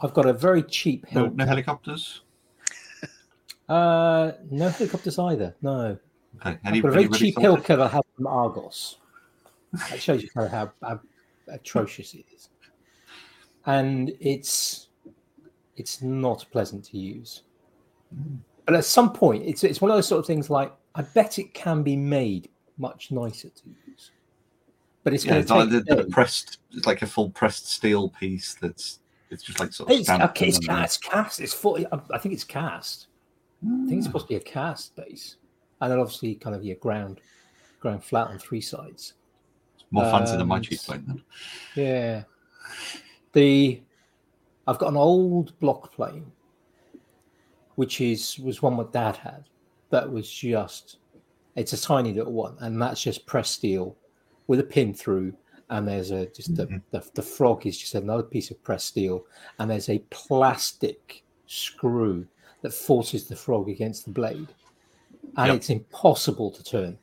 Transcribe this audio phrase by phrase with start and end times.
[0.00, 2.22] I've got a very cheap No, no helicopters.
[3.68, 5.54] Uh, no helicopters either.
[5.60, 5.98] No,
[6.40, 6.58] Okay.
[6.64, 8.98] I've got a very cheap hilt cover I have from Argos.
[9.90, 11.00] That shows you kind of how, how
[11.48, 12.48] atrocious it is,
[13.66, 14.88] and it's
[15.76, 17.42] it's not pleasant to use.
[18.64, 20.48] But at some point, it's it's one of those sort of things.
[20.48, 24.12] Like I bet it can be made much nicer to use,
[25.04, 28.08] but it's Yeah, going it's like the, the pressed, it's like a full pressed steel
[28.10, 28.54] piece.
[28.54, 29.00] That's
[29.30, 31.40] it's just like sort of It's, okay, it's, and ca- then- it's cast.
[31.40, 31.78] It's full.
[32.12, 33.06] I think it's cast.
[33.62, 35.36] I think it's supposed to be a cast base,
[35.80, 37.20] and then obviously kind of your ground,
[37.80, 39.14] ground flat on three sides.
[39.90, 41.04] more fancy than my um, cheap plane.
[41.06, 41.22] Then.
[41.74, 42.22] Yeah.
[43.32, 43.82] The
[44.66, 46.30] I've got an old block plane,
[47.76, 49.44] which is was one my dad had.
[49.90, 50.98] That was just
[51.56, 53.96] it's a tiny little one, and that's just pressed steel
[54.46, 55.32] with a pin through,
[55.70, 56.82] and there's a just the, Mhm.
[56.90, 59.26] the the frog is just another piece of pressed steel,
[59.58, 62.26] and there's a plastic screw
[62.62, 64.48] that forces the frog against the blade,
[65.36, 65.56] and Yep.
[65.56, 66.98] it's impossible to turn.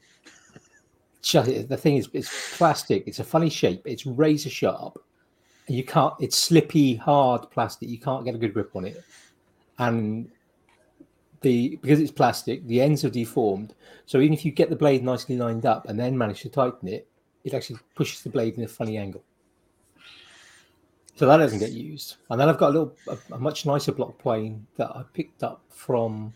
[1.21, 3.07] Just, the thing is, it's plastic.
[3.07, 3.81] It's a funny shape.
[3.85, 5.03] It's razor sharp.
[5.67, 6.13] And you can't.
[6.19, 7.89] It's slippy, hard plastic.
[7.89, 9.03] You can't get a good grip on it.
[9.79, 10.29] And
[11.41, 13.73] the because it's plastic, the ends are deformed.
[14.05, 16.87] So even if you get the blade nicely lined up and then manage to tighten
[16.87, 17.07] it,
[17.45, 19.23] it actually pushes the blade in a funny angle.
[21.15, 22.17] So that doesn't get used.
[22.29, 25.43] And then I've got a little, a, a much nicer block plane that I picked
[25.43, 26.33] up from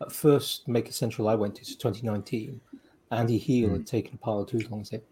[0.00, 2.58] at first Maker Central I went to, so 2019.
[3.10, 3.84] Andy Heel had hmm.
[3.84, 5.02] taken a pile of tools along and said,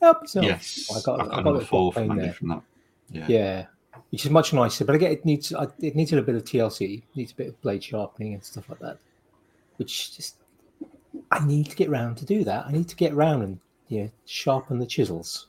[0.00, 0.44] Help yourself.
[0.44, 2.32] yes, I got, I've I got got a another little four block plane there.
[2.32, 2.62] from that.
[3.10, 3.26] Yeah.
[3.28, 3.66] Yeah,
[4.10, 4.84] which is much nicer.
[4.84, 7.34] But again, it needs I- it needs a little bit of TLC, it needs a
[7.34, 8.98] bit of blade sharpening and stuff like that.
[9.76, 10.36] Which just
[11.30, 12.66] I need to get round to do that.
[12.66, 15.48] I need to get round and yeah, sharpen the chisels.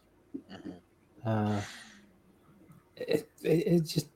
[1.25, 1.59] Uh,
[2.97, 4.07] it, it, it just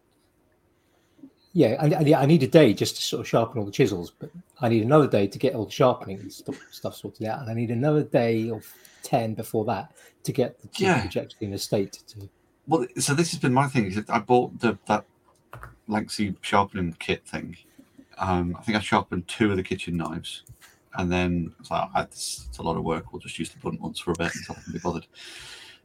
[1.54, 4.12] yeah, I, I, I need a day just to sort of sharpen all the chisels,
[4.18, 4.30] but
[4.62, 7.50] I need another day to get all the sharpening and stuff, stuff sorted out, and
[7.50, 8.66] I need another day of
[9.02, 9.92] ten before that
[10.24, 11.02] to get the Yeah.
[11.02, 12.30] projector in a state to
[12.68, 13.86] Well, so this has been my thing.
[13.86, 15.06] Is I bought the that
[15.90, 17.58] Lansky sharpening kit thing.
[18.20, 20.44] Um, I think I sharpened two of the kitchen knives,
[20.96, 23.12] and then it's like, "Ah, it's, it's a lot of work.
[23.12, 25.08] We'll just use the blunt ones for a bit until I can be bothered.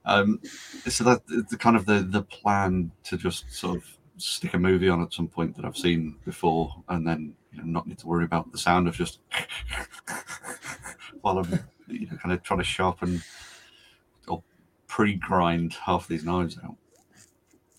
[0.07, 0.41] Um,
[0.87, 3.85] so that the kind of the the plan to just sort of
[4.17, 7.65] stick a movie on at some point that I've seen before, and then you know,
[7.65, 9.21] not need to worry about the sound of just
[11.21, 13.23] while I'm you know kind of trying to sharpen
[14.29, 14.43] or
[14.87, 16.77] pre-grind half these knives out.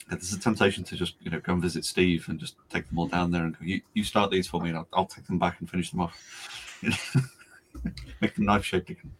[0.09, 2.97] There's a temptation to just you know go and visit Steve and just take them
[2.97, 5.27] all down there and go, you, you start these for me and I'll, I'll take
[5.27, 6.64] them back and finish them off.
[8.21, 9.11] Make them knife shaped again.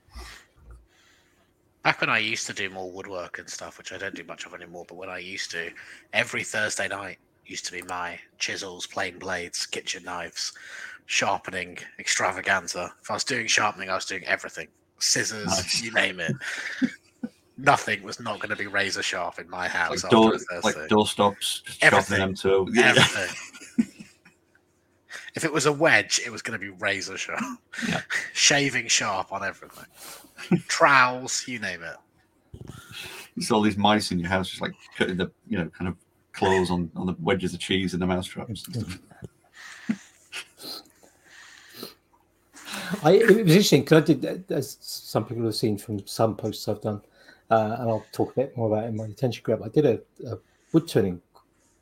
[1.84, 4.46] Back when I used to do more woodwork and stuff, which I don't do much
[4.46, 5.70] of anymore, but when I used to,
[6.14, 10.54] every Thursday night used to be my chisels, plane blades, kitchen knives,
[11.06, 12.92] sharpening extravaganza.
[13.04, 15.82] If I was doing sharpening, I was doing everything scissors, Nice.
[15.84, 16.34] you name it.
[17.58, 20.40] Nothing was not going to be razor sharp in my house Like after door, a
[20.40, 20.80] Thursday.
[20.82, 22.18] like door stops, Everything.
[22.18, 23.36] sharpening them to Everything.
[25.36, 27.42] If it was a wedge, it was going to be razor sharp.
[27.88, 28.02] Yeah.
[28.34, 29.86] Shaving sharp on everything.
[30.68, 31.98] Trowels, you name it.
[33.36, 35.98] It's all these mice in your house just like cutting the you know kind of
[36.32, 38.68] claws on, on the wedges of cheese and the mousetraps.
[38.68, 39.00] and.
[43.04, 46.68] I, it was interesting because I did, as some people have seen from some posts
[46.68, 47.02] I've done,
[47.50, 49.62] uh, and I'll talk a bit more about it in my attention grab.
[49.64, 50.38] I did a, a
[50.72, 51.22] wood turning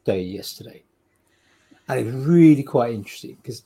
[0.06, 0.84] day yesterday,
[1.88, 3.64] and it was really quite interesting because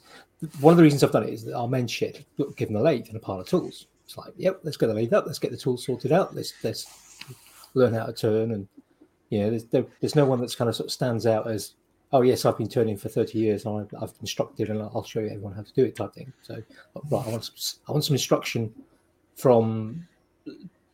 [0.59, 2.81] one of the reasons I've done it is that our men's shed got given a
[2.81, 3.87] lathe and a pile of tools.
[4.05, 6.53] It's like, yep, let's get the lathe up, let's get the tools sorted out, let's
[6.63, 7.23] let's
[7.73, 8.67] learn how to turn, and
[9.29, 11.73] you know, there's there, there's no one that's kind of sort of stands out as
[12.13, 15.19] oh yes, I've been turning for 30 years and I've, I've instructed and I'll show
[15.19, 16.31] you everyone how to do it type thing.
[16.41, 16.55] So,
[17.09, 18.73] right, I want some, I want some instruction
[19.35, 20.07] from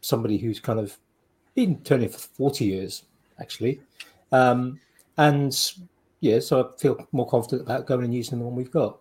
[0.01, 0.97] somebody who's kind of
[1.55, 3.03] been turning for 40 years,
[3.39, 3.79] actually.
[4.31, 4.79] Um,
[5.17, 5.53] and
[6.23, 8.97] yeah, so I feel more confident about going and using the one we've got.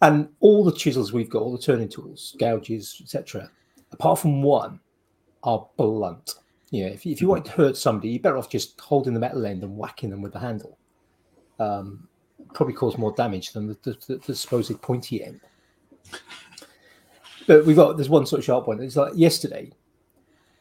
[0.00, 3.50] And all the chisels we've got, all the turning tools, gouges, etc.,
[3.90, 4.78] apart from one,
[5.42, 6.36] are blunt.
[6.70, 9.44] Yeah, if, if you want to hurt somebody, you're better off just holding the metal
[9.44, 10.78] end and whacking them with the handle.
[11.58, 12.08] Um,
[12.52, 15.40] probably cause more damage than the, the, the, the supposed pointy end.
[17.48, 18.80] But we've got there's one sort of sharp one.
[18.80, 19.72] It's like yesterday.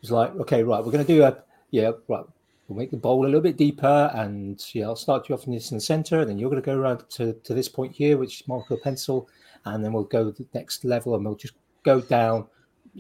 [0.02, 2.26] It's like okay, right, we're going to do a yeah, right.
[2.68, 5.54] We'll make the bowl a little bit deeper, and yeah, I'll start you off in
[5.54, 7.94] this in the center, and then you're going to go around to, to this point
[7.94, 9.28] here, which is mark with a pencil,
[9.66, 12.48] and then we'll go the next level, and we'll just go down,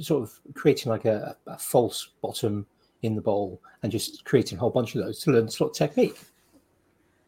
[0.02, 2.66] sort of creating like a, a false bottom
[3.04, 5.78] in the bowl, and just creating a whole bunch of those to learn sort of
[5.78, 6.20] technique.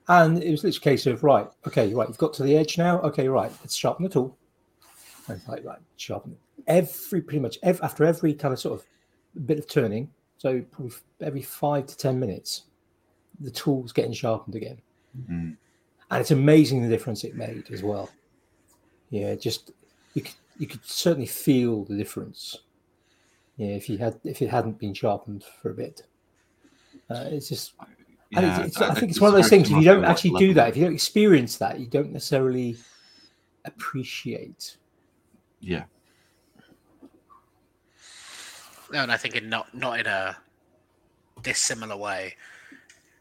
[0.07, 2.77] And it was literally a case of right, okay, right, you've got to the edge
[2.77, 2.99] now.
[3.01, 4.37] Okay, right, let's sharpen the tool.
[5.27, 6.35] And it's like right, sharpen
[6.67, 8.85] every pretty much ev after every kind of sort of
[9.47, 10.11] bit of turning.
[10.37, 10.63] So
[11.21, 12.63] every five to ten minutes,
[13.39, 14.81] the tool's getting sharpened again,
[15.29, 15.55] Mm.
[16.11, 18.09] and it's amazing the difference it made as well.
[19.09, 19.71] Yeah, just
[20.13, 22.57] you could you could certainly feel the difference.
[23.57, 26.03] Yeah, if you had if it hadn't been sharpened for a bit,
[27.09, 27.73] uh, it's just
[28.33, 29.69] and Yeah, it's, it's, I think it's one of those things.
[29.69, 32.75] If you don't actually do that, if you don't experience that, you don't necessarily
[33.63, 34.77] appreciate.
[35.59, 35.85] Yeah.
[38.95, 40.37] No, and I think in not not in a
[41.41, 42.37] dissimilar way.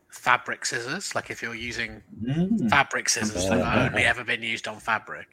[0.08, 2.70] Fabric scissors, like if you're using Mm.
[2.70, 5.26] fabric scissors that have only ever been used on fabric,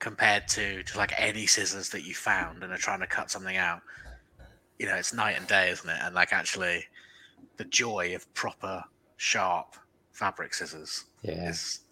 [0.00, 3.56] compared to just like any scissors that you found and are trying to cut something
[3.56, 3.82] out,
[4.80, 5.98] you know, it's night and day, isn't it?
[6.02, 6.84] And like actually,
[7.56, 8.82] the joy of proper
[9.16, 9.76] sharp
[10.10, 11.82] fabric scissors Yeah, is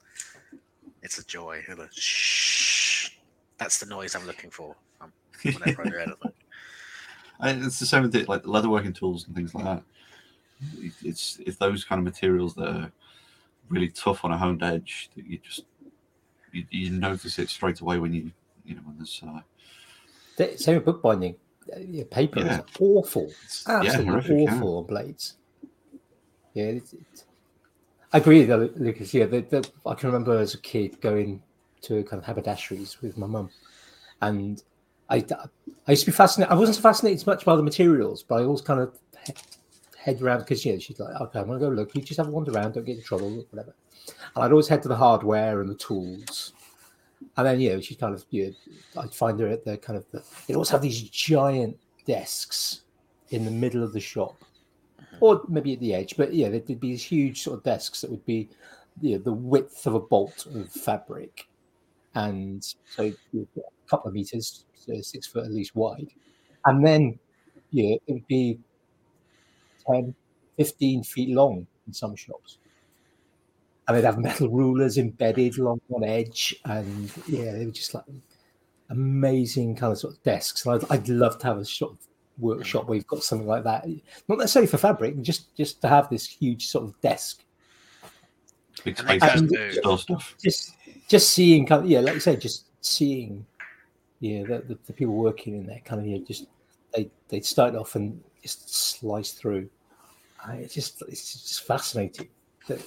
[1.03, 1.63] it's a joy.
[1.93, 3.11] Shh.
[3.59, 4.75] That's the noise I'm looking for.
[5.45, 6.33] Whenever I do anything.
[7.43, 9.83] It's the same with it, like leatherworking tools and things like that.
[10.79, 12.93] It- It's it's those kind of materials that are
[13.69, 15.65] really tough on a honed edge that you just
[16.53, 18.31] you, you notice it straight away when you
[18.65, 19.41] you know when there's uh,
[20.37, 21.37] The- same with bookbinding.
[21.79, 22.59] Yeah, paper Yeah.
[22.61, 24.55] is awful, it's, yeah, absolutely horrific, yeah.
[24.57, 25.37] awful on blades.
[26.55, 27.27] Yeah, it's, it's,
[28.13, 29.15] I agree, though, Lucas.
[29.15, 31.41] Yeah, the, the, I can remember as a kid going
[31.83, 33.51] to kind of haberdasheries with my mum,
[34.21, 34.61] and
[35.11, 35.25] I,
[35.87, 36.53] I used to be fascinated.
[36.53, 38.97] I wasn't so fascinated so much by the materials, but I always kind of
[39.27, 39.35] he-
[39.99, 41.95] head around because yeah, she's like, okay, I'm gonna go look.
[41.95, 43.75] You just have a wander around, don't get in trouble, whatever.
[44.35, 46.53] And I'd always head to the hardware and the tools,
[47.37, 48.55] and then you know she'd kind of you
[48.95, 51.77] know, I'd find her at the kind of the, they'd always have these giant
[52.07, 52.83] desks
[53.31, 54.43] in the middle of the shop,
[55.01, 55.17] mm-hmm.
[55.21, 58.11] or maybe at the edge, but yeah, there'd be these huge sort of desks that
[58.11, 58.49] would be
[59.01, 61.49] you know, the width of a bolt of fabric,
[62.15, 66.09] and so you'd get a couple of meters, so six foot at least wide,
[66.65, 67.19] and then
[67.71, 68.59] yeah, it would be
[69.91, 70.15] 10,
[70.57, 72.59] 15 feet long in some shops.
[73.87, 78.05] And they'd have metal rulers embedded along one edge, and yeah, they were just like
[78.91, 80.67] amazing kind of sort of desks.
[80.67, 81.99] And I'd, I'd love to have a sort of
[82.39, 83.87] workshop where you've got something like that,
[84.29, 87.45] not necessarily for fabric, just just to have this huge sort of desk.
[88.85, 90.35] big And they to store stuff.
[90.43, 90.75] Just
[91.09, 93.47] just seeing kind of yeah, like you say, just seeing
[94.21, 96.47] yeah the, the, the people working in that kind of yeah, just
[96.95, 99.69] they they start off and just slice through.
[100.45, 102.29] I, it's just it's just fascinating.
[102.69, 102.81] That,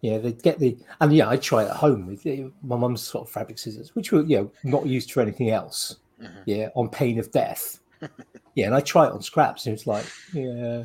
[0.00, 2.26] yeah, they get the and yeah, I try it at home with
[2.62, 5.96] my mum's sort of fabric scissors, which were you know not used for anything else.
[6.20, 6.42] Mhm.
[6.46, 7.80] Yeah, on pain of death.
[8.54, 10.84] yeah, and I try it on scraps, and it's like yeah,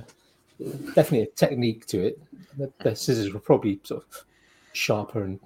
[0.93, 2.21] definitely a technique to it.
[2.57, 4.25] The, the scissors were probably sort of
[4.73, 5.39] sharper and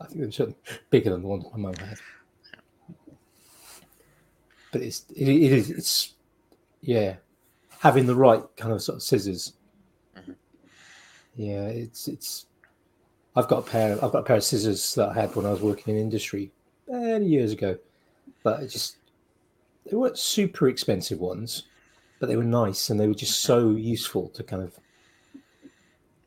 [0.00, 0.58] I think they were certainly
[0.90, 1.98] bigger than the ones my mum had.
[4.72, 6.14] But it's it, it is it's
[6.80, 7.16] yeah,
[7.78, 9.52] having the right kind of sort of scissors.
[10.16, 10.34] Mhm.
[11.36, 12.46] Yeah, it's it's.
[13.36, 13.92] I've got a pair.
[14.04, 16.50] I've got a pair of scissors that I had when I was working in industry
[16.88, 17.78] many years ago,
[18.42, 18.96] but it just
[19.88, 21.64] they weren't super expensive ones,
[22.18, 24.78] but they were nice and they were just so useful to kind of.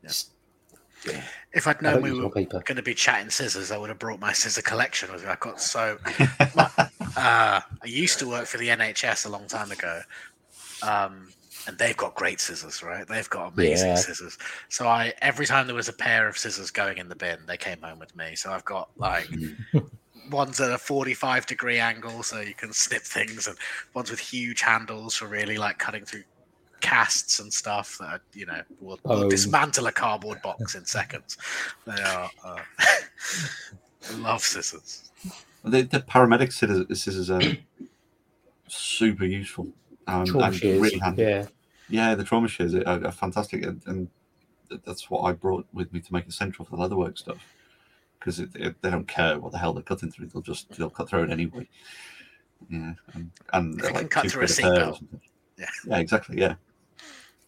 [0.02, 0.08] Yeah.
[0.08, 0.30] Just,
[1.52, 4.32] If I'd known we were going to be chatting scissors, I would have brought my
[4.32, 5.28] scissor collection with me.
[5.28, 5.98] I got so.
[7.16, 10.00] Uh, I used to work for the NHS a long time ago,
[10.82, 11.28] um,
[11.66, 13.06] and they've got great scissors, right?
[13.06, 13.94] They've got amazing Yeah.
[13.96, 14.38] scissors.
[14.68, 17.56] So I every time there was a pair of scissors going in the bin, they
[17.56, 18.36] came home with me.
[18.36, 19.28] So I've got like
[20.30, 23.56] ones at a forty-five degree angle, so you can snip things, and
[23.94, 26.24] ones with huge handles for really like cutting through
[26.80, 29.28] casts and stuff that you know will, will Oh.
[29.30, 31.36] dismantle a cardboard box in seconds.
[31.86, 32.30] They are.
[32.44, 32.62] Uh,
[34.18, 35.10] love scissors.
[35.66, 37.40] The, the paramedic scissors, scissors are
[38.68, 39.68] super useful.
[40.06, 41.22] Um, Trauma and shears, really handy.
[41.22, 41.46] yeah.
[41.88, 44.08] Yeah, the trauma shears are, are fantastic, and, and
[44.84, 47.38] that's what I brought with me to Maker Central for the leatherwork stuff.
[48.18, 51.24] Because they don't care what the hell they're cutting through; they'll just they'll cut through
[51.24, 51.68] it anyway.
[52.68, 54.98] Yeah, and, and They they're can like cut through a quid or seatbelt.
[54.98, 55.20] something.
[55.58, 55.66] Yeah.
[55.86, 56.40] yeah, exactly.
[56.40, 56.54] Yeah,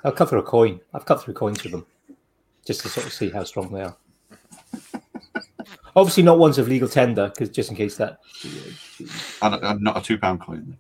[0.05, 0.81] I'll cut through a coin.
[0.95, 1.87] I've cut through coins with them
[2.65, 3.97] just to sort of see how strong they are.
[5.99, 8.21] Obviously, not ones of legal tender, because just in case that.
[9.43, 10.77] and, and not a two pound coin.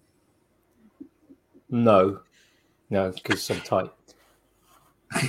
[1.70, 2.20] No,
[2.88, 3.90] no, because I'm tight.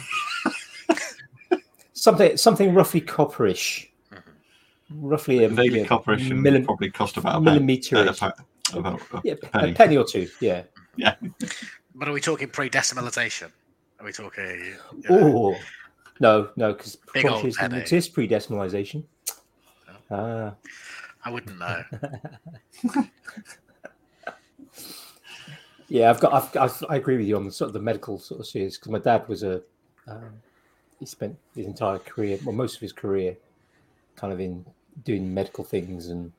[1.93, 3.87] something, something roughly copperish,
[4.91, 7.95] roughly a Vaguely yeah, copperish and millim- probably cost about a millimeter.
[8.05, 8.09] penny.
[8.21, 8.31] Uh,
[8.73, 9.71] a about a yeah, penny.
[9.71, 10.27] a penny or two.
[10.39, 10.63] Yeah.
[10.95, 11.15] Yeah,
[11.95, 13.49] But are we talking pre-decimalization?
[13.99, 14.43] Are we talking?
[14.45, 14.75] you
[15.09, 15.55] know, Oh,
[16.19, 17.81] No, no, because Big old didn't headache.
[17.81, 19.03] exist pre-decimalization.
[20.11, 20.55] Ah,
[21.23, 21.83] I wouldn't know.
[25.89, 26.33] yeah, I've got.
[26.33, 28.77] I've, I've, I agree with you on the sort of the medical sort of series
[28.77, 29.61] because my dad was a.
[30.07, 30.41] Um,
[30.99, 33.37] he spent his entire career, well, most of his career,
[34.15, 34.65] kind of in
[35.03, 36.31] doing medical things, and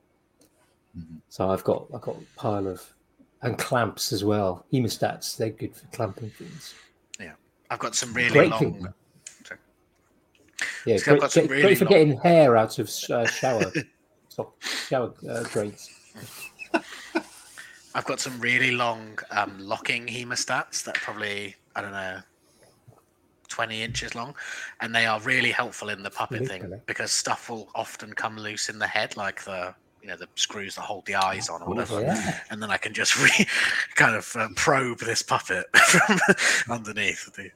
[0.99, 1.21] Mhm.
[1.29, 2.83] so I've got I've got a pile of
[3.43, 4.67] and clamps as well.
[4.73, 6.75] Hemostats, they're good for clamping things.
[7.19, 7.35] Yeah,
[7.71, 8.59] I've got some really Great long.
[8.59, 8.95] thing.
[10.87, 13.73] Yeah, great, got some great, really great for long- getting hair out of uh, shower,
[14.29, 15.89] stop, shower uh, drains.
[17.95, 22.21] I've got some really long um, locking hemostats that are probably I don't know.
[23.49, 24.33] 20 inches long
[24.81, 26.81] and they are really helpful in the puppet thing Really?
[26.87, 30.77] because stuff will often come loose in the head like the you know the screws
[30.77, 32.39] that hold the eyes on or whatever Yeah.
[32.53, 33.47] and then I can just re-
[33.97, 36.21] kind of uh, probe this puppet from
[36.77, 37.29] underneath.
[37.35, 37.51] The,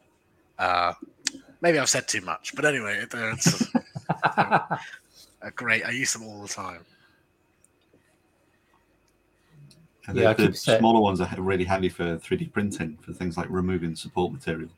[0.58, 0.94] uh,
[1.64, 3.72] maybe I've said too much, but anyway, it- it's
[4.12, 4.78] a,
[5.42, 5.84] a great.
[5.84, 6.82] I use them all the time.
[10.06, 13.48] And Yeah, the, the smaller ones are really handy for 3D printing for things like
[13.48, 14.68] removing support material.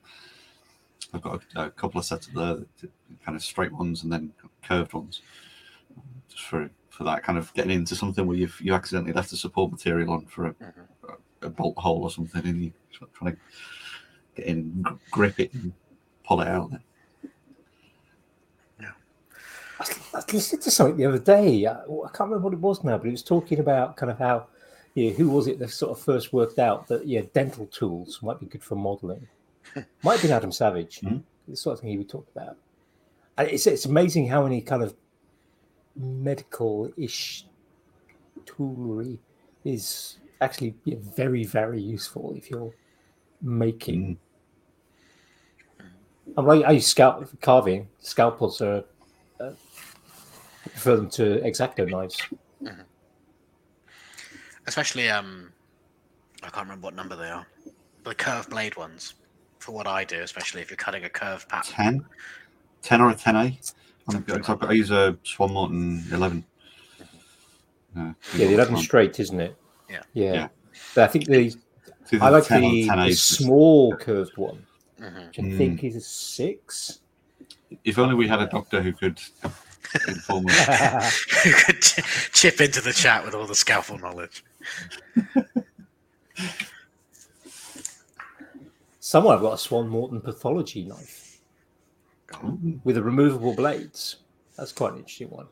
[1.12, 2.88] I've got a, a couple of sets of the, the
[3.24, 5.22] kind of straight ones and then curved ones,
[6.30, 9.36] just for for that kind of getting into something where you've you accidentally left the
[9.36, 11.16] support material on for a, Mhm.
[11.42, 13.38] a bolt hole or something, and you try- trying to
[14.36, 15.72] get in, grip it, and
[16.26, 16.70] pull it out.
[18.80, 18.90] Yeah,
[20.14, 21.66] I listened to something the other day.
[21.66, 24.18] I, I can't remember what it was now, but it was talking about kind of
[24.18, 24.46] how,
[24.94, 28.40] yeah, who was it that sort of first worked out that yeah, dental tools might
[28.40, 29.26] be good for modelling.
[30.02, 31.00] might have been Adam Savage.
[31.00, 31.22] Mhm.
[31.48, 32.56] The sort of thing he would talk about.
[33.38, 34.94] And it's it's amazing how many kind of
[35.94, 37.46] medical-ish
[38.44, 39.18] toolery
[39.64, 42.72] is actually yeah, very very useful if you're
[43.42, 44.18] making.
[46.36, 47.88] I, mean, I use scalp carving.
[48.02, 48.84] Scalpels are.
[49.40, 49.50] Uh,
[50.64, 52.20] I prefer them to X-Acto knives.
[54.66, 55.52] Especially, um,
[56.42, 57.46] I can't remember what number they are.
[58.04, 59.14] The curved blade ones.
[59.58, 61.74] For what I do, especially if you're cutting a curved pattern.
[61.74, 62.04] 10,
[62.82, 63.72] 10 or a 10A.
[64.08, 66.44] Something I've got- I use a Swan Morton 11.
[67.96, 69.56] Uh, Yeah, the eleven straight, isn't it?
[69.90, 70.02] Yeah.
[70.12, 70.32] Yeah.
[70.32, 70.48] Yeah.
[70.94, 74.64] But I think the It's I like 10 the, 10A the small curved one,
[75.00, 75.26] Mhm.
[75.28, 75.58] which I Mm.
[75.58, 77.00] think is a six.
[77.84, 79.20] If only we had a doctor who could
[80.08, 81.18] inform us.
[81.44, 84.42] Who could ch- chip into the chat with all the scalpel knowledge?
[89.00, 91.38] Somewhere I've got a Swan Morton pathology knife
[92.84, 94.16] with a removable blades.
[94.56, 95.46] That's quite an interesting one.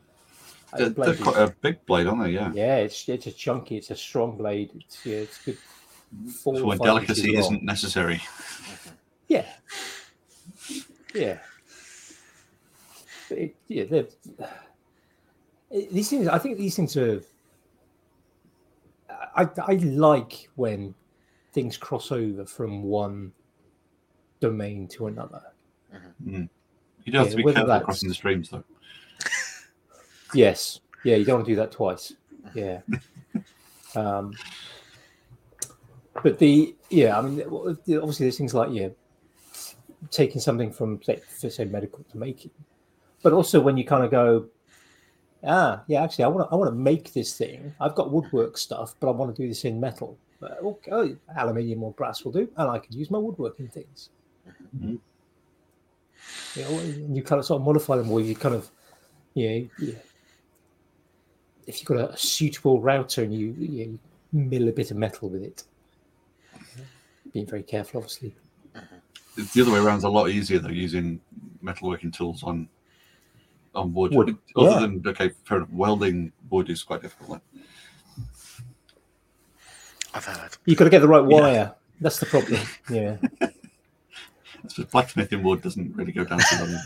[0.75, 2.31] They're, the they're is- quite a big blade, aren't they?
[2.31, 2.51] Yeah.
[2.53, 4.71] yeah, it's it's a chunky, it's a strong blade.
[4.75, 5.57] It's yeah, it's good.
[6.43, 8.21] Four, So or when delicacy isn't necessary.
[9.27, 9.45] Yeah.
[11.13, 11.39] Yeah.
[13.29, 14.15] It, yeah, it-
[15.91, 16.27] these things.
[16.27, 17.21] I think these things are.
[19.09, 20.93] I I like when
[21.53, 23.31] things cross over from one
[24.39, 25.41] domain to another.
[26.25, 26.47] Mm.
[27.03, 28.63] You do have Yeah, to be careful that's- crossing the streams, though.
[30.33, 30.81] Yes.
[31.05, 32.13] Yeah, you don't want to do that twice.
[32.53, 32.81] Yeah.
[33.95, 34.33] um,
[36.23, 38.89] but the yeah, I mean, obviously there's things like yeah,
[40.11, 42.51] taking something from say, say medical to making,
[43.21, 44.45] but also when you kind of go,
[45.43, 47.73] ah, yeah, actually, I want to I want to make this thing.
[47.79, 50.17] I've got woodwork stuff, but I want to do this in metal.
[50.41, 54.09] Uh, okay, oh, aluminium or brass will do, and I could use my woodworking things.
[54.77, 54.99] Mhm.
[56.55, 58.69] You know, and you kind of sort of modify them, or you kind of,
[59.33, 59.95] you know, yeah,
[61.67, 63.99] if you've got a, suitable router and you, you, you
[64.31, 65.63] mill a bit of metal with it.
[67.33, 68.35] Being very careful, obviously.
[69.37, 71.19] It's the other way around is a lot easier, though, using
[71.63, 72.67] metalworking tools on
[73.73, 74.13] on wood.
[74.13, 74.79] Wood, Other yeah.
[74.79, 77.41] than, okay, fair enough, welding wood is quite difficult.
[80.13, 80.55] I've heard.
[80.63, 81.41] You've got to get the right Yeah.
[81.41, 81.75] wire.
[81.99, 82.61] That's the problem.
[82.89, 83.17] Yeah.
[84.63, 86.79] It's just blacksmithing wood doesn't really go down to them.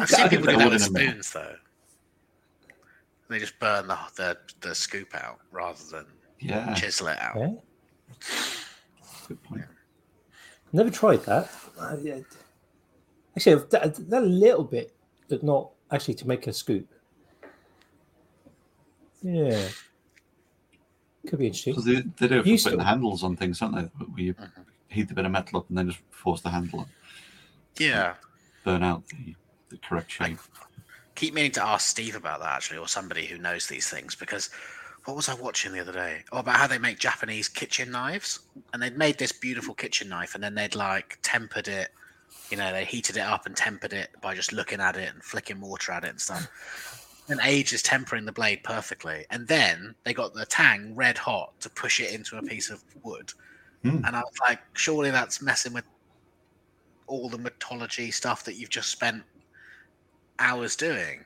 [0.00, 1.56] I've seen I people think do that with in spoons, though.
[3.28, 6.06] They just burn the, the the scoop out rather than
[6.38, 7.36] Yeah, chisel it out.
[7.36, 7.52] yeah.
[9.28, 9.62] Good point.
[10.72, 11.50] Never tried that.
[11.78, 12.20] Uh, yeah.
[13.36, 14.94] Actually, I've done done a little bit,
[15.28, 16.88] but not actually to make a scoop.
[19.22, 19.68] Yeah.
[21.28, 21.72] Could be interesting.
[21.74, 22.82] Because they, they do it for Used putting to.
[22.84, 23.82] the handles on things, don't they?
[23.82, 24.50] Where you Mhm.
[24.88, 26.86] heat a bit of metal up and then just force the handle on,
[27.78, 28.14] Yeah.
[28.64, 29.34] burn out the,
[29.68, 30.38] the correct shape.
[31.14, 34.50] keep meaning to ask Steve about that actually, or somebody who knows these things, because
[35.04, 36.22] what was I watching the other day?
[36.30, 38.40] Oh, about how they make Japanese kitchen knives,
[38.72, 41.90] and they'd made this beautiful kitchen knife, and then they'd like tempered it.
[42.50, 45.22] You know, they heated it up and tempered it by just looking at it and
[45.22, 47.24] flicking water at it and stuff.
[47.28, 51.70] And ages tempering the blade perfectly, and then they got the tang red hot to
[51.70, 53.32] push it into a piece of wood.
[53.82, 54.04] Hmm.
[54.04, 55.84] And I was like, surely that's messing with
[57.06, 59.22] all the mythology stuff that you've just spent
[60.38, 61.24] hours doing.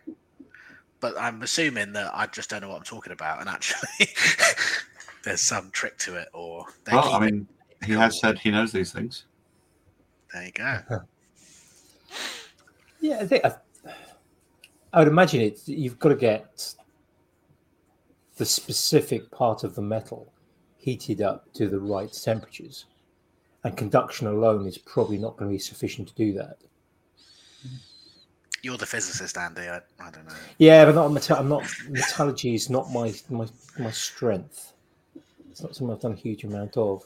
[1.01, 4.09] But I'm assuming that I just don't know what I'm talking about, and actually,
[5.25, 7.47] there's some trick to it, or they Well, I mean,
[7.85, 9.25] he has said he knows these things.
[10.33, 10.81] there you go.
[12.99, 13.55] Yeah, I think I,
[14.93, 15.61] I would imagine it.
[15.69, 16.75] You've got to get
[18.37, 20.33] the specific part of the metal
[20.77, 22.87] heated up to the right temperatures,
[23.65, 26.57] and conduction alone is probably not going to be sufficient to do that.
[28.67, 29.63] You're the physicist, Andy.
[29.63, 30.35] I, I don't know.
[30.59, 31.37] Yeah, but not metal.
[31.37, 33.47] I'm not metallurgy is not my my
[33.79, 34.73] my strength.
[35.53, 37.05] It's not something I've done a huge amount of.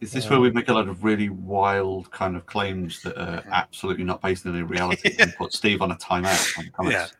[0.00, 0.30] Is this Yeah.
[0.30, 4.22] where we make a lot of really wild kind of claims that are absolutely not
[4.22, 6.56] based in any reality and put Steve on a timeout?
[6.58, 7.12] On the comments?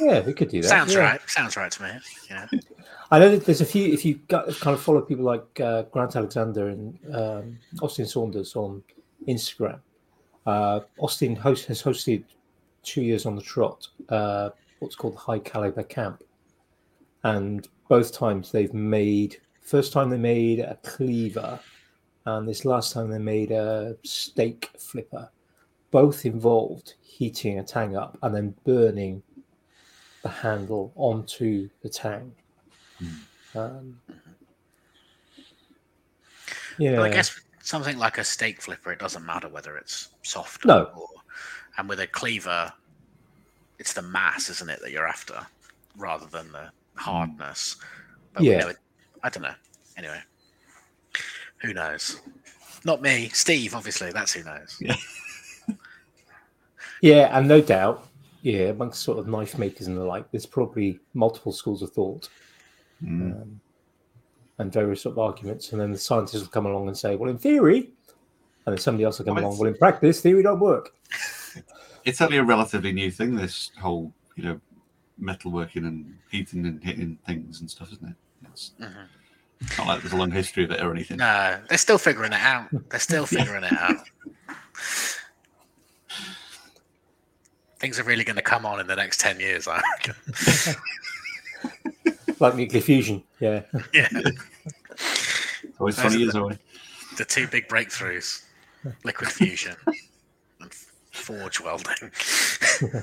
[0.00, 0.68] Yeah, we could do that.
[0.68, 1.00] Sounds yeah.
[1.00, 1.20] right.
[1.28, 1.90] Sounds right to me.
[2.28, 2.48] Yeah.
[3.12, 3.92] I know that there's a few.
[3.92, 8.56] If you got, kind of follow people like uh, Grant Alexander and um, Austin Saunders
[8.56, 8.82] on
[9.28, 9.78] Instagram,
[10.46, 12.24] uh, Austin host, has hosted
[12.82, 13.88] two years on the trot.
[14.08, 16.22] Uh, what's called the High Caliber Camp,
[17.24, 19.38] and both times they've made.
[19.60, 21.60] First time they made a cleaver,
[22.26, 25.30] and this last time they made a steak flipper.
[25.90, 29.22] Both involved heating a tang up and then burning
[30.22, 32.32] the handle onto the tang.
[33.54, 34.00] Um,
[36.78, 40.64] yeah, But I guess something like a steak flipper, it doesn't matter whether it's soft
[40.64, 40.90] No.
[40.96, 41.08] or,
[41.78, 42.72] and with a cleaver,
[43.78, 45.46] it's the mass, isn't it, that you're after,
[45.96, 47.76] rather than the hardness.
[48.32, 48.58] But we Yeah.
[48.60, 48.76] know it,
[49.22, 49.54] I don't know.
[49.96, 50.20] Anyway,
[51.62, 52.20] who knows?
[52.84, 53.74] Not me, Steve.
[53.74, 54.82] Obviously, that's who knows.
[57.00, 58.08] yeah, and no doubt,
[58.42, 62.28] yeah, amongst sort of knife makers and the like, there's probably multiple schools of thought
[63.04, 63.42] Mm.
[63.42, 63.60] um,
[64.62, 67.28] and various sort of arguments, and then the scientists will come along and say, "Well,
[67.30, 67.90] in theory,"
[68.64, 70.94] and then somebody else will come Well, along, "Well, in practice, theory don't work."
[72.04, 74.60] It's only a relatively new thing, this whole, you know,
[75.22, 78.16] metalworking and heating and hitting things and stuff, isn't it?
[78.50, 79.06] It's Mhm.
[79.78, 81.18] not like there's a long history of it or anything.
[81.18, 82.70] No, they're still figuring it out.
[82.90, 84.04] They're still figuring it out.
[87.78, 90.14] Things are really going to come on in the next 10 years, I reckon.
[92.42, 93.62] Like nuclear fusion, yeah.
[93.94, 94.08] Yeah.
[94.10, 96.58] It's always Those 20 years the- away.
[97.16, 98.42] The two big breakthroughs
[99.04, 99.76] liquid fusion
[100.60, 100.74] and
[101.12, 102.10] forge welding.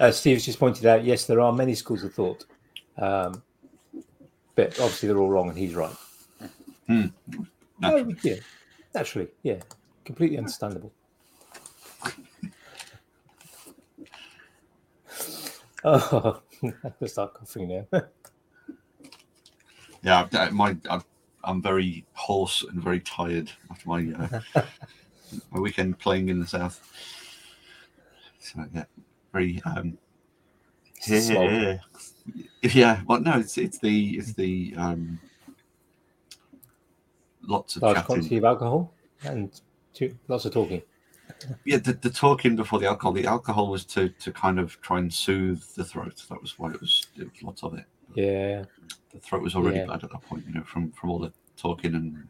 [0.00, 2.44] Uh, Steve's just pointed out, yes, there are many schools of thought,
[2.98, 3.40] um,
[4.56, 5.94] but obviously they're all wrong, and he's right.
[6.88, 7.06] Hmm.
[7.84, 8.34] Oh, yeah,
[8.92, 9.58] naturally, yeah,
[10.04, 10.92] completely understandable.
[15.84, 16.40] Oh,
[16.84, 18.00] I'm gonna start coughing now.
[20.02, 21.00] Yeah, I- my I,
[21.44, 24.12] I'm very hoarse and very tired after my
[24.54, 24.62] uh,
[25.50, 26.82] my weekend playing in the south.
[28.38, 28.84] So yeah,
[29.32, 29.96] very um,
[31.06, 31.78] yeah,
[32.62, 33.00] yeah.
[33.06, 35.18] Well, no, it's it's the it's the um,
[37.42, 38.06] lots of Large chatting.
[38.06, 38.92] quantity of alcohol
[39.24, 39.58] and
[39.94, 40.82] too, lots of talking.
[41.64, 43.12] Yeah, the, the talking before the alcohol.
[43.12, 46.22] The alcohol was to to kind of try and soothe the throat.
[46.28, 47.84] That was why it was, it was lots of it.
[48.14, 48.64] Yeah,
[49.12, 49.86] The throat was already Yeah.
[49.86, 52.28] bad at that point, you know, from from all the talking and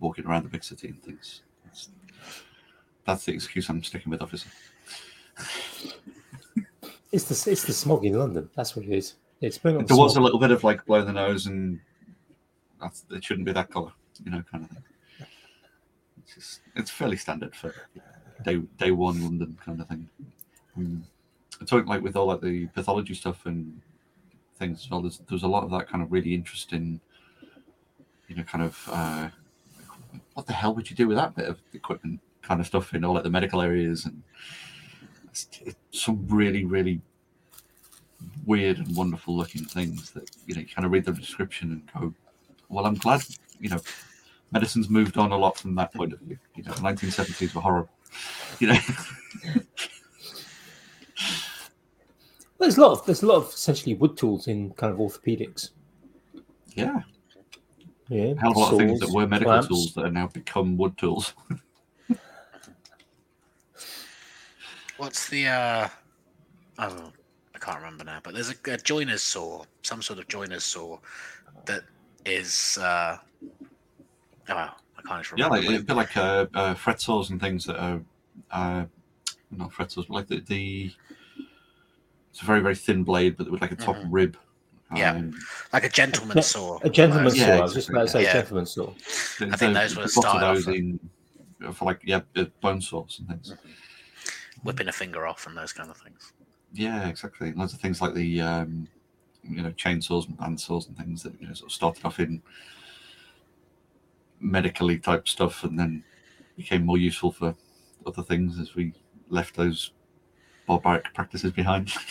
[0.00, 1.42] walking around the big city and things.
[1.64, 1.88] That's,
[3.04, 4.50] that's the excuse I'm sticking with, obviously.
[7.12, 8.50] it's the it's the smog in London.
[8.54, 9.14] That's what it is.
[9.40, 11.78] It's There was a little bit of like blow the nose and
[12.80, 13.92] that's it shouldn't be that colour,
[14.24, 14.82] you know, kind of thing.
[16.22, 17.74] It's just it's fairly standard for
[18.44, 20.08] day day one London kind of thing.
[20.76, 21.04] Um,
[21.60, 23.80] I'm talking like with all like the pathology stuff and
[24.58, 25.00] things as well.
[25.00, 27.00] There's there's a lot of that kind of really interesting,
[28.28, 29.28] you know, kind of uh,
[30.34, 33.04] what the hell would you do with that bit of equipment kind of stuff in
[33.04, 34.22] all like the medical areas and
[35.90, 37.00] some really really
[38.46, 42.00] weird and wonderful looking things that you know you kind of read the description and
[42.00, 42.14] go,
[42.68, 43.22] well, I'm glad
[43.60, 43.80] you know
[44.52, 46.38] medicine's moved on a lot from that point of view.
[46.54, 47.90] You know, the 1970s were horrible.
[48.60, 48.78] You know,
[52.58, 55.70] There's a lot of there's a lot of essentially wood tools in kind of orthopedics.
[56.74, 57.00] yeah,
[58.08, 59.68] Yeah, hell a lot of things that were medical clamps.
[59.68, 61.34] tools that are now become wood tools.
[64.96, 65.88] What's the uh
[66.78, 67.12] oh
[67.54, 70.98] I can't remember now, but there's a, a joiner's saw, some sort of joiner's saw
[71.66, 71.82] that
[72.24, 72.78] is.
[72.78, 73.16] Uh,
[74.50, 77.40] oh, I can't just Yeah, like what a bit like uh, uh, fret saws and
[77.40, 78.00] things that are
[78.50, 78.84] uh,
[79.50, 80.90] not fret saws, but like the, the
[82.30, 84.08] it's a very very thin blade, but with like a top Mhm.
[84.10, 84.36] rib.
[84.94, 85.12] Yeah.
[85.12, 85.34] Um,
[85.72, 86.78] like a gentleman's saw.
[86.82, 87.52] A gentleman's Yeah, saw.
[87.52, 88.32] I was just about to say yeah.
[88.34, 88.92] gentleman's saw.
[89.40, 91.00] I think those were lots of started off those in
[91.72, 93.54] for like yeah uh, bone saws and things.
[94.62, 96.32] whipping a finger off and those kind of things.
[96.72, 97.52] Yeah, exactly.
[97.52, 98.86] Lots of things like the um,
[99.42, 102.42] you know chainsaws and bandsaws and things that you know sort of started off in
[104.40, 106.02] medically type stuff and then
[106.56, 107.54] became more useful for
[108.06, 108.92] other things as we
[109.28, 109.92] left those
[110.66, 111.92] barbaric practices behind.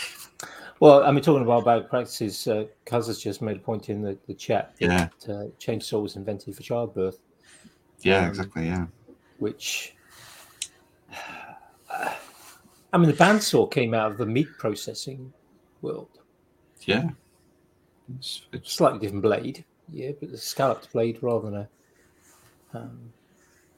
[0.82, 4.02] Well, I mean, talking about barbaric practices, uh, Kaz has just made a point in
[4.02, 4.86] the, the chat that
[5.26, 7.20] yeah, uh, chainsaw was invented for childbirth,
[8.02, 8.66] yeah, Um, exactly.
[8.66, 8.86] Yeah,
[9.40, 9.96] which.
[11.90, 15.32] I mean, the bandsaw came out of the meat processing
[15.82, 16.10] world.
[16.82, 17.10] yeah.
[18.18, 21.70] It's, it's Slightly different blade, yeah, but the scalloped blade rather than a,
[22.76, 23.14] um,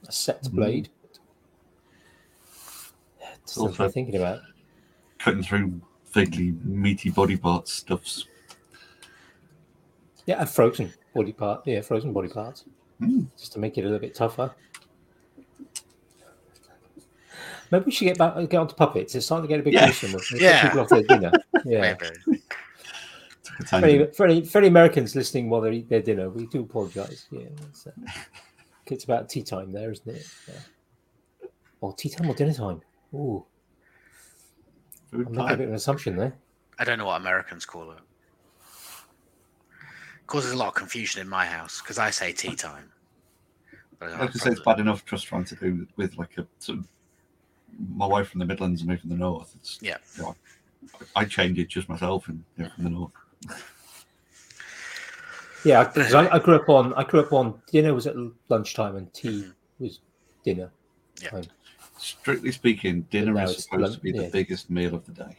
[0.06, 0.52] a set Mm.
[0.52, 0.88] blade.
[3.42, 4.40] It's something Also- I'm thinking about.
[5.18, 5.80] cutting through
[6.12, 8.26] vaguely meaty body parts stuffs.
[10.26, 11.66] Yeah, a frozen body part.
[11.66, 12.64] Yeah, frozen body parts,
[13.00, 13.26] Mm.
[13.38, 14.54] just to make it a little bit tougher.
[17.70, 19.14] Maybe we should get back get onto puppets.
[19.14, 19.86] It's starting to get a bit Yeah.
[19.86, 20.12] gruesome.
[20.12, 20.62] Let's get Yeah.
[20.62, 21.32] people off their dinner.
[21.64, 21.96] Yeah.
[22.26, 22.42] Maybe.
[23.42, 26.46] Took For any, for, any, for any Americans listening while they eat their dinner, we
[26.46, 27.26] do apologise.
[27.30, 27.48] Yeah,
[28.92, 30.26] it's, about tea time there, isn't it?
[30.48, 31.48] Yeah.
[31.80, 32.80] Or tea time or dinner time.
[33.14, 33.44] Ooh,
[35.10, 36.34] Food I'm making a bit of an assumption there.
[36.78, 37.98] I don't know what Americans call it.
[40.26, 42.92] Causes a lot of confusion in my house because I say tea time.
[43.98, 46.80] But I could say it's bad enough just trying to do with like a sort
[46.80, 46.88] of
[47.94, 49.54] my wife from the Midlands and me from the North.
[49.56, 49.96] It's Yeah.
[50.16, 50.36] you know,
[51.16, 53.12] I, I change it just myself and you know, from the North.
[55.64, 58.14] Yeah, because I, I grew up on I grew up on dinner was at
[58.48, 60.00] lunchtime and tea was
[60.44, 60.70] dinner.
[61.22, 61.30] Yeah.
[61.30, 61.44] time.
[61.98, 64.30] Strictly speaking, dinner is supposed lun- to be the yeah.
[64.30, 65.36] biggest meal of the day.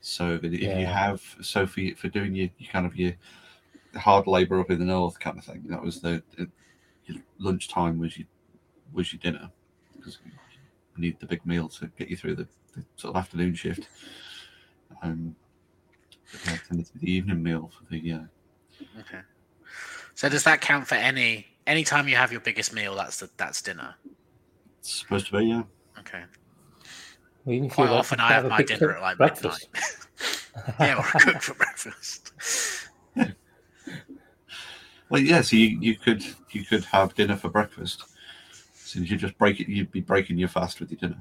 [0.00, 3.12] So if if you have so for for doing your, your kind of your
[3.96, 6.22] hard labour up in the north kind of thing, that was the,
[7.38, 8.26] lunchtime was your
[8.92, 9.50] was your dinner
[9.96, 13.54] because you need the big meal to get you through the, the sort of afternoon
[13.54, 13.88] shift.
[15.02, 15.36] Um,
[16.32, 18.20] but yeah, tended to be the evening meal for the uh,
[19.00, 19.20] Okay.
[20.14, 22.94] So does that count for any any time you have your biggest meal?
[22.94, 23.94] That's the that's dinner.
[24.78, 25.62] it's supposed to be yeah.
[25.98, 26.22] Okay.
[27.44, 29.68] Well, even Quite like often I have a my dinner at like breakfast.
[29.72, 30.76] midnight.
[30.80, 32.32] yeah, or cook for breakfast.
[35.08, 35.42] Well, yeah.
[35.42, 38.04] So you, you could you could have dinner for breakfast.
[38.74, 41.20] Since you just break it, you'd be breaking your fast with your dinner.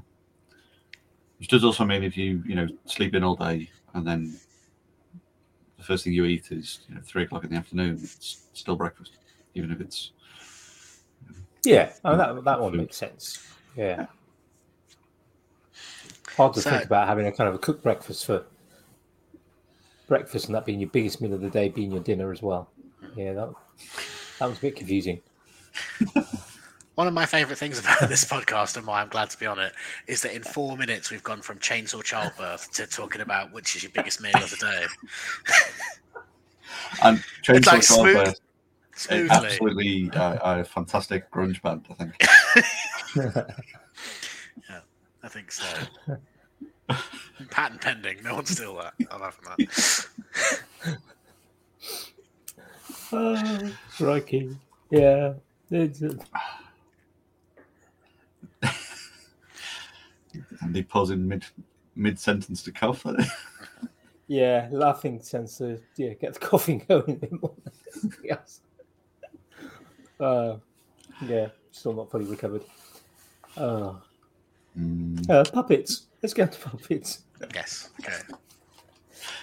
[1.40, 4.36] Which does also mean if you you know sleep in all day and then
[5.80, 8.76] the first thing you eat is you know three o'clock in the afternoon, it's still
[8.76, 9.14] breakfast,
[9.56, 10.12] even if it's
[11.64, 13.44] Yeah, oh, that that one makes sense.
[13.76, 14.06] Yeah.
[16.38, 18.46] Hard to So- think about having a kind of a cooked breakfast for
[20.08, 22.70] breakfast and that being your biggest meal of the day being your dinner as well.
[23.16, 23.50] Yeah, that
[24.40, 25.22] that was a bit confusing.
[27.00, 29.58] One of my favourite things about this podcast and why I'm glad to be on
[29.58, 29.72] it
[30.08, 33.84] is that in four minutes we've gone from chainsaw childbirth to talking about which is
[33.84, 34.86] your biggest meal of the day
[37.04, 38.42] and It's like Chainsaw smooth- Childbirth,
[38.98, 39.30] smoothly.
[39.32, 41.86] absolutely uh, a fantastic grunge band.
[41.90, 42.16] I think.
[44.70, 44.80] yeah,
[45.24, 46.18] I think so.
[47.50, 48.22] Patent pending.
[48.24, 48.94] No one's steal that.
[49.10, 50.98] I'm having that.
[53.14, 54.58] oh, crikey.
[54.92, 55.36] Yeah.
[55.72, 56.16] It's, uh,
[60.80, 61.46] And they pause in mid
[61.96, 63.06] mid sentence to cough.
[64.28, 68.38] yeah, laughing tends to yeah, get the coughing going a bit more than.
[70.20, 70.58] Uh,
[71.22, 72.64] yeah, still not fully recovered.
[73.58, 73.94] Uh,
[74.78, 75.30] Mm.
[75.30, 76.08] uh, puppets.
[76.22, 77.24] Let's get to puppets.
[77.54, 77.90] Yes.
[78.00, 78.18] Okay.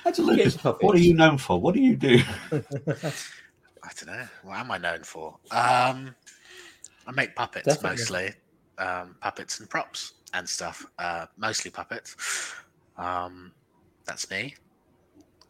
[0.05, 0.85] How did So you get Lucas, puppets?
[0.85, 1.61] what are you known for?
[1.61, 2.19] What do you do?
[2.53, 4.29] I don't know.
[4.43, 5.39] What am I known for?
[5.51, 6.15] Um,
[7.07, 7.79] I make puppets Definitely.
[7.79, 8.35] mostly.
[8.79, 10.85] Um, puppets and props and stuff.
[10.99, 12.17] Uh, mostly puppets.
[12.97, 13.53] Um,
[14.05, 14.55] that's me.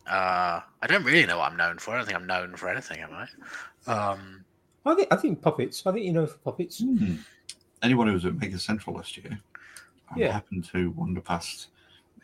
[0.09, 1.93] Uh, I don't really know what I'm known for.
[1.93, 3.91] I don't think I'm known for anything, am I?
[3.93, 4.45] Um,
[4.85, 5.85] I think I think puppets.
[5.87, 6.81] I think you know for puppets.
[6.81, 7.17] Hmm.
[7.83, 9.39] Anyone who was at Maker Central last year
[10.13, 10.33] um, Yeah.
[10.33, 11.69] happened to wander past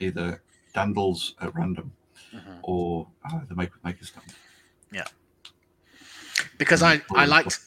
[0.00, 0.42] either
[0.74, 1.92] Dandles at random
[2.32, 2.58] mhm.
[2.62, 4.32] or uh, the Make with Maker stand.
[4.92, 5.06] Yeah,
[6.58, 7.28] because Mm, I I cool.
[7.28, 7.60] liked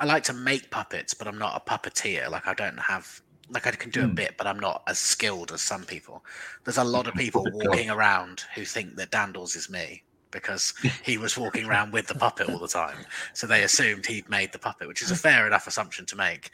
[0.00, 2.28] I like to make puppets, but I'm not a puppeteer.
[2.28, 4.14] Like I don't have like I can do a Hmm.
[4.14, 6.24] bit, but I'm not as skilled as some people.
[6.64, 10.72] There's a lot of people walking around who think that Dandles is me because
[11.04, 12.96] he was walking around with the puppet all the time.
[13.34, 16.50] So they assumed he'd made the puppet, which is a fair enough assumption to make.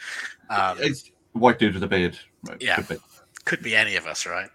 [0.51, 2.19] Um, It's white dude with a beard.
[2.43, 2.77] Right, Yeah.
[2.77, 2.97] could be.
[3.45, 4.51] could be any of us, right?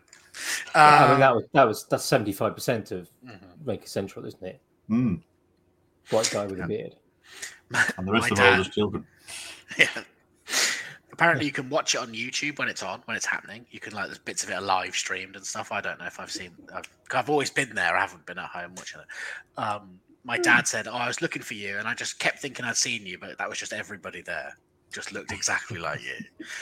[0.75, 3.65] I mean, Um, that was that was that's seventy five percent of mhm.
[3.65, 4.59] Maker Central, isn't it?
[4.89, 5.21] Mm.
[6.09, 6.65] White guy with Yeah.
[6.65, 6.95] a beard.
[7.97, 9.07] And the rest My of them are dad- just children.
[9.77, 9.87] Yeah.
[11.13, 13.67] Apparently, you can watch it on YouTube when it's on, when it's happening.
[13.69, 15.71] You can like there's bits of it are live streamed and stuff.
[15.71, 16.49] I don't know if I've seen.
[16.75, 17.95] I've, I've always been there.
[17.95, 19.59] I haven't been at home watching it.
[19.61, 22.65] Um, my dad said, "Oh, I was looking for you," and I just kept thinking
[22.65, 24.57] I'd seen you, but that was just everybody there.
[24.91, 26.45] Just looked exactly like you.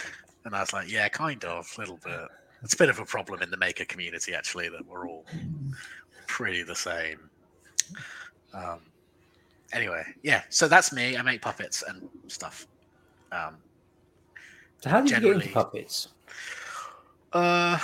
[0.44, 2.28] And I was like, "Yeah, kind of, a little bit."
[2.64, 5.24] It's a bit of a problem in the maker community, actually, that we're all
[6.26, 7.30] pretty the same.
[8.52, 8.80] Um,
[9.72, 10.42] anyway, yeah.
[10.50, 11.16] So that's me.
[11.16, 12.66] I make puppets and stuff.
[13.32, 13.58] Um,
[14.82, 16.08] So how did you get into puppets?
[17.32, 17.78] Uh,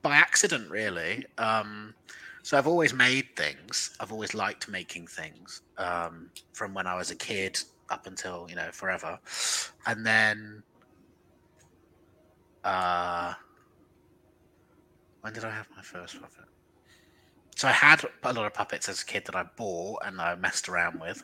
[0.00, 1.26] by accident, really.
[1.38, 1.94] Um,
[2.42, 3.96] so I've always made things.
[3.98, 8.54] I've always liked making things um, from when I was a kid up until you
[8.54, 9.18] know forever,
[9.86, 10.62] and then
[12.64, 13.34] uh,
[15.20, 16.44] when did I have my first puppet?
[17.56, 20.36] So I had a lot of puppets as a kid that I bought and I
[20.36, 21.22] messed around with,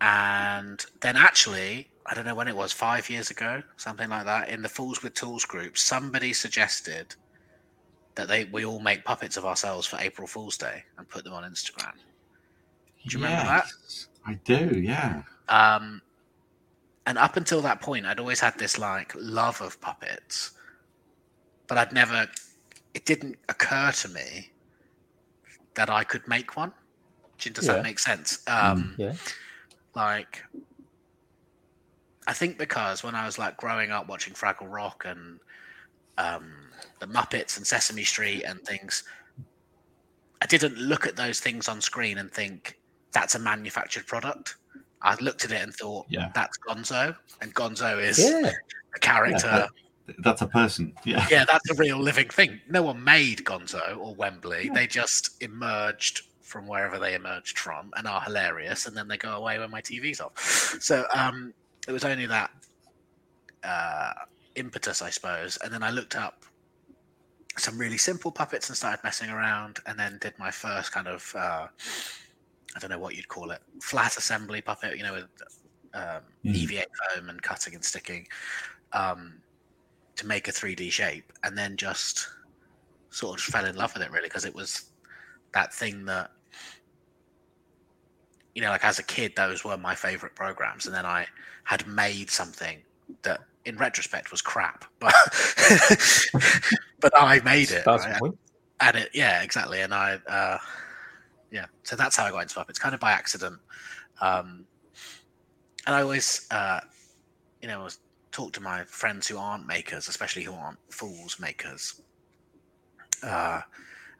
[0.00, 4.48] and then actually I don't know when it was, five years ago, something like that,
[4.48, 7.14] in the Fools with Tools group, somebody suggested
[8.14, 11.32] that they we all make puppets of ourselves for April Fool's Day and put them
[11.32, 11.92] on Instagram.
[13.06, 13.66] Do you remember that?
[14.26, 15.22] I do, yeah.
[15.48, 16.00] Um,
[17.06, 20.52] and up until that point, I'd always had this like love of puppets,
[21.66, 22.26] but I'd never.
[22.94, 24.50] It didn't occur to me
[25.74, 26.72] that I could make one.
[27.38, 27.74] Does Yeah.
[27.74, 28.38] that make sense?
[28.46, 29.12] Um, Yeah.
[29.94, 30.42] like
[32.26, 35.38] I think because when I was like growing up watching Fraggle Rock and
[36.18, 36.52] um,
[36.98, 39.04] the Muppets and Sesame Street and things,
[40.42, 42.78] I didn't look at those things on screen and think
[43.12, 44.56] that's a manufactured product.
[45.02, 46.30] I looked at it and thought Yeah.
[46.34, 48.50] that's Gonzo, and Gonzo is Yeah.
[48.94, 49.68] a character.
[50.08, 50.94] Yeah, That's a person.
[51.04, 51.26] Yeah.
[51.30, 52.60] yeah, that's a real living thing.
[52.68, 54.70] No one made Gonzo or Wembley.
[54.72, 59.30] They just emerged from wherever they emerged from and are hilarious, and then they go
[59.30, 60.38] away when my TV's off.
[60.80, 61.52] So um,
[61.86, 62.50] it was only that
[63.64, 64.12] uh,
[64.54, 65.58] impetus, I suppose.
[65.62, 66.44] And then I looked up
[67.56, 71.34] some really simple puppets and started messing around, and then did my first kind of
[71.36, 71.66] uh,
[72.74, 75.28] I don't know what you'd call it, flat assembly puppet, you know, with
[75.94, 76.54] um, Mm.
[76.54, 78.26] EVA foam and cutting and sticking.
[78.92, 79.40] Um,
[80.16, 82.28] to make a 3D shape and then just
[83.10, 84.90] sort of fell in love with it really because it was
[85.52, 86.30] that thing that
[88.56, 90.86] you know like as a kid those were my favorite programs.
[90.86, 91.26] And then I
[91.64, 92.82] had made something
[93.22, 95.14] that in retrospect was crap but
[97.00, 98.20] but I made it right?
[98.80, 99.82] and it yeah exactly.
[99.82, 100.58] And I uh
[101.52, 103.60] yeah so that's how I got into puppets kind of by accident.
[104.22, 104.66] Um
[105.86, 106.80] and I always uh
[107.60, 107.98] you know was
[108.32, 112.00] talk to my friends who aren't makers, especially who aren't fools makers,
[113.22, 113.60] uh,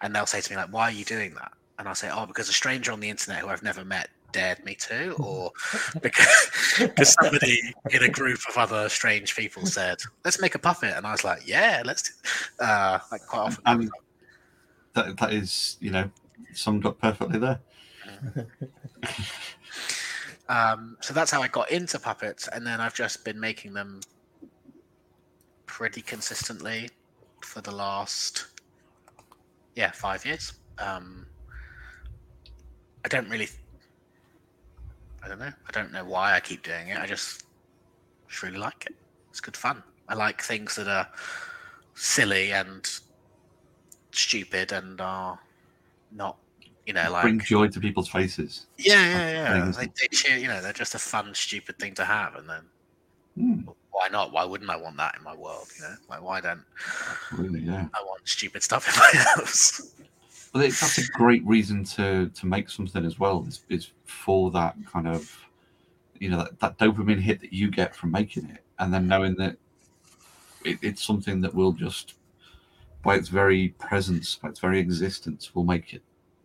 [0.00, 2.26] and they'll say to me like, "Why are you doing that?" And I'll say, "Oh,
[2.26, 5.50] because a stranger on the internet who I've never met dared me to, or
[6.02, 10.94] because, because somebody in a group of other strange people said, let's make a puppet,'
[10.96, 13.62] and I was like, "Yeah, let's." Do, uh, like quite often.
[13.66, 13.90] And
[14.94, 16.10] that, that is, you know,
[16.52, 17.60] summed up perfectly there.
[20.48, 24.00] Um, so that's how I got into puppets, and then I've just been making them
[25.66, 26.88] pretty consistently
[27.42, 28.46] for the last
[29.74, 30.52] yeah five years.
[30.78, 31.26] Um,
[33.04, 33.48] I don't really,
[35.26, 36.98] I don't know, I don't know why I keep doing it.
[36.98, 37.42] I just,
[38.28, 38.94] just really like it.
[39.30, 39.82] It's good fun.
[40.08, 41.08] I like things that are
[41.96, 42.88] silly and
[44.12, 45.36] stupid and are
[46.12, 46.38] not,
[46.86, 48.66] you know, like Bring joy to people's faces.
[48.78, 49.70] yeah, yeah, yeah.
[49.72, 52.62] They, they cheer, you know, they're just a fun, stupid thing to have, and then
[53.38, 54.32] Mm, why not?
[54.32, 55.66] Why wouldn't I want that in my world?
[55.76, 56.64] You know, like why don't
[57.32, 57.88] really, yeah.
[57.92, 59.92] I want stupid stuff in my house?
[60.56, 63.44] But it, that's a great reason to to make something as well.
[63.46, 65.30] Is, is for that kind of,
[66.18, 69.34] you know, that, that dopamine hit that you get from making it, and then knowing
[69.36, 69.56] that
[70.64, 72.14] it, it's something that will just,
[73.02, 76.02] by its very presence, by its very existence, will make it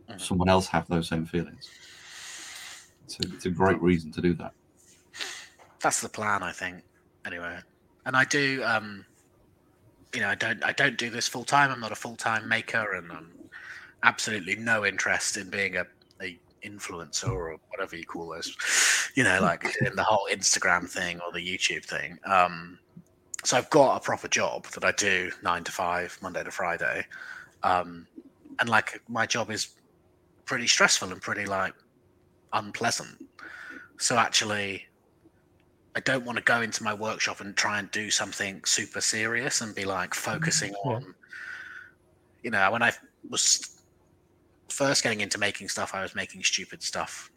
[0.10, 0.20] Mhm.
[0.20, 1.70] someone else have those same feelings.
[3.06, 4.54] It's a, it's a great reason to do that.
[5.80, 6.84] That's the plan, I think.
[7.26, 7.60] Anyway,
[8.06, 9.06] and I do, um,
[10.14, 11.72] you know, I don't, I don't do this full time.
[11.72, 13.32] I'm not a full time maker, and I'm
[14.04, 15.86] absolutely no interest in being a,
[16.22, 18.56] a influencer or whatever you call those.
[19.16, 22.18] You know, like in the whole Instagram thing or the YouTube thing.
[22.26, 22.80] Um,
[23.44, 27.06] so I've got a proper job that I do nine to five, Monday to Friday,
[27.64, 28.06] um,
[28.60, 29.70] and like my job is
[30.46, 31.74] pretty stressful and pretty like
[32.54, 33.26] unpleasant.
[33.98, 34.86] So actually,
[35.96, 39.62] I don't want to go into my workshop and try and do something super serious
[39.62, 40.92] and be like focusing Yeah.
[40.92, 41.16] on,
[42.44, 42.94] you know, when I
[43.30, 43.81] was
[44.72, 47.32] first getting into making stuff, I was making stupid stuff.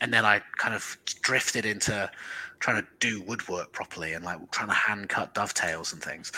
[0.00, 2.10] And then I kind of drifted into
[2.58, 6.32] trying to do woodwork properly and like trying to hand cut dovetails and things.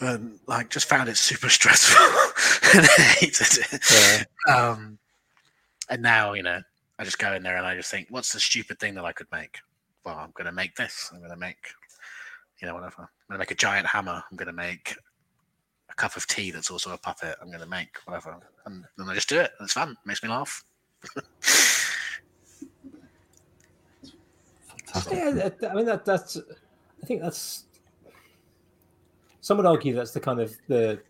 [0.00, 2.04] And like just found it super stressful
[2.74, 4.26] and I hated it.
[4.46, 4.54] Yeah.
[4.54, 4.98] Um,
[5.88, 6.60] and now, you know,
[6.98, 9.12] I just go in there and I just think, what's the stupid thing that I
[9.12, 9.58] could make?
[10.04, 11.10] Well, I'm going to make this.
[11.12, 11.68] I'm going to make,
[12.60, 13.02] you know, whatever.
[13.02, 14.22] I'm going to make a giant hammer.
[14.30, 14.96] I'm going to make
[15.96, 17.36] a cup of tea that's also a puppet.
[17.40, 18.36] I'm going to make whatever.
[18.66, 19.52] And then I just do it.
[19.58, 19.96] and It's fun.
[20.04, 20.64] makes me laugh.
[24.86, 25.54] Fantastic.
[25.62, 26.36] Yeah, I mean that that's.
[27.02, 27.64] I think that's.
[29.40, 31.00] Some would argue that's the kind of the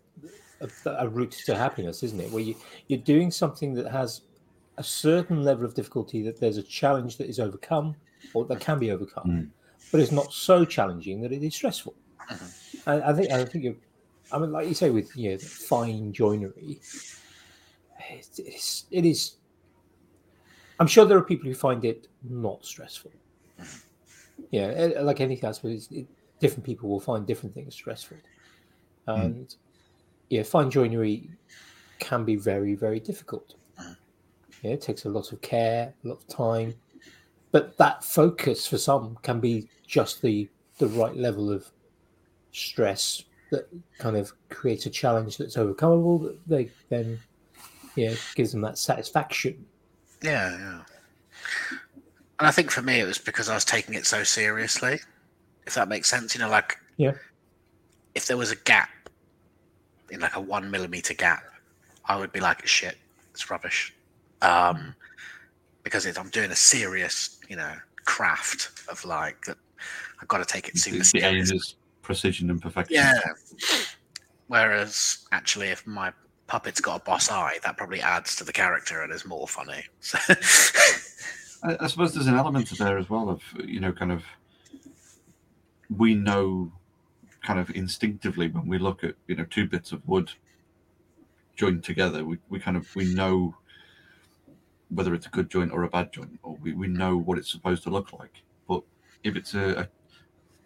[0.61, 0.69] a,
[0.99, 2.31] a route to happiness, isn't it?
[2.31, 2.55] Where you
[2.87, 4.21] you're doing something that has
[4.77, 7.95] a certain level of difficulty, that there's a challenge that is overcome
[8.33, 9.49] or that can be overcome, Mm.
[9.91, 11.95] but it's not so challenging that it is stressful.
[12.87, 13.77] And I think I think you,
[14.31, 16.79] I mean, like you say with you know, fine joinery,
[18.09, 19.35] it, it's, it is.
[20.79, 23.11] I'm sure there are people who find it not stressful.
[23.59, 24.43] Mm-hmm.
[24.51, 26.07] Yeah, eh, like anything else, but it's, it,
[26.39, 28.17] different people will find different things stressful,
[29.07, 29.11] hmm.
[29.11, 29.55] and
[30.29, 31.29] yeah, fine joinery
[31.99, 33.55] can be very, very difficult.
[33.79, 33.93] Mm-hmm.
[34.63, 36.73] Yeah, it takes a lot of care, a lot of time,
[37.51, 41.71] but that focus for some can be just the the right level of
[42.51, 43.23] stress
[43.55, 47.19] that kind of creates a challenge that's overcomeable That they then
[47.95, 49.65] yeah gives them that satisfaction.
[50.21, 50.81] Yeah, yeah.
[52.39, 54.99] And I think for me, it was because I was taking it so seriously.
[55.65, 57.13] If that makes sense, you know, like Yeah.
[58.13, 58.89] if there was a gap
[60.09, 61.43] in like a one millimeter gap,
[62.05, 62.97] I would be like, shit,
[63.33, 63.93] it's rubbish.
[64.41, 64.95] Um,
[65.83, 69.57] because it, I'm doing a serious, you know, craft of like that.
[70.21, 71.03] I've got to take it super
[72.07, 72.49] The, the aim serious.
[72.49, 72.95] is precision and perfection.
[72.95, 73.19] Yeah.
[74.47, 76.13] Whereas actually, if my
[76.47, 79.83] puppet's got a boss eye, that probably adds to the character and is more funny.
[79.99, 80.19] So,
[81.63, 84.23] I, I suppose there's an element of there as well of you know kind of
[85.89, 86.71] we know
[87.43, 90.31] kind of instinctively when we look at you know two bits of wood
[91.55, 93.55] joined together we, we kind of we know
[94.89, 97.51] whether it's a good joint or a bad joint or we, we know what it's
[97.51, 98.83] supposed to look like but
[99.23, 99.89] if it's a, a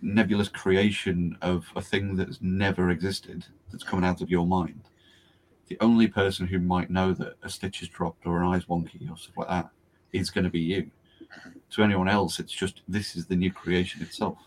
[0.01, 4.81] nebulous creation of a thing that's never existed that's coming out of your mind
[5.69, 9.09] the only person who might know that a stitch is dropped or an eye's wonky
[9.09, 9.69] or stuff like that
[10.12, 10.89] is going to be you.
[11.71, 14.39] To anyone else, it's just this is the new creation itself.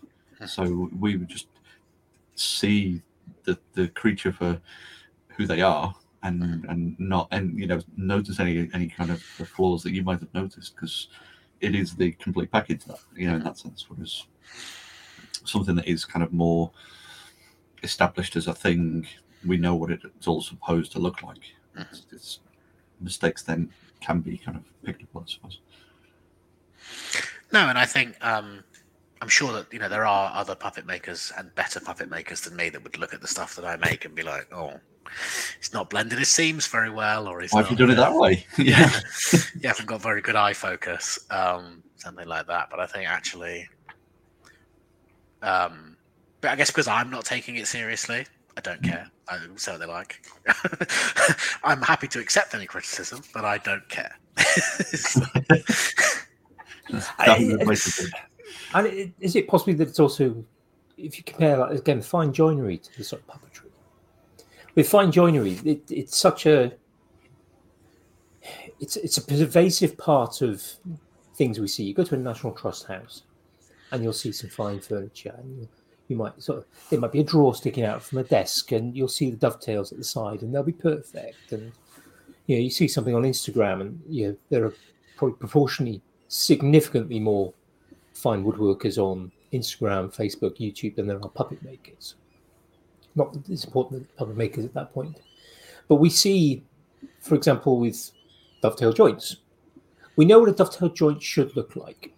[0.46, 1.46] So we would just
[2.34, 3.02] see
[3.44, 4.60] the the creature for
[5.36, 6.68] who they are, and mm.
[6.68, 10.34] and not and you know notice any any kind of flaws that you might have
[10.34, 11.06] noticed because
[11.60, 12.84] it is the complete package.
[12.86, 14.26] That you know in that sense, whereas
[15.44, 16.70] something that is kind of more
[17.82, 19.06] established as a thing,
[19.46, 21.54] we know what it's all supposed to look like.
[21.76, 22.38] It's, it's
[23.00, 25.58] mistakes then can be kind of picked up I suppose.
[27.52, 28.64] No, and I think um,
[29.20, 32.56] I'm sure that you know there are other puppet makers and better puppet makers than
[32.56, 34.80] me that would look at the stuff that I make and be like, "Oh,
[35.58, 37.98] it's not blended his seams very well," or "He's Why not, have you done it
[37.98, 38.46] that way?
[38.58, 38.90] yeah.
[39.32, 43.68] you haven't got very good eye focus, um, something like that." But I think actually,
[45.42, 45.96] um,
[46.40, 48.24] but I guess because I'm not taking it seriously,
[48.56, 49.08] I don't care.
[49.28, 50.20] I say what they like.
[51.64, 54.14] I'm happy to accept any criticism, but I don't care.
[54.94, 55.22] So-
[57.18, 58.12] I- definitely the way to do it.
[58.74, 60.44] And it, is it possibly that it's also,
[60.98, 63.70] if you compare like, again fine joinery to the sort of puppetry,
[64.74, 66.72] with fine joinery, it, it's such a,
[68.80, 70.62] it's it's a pervasive part of
[71.36, 71.84] things we see.
[71.84, 73.22] You go to a National Trust house,
[73.92, 75.68] and you'll see some fine furniture, and
[76.08, 78.96] you, might sort of there might be a drawer sticking out from a desk, and
[78.96, 81.52] you'll see the dovetails at the side, and they'll be perfect.
[81.52, 81.72] And
[82.46, 84.74] you know, you see something on Instagram, and you know there are
[85.16, 87.52] probably proportionally significantly more
[88.14, 92.14] fine woodworkers on Instagram, Facebook, YouTube than there are puppet makers.
[93.14, 95.20] Not that it's important that puppet makers at that point,
[95.86, 96.62] but we see,
[97.20, 98.10] for example, with
[98.62, 99.36] dovetail joints,
[100.16, 102.12] we know what a dovetail joint should look like.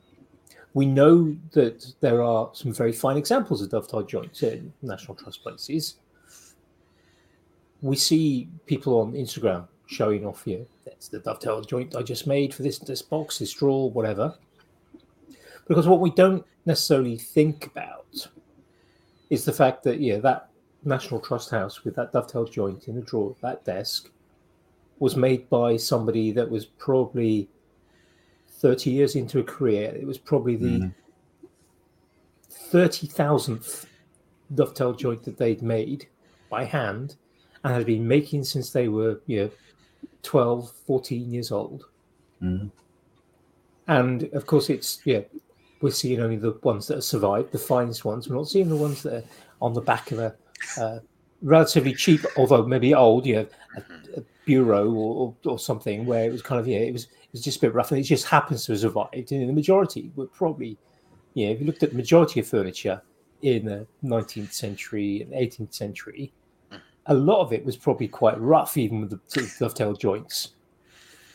[0.75, 5.43] We know that there are some very fine examples of dovetail joints in National Trust
[5.43, 5.97] places.
[7.81, 12.53] We see people on Instagram showing off, know, that's the dovetail joint I just made
[12.53, 14.35] for this this box, this drawer, whatever
[15.66, 18.29] because what we don't necessarily think about
[19.31, 20.51] is the fact that yeah, that
[20.85, 24.11] National Trust House with that dovetail joint in the drawer, that desk,
[24.99, 27.49] was made by somebody that was probably
[28.65, 29.95] 30 years into a career.
[29.95, 30.95] It was probably the Mhm.
[32.49, 33.87] 30,000th
[34.55, 36.09] dovetail joint that they'd made
[36.49, 37.17] by hand
[37.62, 39.51] and had been making since they were you know,
[40.23, 41.85] 12, 14 years old.
[42.41, 42.71] Mhm.
[43.87, 45.25] And of course, it's, yeah,
[45.83, 48.31] we're seeing only the ones that have survived, the finest ones.
[48.31, 49.25] We're not seeing the ones that are
[49.61, 50.35] on the back of a
[50.79, 51.01] uh,
[51.45, 54.20] relatively cheap, although maybe old, you know, a, mm-hmm.
[54.20, 57.42] a bureau or, or, something where it was kind of, yeah, it was, it was
[57.42, 59.30] just a bit rough and it just happens to have survived.
[59.30, 60.76] And the majority were probably,
[61.34, 63.01] yeah, if you looked at the majority of furniture
[63.42, 66.32] in the 19th century and 18th century,
[66.72, 66.82] mm-hmm.
[67.07, 70.55] a lot of it was probably quite rough, even with the sort of dovetail joints,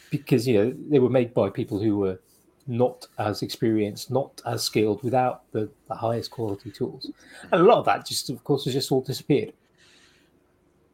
[0.10, 2.20] because you know they were made by people who were
[2.66, 7.12] not as experienced, not as skilled, without the, the highest quality tools,
[7.51, 9.53] and a lot of that just, of course, has just all disappeared,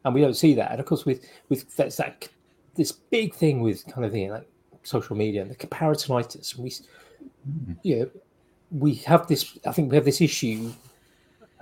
[0.06, 0.70] and we don't see that.
[0.70, 2.28] And of course, with with that's that
[2.74, 4.48] this big thing with kind of the like
[4.82, 6.72] social media and the comparisonitis, we,
[7.82, 8.10] you know,
[8.70, 9.58] we have this.
[9.66, 10.72] I think we have this issue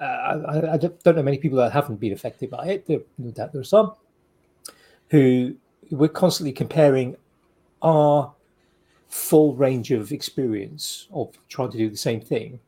[0.00, 0.04] uh,
[0.48, 2.86] I, I don't don't know many people that haven't been affected by it.
[2.86, 3.92] There, no doubt there are some
[5.10, 5.54] who
[5.90, 7.16] we're constantly comparing
[7.82, 8.32] our
[9.08, 12.58] full range of experience of trying to do the same thing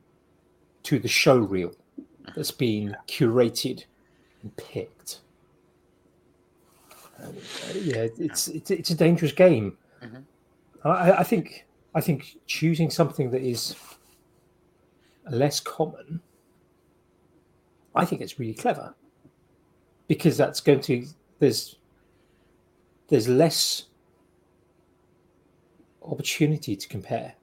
[0.83, 1.73] to the show reel
[2.35, 3.83] that's been curated
[4.43, 5.19] and picked.
[7.73, 9.77] Yeah, it's, it's it's a dangerous game.
[10.03, 10.23] Mhm.
[10.83, 11.65] I, I think
[11.95, 13.75] I think choosing something that is
[15.29, 16.21] less common
[17.95, 18.93] I think it's really clever
[20.07, 21.05] because that's going to
[21.39, 21.75] there's
[23.07, 23.83] there's less
[26.03, 27.33] opportunity to compare,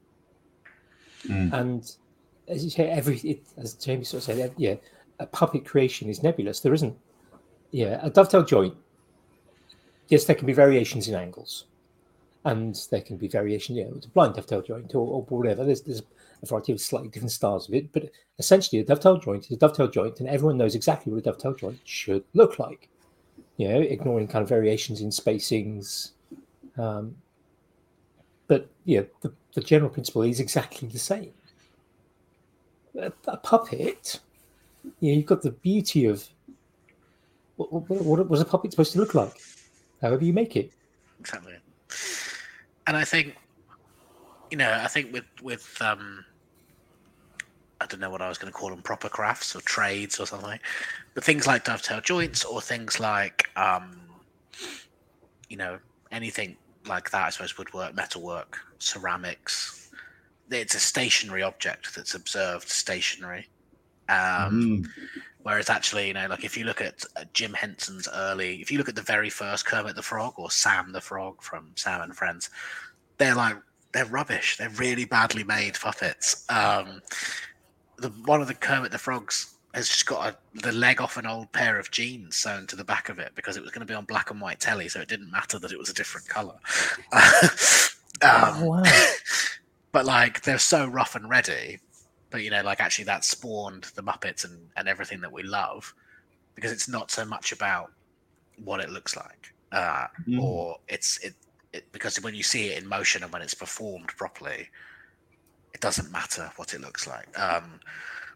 [1.27, 1.53] Mm.
[1.53, 1.97] and
[2.49, 4.75] as you say, every it, as Jamie sort of said, yeah,
[5.19, 6.61] a puppet creation is nebulous.
[6.61, 6.95] There isn't,
[7.71, 8.75] yeah, a dovetail joint.
[10.09, 11.65] Yes, there can be variations in angles,
[12.45, 15.65] and there can be variation, you know, a blind dovetail joint or, or whatever.
[15.65, 16.03] There's there's
[16.43, 19.57] a variety of slightly different styles of it, but essentially a dovetail joint is a
[19.57, 22.89] dovetail joint, and everyone knows exactly what a dovetail joint should look like.
[23.57, 26.11] You know, ignoring kind of variations in spacings.
[26.77, 27.17] Um,
[28.47, 31.33] but yeah, the, the general principle is exactly the same.
[33.01, 34.21] A, a puppet,
[35.01, 36.29] you know, you've got the beauty of
[37.57, 39.41] what, what, what was a puppet supposed to look like,
[40.05, 40.71] however you make it.
[41.19, 41.55] exactly.
[42.87, 43.35] And I think,
[44.51, 46.25] you know, I think with with um,
[47.81, 50.27] I don't know what I was going to call them, proper crafts or trades or
[50.27, 50.59] something,
[51.15, 54.01] but things like dovetail joints or things like, um,
[55.49, 55.79] you know,
[56.13, 57.25] anything like that.
[57.27, 59.91] I suppose woodwork, metalwork, ceramics.
[60.51, 63.49] It's a stationary object that's observed stationary.
[64.09, 64.89] Um, Mm.
[65.45, 68.79] Whereas actually, you know, like if you look at uh, Jim Henson's early, if you
[68.79, 72.17] look at the very first Kermit the Frog or Sam the Frog from Sam and
[72.17, 72.49] Friends,
[73.19, 73.57] they're like
[73.93, 74.57] they're rubbish.
[74.57, 76.47] They're really badly made puppets.
[76.49, 77.03] Um,
[77.99, 81.27] the one of the Kermit the Frogs has just got a, the leg off an
[81.27, 83.91] old pair of jeans sewn to the back of it because it was going to
[83.91, 86.27] be on black and white telly, so it didn't matter that it was a different
[86.27, 86.55] color.
[87.13, 87.21] um,
[88.23, 88.83] Oh, wow.
[89.93, 91.81] but like they're so rough and ready
[92.35, 95.95] but you know like actually that spawned the muppets and, and everything that we love
[96.57, 97.93] because it's not so much about
[98.65, 100.43] what it looks like uh, Mm.
[100.43, 101.35] or it's it,
[101.73, 104.69] it because when you see it in motion and when it's performed properly
[105.75, 107.79] it doesn't matter what it looks like um,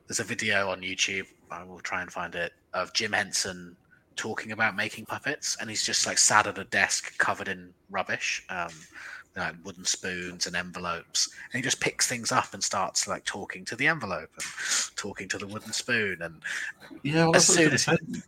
[0.07, 3.77] there's a video on youtube i will try and find it of jim henson
[4.15, 8.45] talking about making puppets and he's just like sat at a desk covered in rubbish
[8.49, 8.71] um,
[9.39, 13.65] like wooden spoons and envelopes and he just picks things up and starts like talking
[13.65, 14.45] to the envelope and
[14.97, 16.43] talking to the wooden spoon and
[17.03, 18.23] Yeah, well, As that's what I was soon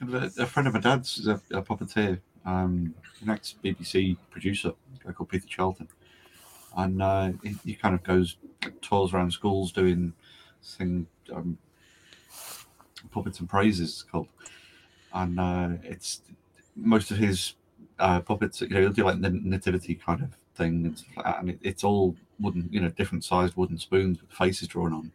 [0.00, 0.30] gonna.
[0.38, 4.68] A a friend of my dad's is a, a puppeteer, um, an ex BBC producer,
[4.70, 5.88] a guy called Peter Charlton,
[6.76, 8.36] and uh, he, he kind of goes
[8.82, 10.12] tours around schools doing
[10.62, 11.58] thing um,
[13.10, 14.28] puppets and praises it's called,
[15.12, 16.22] and uh, it's
[16.76, 17.54] most of his
[17.98, 18.60] uh, puppets.
[18.60, 22.16] You know, he'll do like the nativity kind of thing that, and it, it's all
[22.40, 25.12] wooden, you know, different sized wooden spoons with faces drawn on,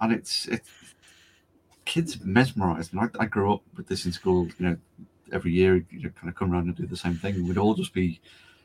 [0.00, 0.68] and it's it's
[1.84, 2.92] kids mesmerized.
[2.92, 4.48] And I, I grew up with this in school.
[4.58, 4.76] You know,
[5.32, 7.46] every year you kind of come around and do the same thing.
[7.46, 8.20] We'd all just be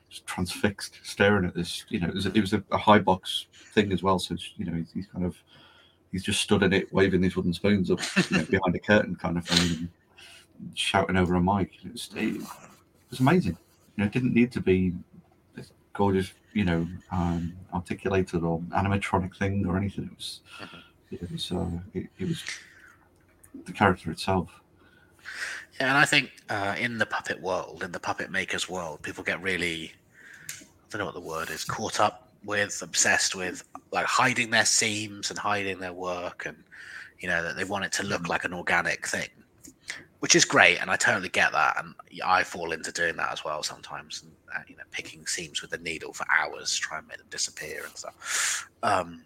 [0.09, 1.85] just transfixed, staring at this.
[1.89, 4.19] You know, it was a, it was a, a high box thing as well.
[4.19, 5.37] So you know, he's, he's kind of
[6.11, 7.99] he's just stood in it, waving these wooden spoons up
[8.29, 9.89] you know, behind a curtain, kind of thing,
[10.73, 11.71] shouting over a mic.
[11.85, 12.41] It was, it
[13.09, 13.57] was amazing.
[13.95, 14.93] You know, it didn't need to be
[15.93, 20.05] gorgeous, you know, um, articulated or animatronic thing or anything.
[20.05, 20.39] It was,
[21.11, 22.43] it was, uh, it, it was
[23.65, 24.49] the character itself.
[25.79, 29.23] Yeah, and I think uh, in the puppet world, in the puppet makers world, people
[29.23, 29.93] get really,
[30.59, 34.65] I don't know what the word is, caught up with, obsessed with, like hiding their
[34.65, 36.57] seams and hiding their work, and
[37.19, 39.29] you know that they want it to look like an organic thing,
[40.21, 43.43] which is great, and I totally get that, and I fall into doing that as
[43.43, 47.07] well sometimes, and uh, you know, picking seams with a needle for hours, try and
[47.07, 48.69] make them disappear and stuff.
[48.83, 49.23] Um,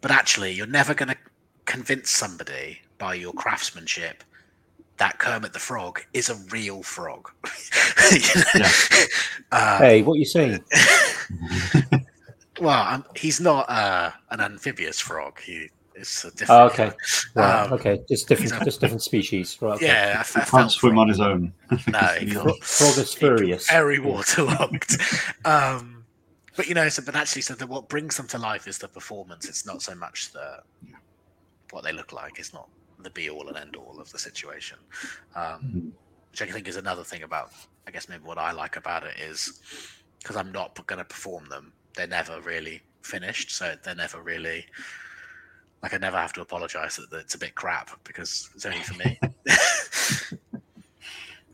[0.00, 1.16] but actually, you're never going to
[1.66, 4.24] convince somebody by your craftsmanship
[4.96, 7.30] that Kermit the Frog is a real frog.
[8.10, 8.44] You know?
[8.56, 8.70] Yeah.
[9.50, 10.62] Uh, Hey, what are you saying?
[12.60, 15.40] well, um, he's not uh, an amphibious frog.
[15.40, 16.50] He is a different.
[16.50, 16.90] Oh, okay.
[17.36, 19.58] Right, Um, okay, just different, a- just different species.
[19.60, 19.74] Right.
[19.74, 19.86] okay.
[19.86, 21.12] Yeah, I, f- I He felt can't swim on him.
[21.12, 21.52] his own.
[21.88, 23.08] No, he Fro- can't.
[23.08, 23.68] Furious.
[23.70, 25.00] very waterlogged.
[25.44, 26.04] um,
[26.56, 28.86] but you know, so but actually, so the, what brings them to life is the
[28.88, 29.48] performance.
[29.48, 30.58] It's not so much the
[31.72, 32.38] what they look like.
[32.38, 32.68] It's not
[33.02, 34.78] the be all and end all of the situation.
[35.34, 35.90] Um, Mhm.
[36.30, 37.50] which I think is another thing about,
[37.86, 39.60] I guess maybe what I like about it is
[40.20, 41.72] because I'm not going to perform them.
[41.94, 44.66] They're never really finished, so they're never really
[45.84, 48.78] like I never have to apologize that that it's a bit crap because it's only
[48.78, 49.20] for me.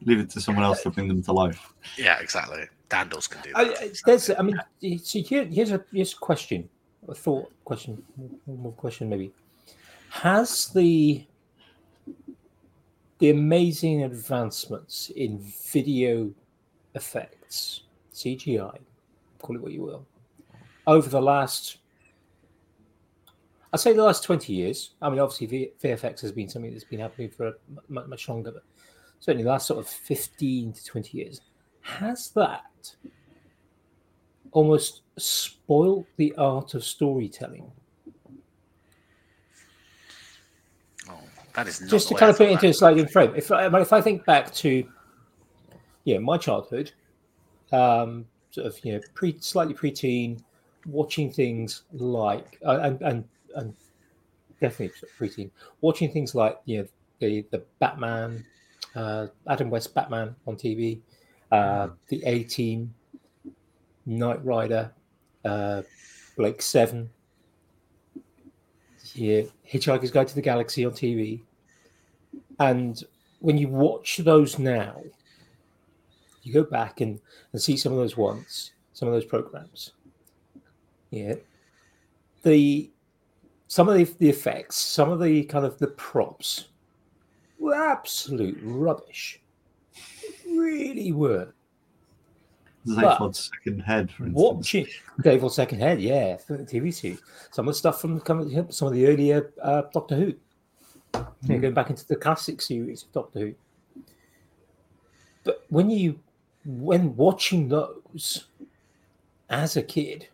[0.07, 1.74] Leave it to someone else to bring them to life.
[1.99, 2.64] yeah, exactly.
[2.89, 3.78] Dandles can do I, that.
[3.83, 4.57] I- there's, I mean,
[5.03, 6.68] see, here, here's a here's a question,
[7.09, 8.01] a thought question,
[8.45, 9.33] one more question maybe.
[10.11, 11.26] Has the
[13.18, 15.39] the amazing advancements in
[15.72, 16.31] video
[16.95, 17.83] effects,
[18.14, 18.78] CGI,
[19.41, 20.07] call it what you will,
[20.87, 21.78] over the last,
[23.73, 24.91] I'd say the last twenty years.
[25.01, 27.55] I mean, obviously, VFX has been something that's been happening for
[27.89, 28.64] mu- much longer, but
[29.21, 31.41] certainly the last sort of fifteen to twenty years.
[31.83, 32.95] Has that
[34.53, 37.71] almost spoiled the art of storytelling?
[41.09, 41.21] Oh,
[41.55, 43.39] that is not Just to kind of put it into a slightly different frame.
[43.39, 44.85] If I, I if I think back to,
[46.05, 46.93] yeah, my childhood,
[47.73, 50.43] um, sort of you know, pre slightly preteen,
[50.87, 53.25] watching things like uh, and and
[53.57, 53.74] and
[54.61, 56.88] definitely preteen, watching things like you know
[57.18, 58.44] the the Batman,
[58.94, 61.01] uh, Adam West Batman on TV,
[61.53, 62.94] uh, the A Team,
[64.07, 64.92] Knight Rider,
[65.44, 65.82] uh,
[66.36, 67.11] Blake Seven,
[69.14, 71.40] yeah, Hitchhiker's Guide to the Galaxy on TV.
[72.59, 73.03] And
[73.40, 75.03] when you watch those now,
[76.42, 77.20] you go back and,
[77.53, 79.92] and see some of those ones, some of those programs.
[81.11, 81.34] Yeah.
[82.42, 82.90] The
[83.71, 86.71] some of the, the effects, some of the kind of the props
[87.61, 89.41] were absolute rubbish.
[90.45, 91.55] Really were.
[92.85, 94.43] Zaphod's second head, for instance.
[94.43, 94.87] Watching
[95.23, 97.23] David Second Head, yeah, TV series.
[97.53, 98.21] Some of the stuff from
[98.71, 100.35] some of the earlier uh, Doctor Who.
[101.14, 103.55] You know, going back into the classic series of Doctor Who.
[105.45, 106.18] But when you,
[106.64, 108.49] when watching those
[109.49, 110.27] as a kid,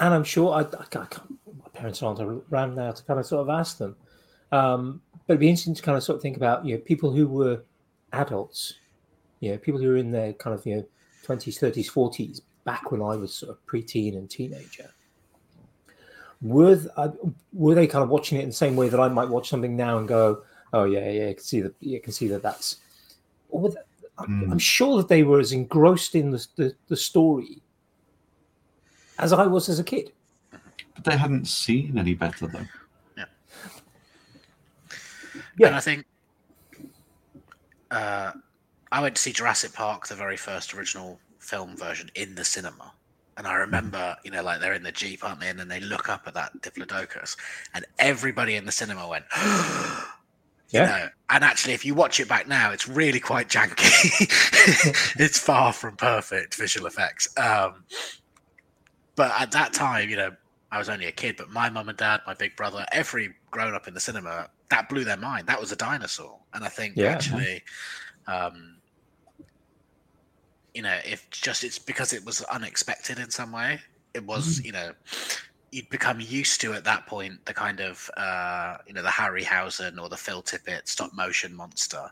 [0.00, 1.39] and I'm sure I, I can't, my
[1.80, 3.96] parents aren't around now to kind of sort of ask them,
[4.52, 7.10] um, but it'd be interesting to kind of sort of think about you know people
[7.10, 7.62] who were
[8.12, 8.74] adults,
[9.40, 10.84] you know people who were in their kind of you know
[11.26, 14.90] 20s, 30s, 40s back when I was sort of preteen and teenager
[16.42, 17.10] were th- uh,
[17.52, 19.76] were they kind of watching it in the same way that I might watch something
[19.76, 22.76] now and go, oh yeah, yeah, you can see that, you can see that that's.
[23.50, 23.70] Or
[24.18, 24.52] I'm, Mm.
[24.52, 27.62] I'm sure that they were as engrossed in the, the the story
[29.18, 30.12] as I was as a kid.
[31.02, 32.66] But they hadn't seen any better, though.
[35.56, 35.68] Yeah.
[35.68, 36.04] And I think
[37.90, 38.32] uh,
[38.92, 42.92] I went to see Jurassic Park, the very first original film version, in the cinema.
[43.36, 45.48] And I remember, you know, like they're in the Jeep, aren't they?
[45.48, 47.36] And then they look up at that Diplodocus,
[47.74, 50.86] and everybody in the cinema went, you Yeah.
[50.86, 51.08] know.
[51.30, 54.26] And actually, if you watch it back now, it's really quite janky.
[55.18, 57.28] it's far from perfect visual effects.
[57.38, 57.84] Um,
[59.16, 60.30] but at that time, you know,
[60.72, 63.74] I was only a kid, but my mum and dad, my big brother, every grown
[63.74, 65.48] up in the cinema, that blew their mind.
[65.48, 66.40] That was a dinosaur.
[66.54, 67.08] And I think Yeah.
[67.08, 67.62] actually,
[68.26, 68.80] um,
[70.74, 73.80] you know, if just it's because it was unexpected in some way,
[74.14, 74.92] it was, you know,
[75.72, 80.00] you'd become used to at that point the kind of, uh, you know, the Harryhausen
[80.00, 82.10] or the Phil Tippett stop motion monster.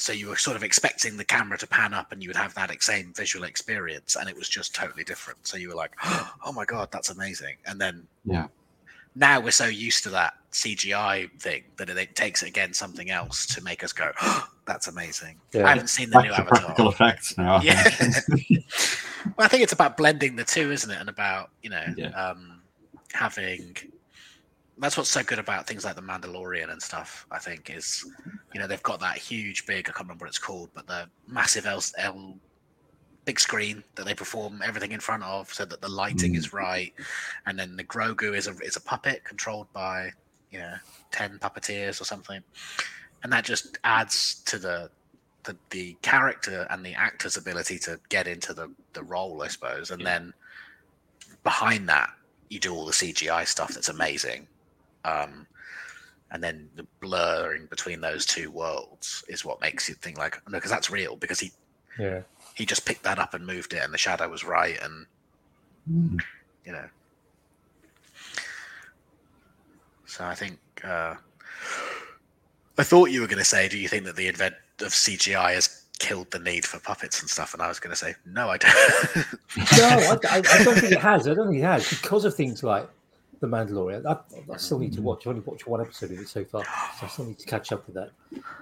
[0.00, 2.54] So you were sort of expecting the camera to pan up and you would have
[2.54, 5.46] that same visual experience, and it was just totally different.
[5.46, 5.92] So you were like,
[6.44, 8.46] "Oh my god, that's amazing!" And then Yeah.
[9.14, 13.62] now we're so used to that CGI thing that it takes again something else to
[13.62, 14.10] make us go,
[14.66, 15.66] "That's amazing." Yeah.
[15.66, 16.58] I haven't seen the Back new Avatar.
[16.60, 17.56] practical effects now.
[17.56, 17.84] I Yeah.
[17.84, 18.64] think.
[19.36, 20.98] Well, I think it's about blending the two, isn't it?
[20.98, 22.08] And about you know Yeah.
[22.08, 22.62] um,
[23.12, 23.76] having
[24.80, 27.26] that's what's so good about things like the Mandalorian and stuff.
[27.30, 28.04] I think is,
[28.54, 29.88] you know, they've got that huge, big.
[29.88, 32.36] I can't remember what it's called, but the massive L, L
[33.26, 36.54] big screen that they perform everything in front of, so that the lighting is mm.
[36.54, 36.94] right.
[37.46, 40.10] And then the Grogu is a is a puppet controlled by
[40.50, 40.74] you know
[41.10, 42.42] ten puppeteers or something,
[43.22, 44.90] and that just adds to the
[45.44, 49.90] the, the character and the actor's ability to get into the the role, I suppose.
[49.90, 50.32] And then
[51.44, 52.10] behind that,
[52.48, 54.46] you do all the CGI stuff that's amazing.
[55.04, 55.46] Um,
[56.32, 60.58] and then the blurring between those two worlds is what makes you think like no
[60.58, 61.50] because that's real because he
[61.98, 62.20] Yeah.
[62.54, 65.06] he just picked that up and moved it and the shadow was right and
[65.90, 66.20] Mm.
[66.64, 66.84] you know
[70.06, 71.14] so i think uh
[72.78, 75.54] i thought you were going to say do you think that the advent of cgi
[75.54, 78.48] has killed the need for puppets and stuff and i was going to say no
[78.50, 78.74] i don't
[79.78, 81.26] No, I, I, I don't think it has.
[81.26, 82.86] I don't think it has because of things like
[83.40, 84.06] the Mandalorian.
[84.06, 84.18] I,
[84.52, 85.22] I still need to watch.
[85.22, 87.72] I've only watched one episode of it so far, so I still need to catch
[87.72, 88.10] up with that.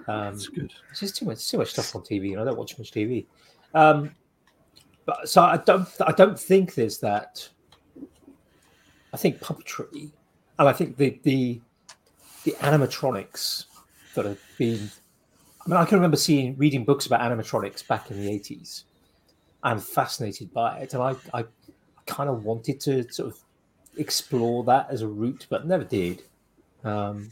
[0.07, 0.73] Um, That's good.
[0.89, 3.25] It's just too much, too much stuff on TV, and I don't watch much TV.
[3.73, 4.15] Um,
[5.05, 7.47] but so I don't, I don't think there's that.
[9.13, 10.11] I think puppetry,
[10.57, 11.59] and I think the the
[12.45, 13.65] the animatronics
[14.15, 14.89] that have been.
[15.65, 18.85] I mean, I can remember seeing reading books about animatronics back in the eighties.
[19.61, 21.45] I'm fascinated by it, and I, I, I
[22.05, 23.39] kind of wanted to sort of
[23.97, 26.23] explore that as a route, but never did.
[26.83, 27.31] Um,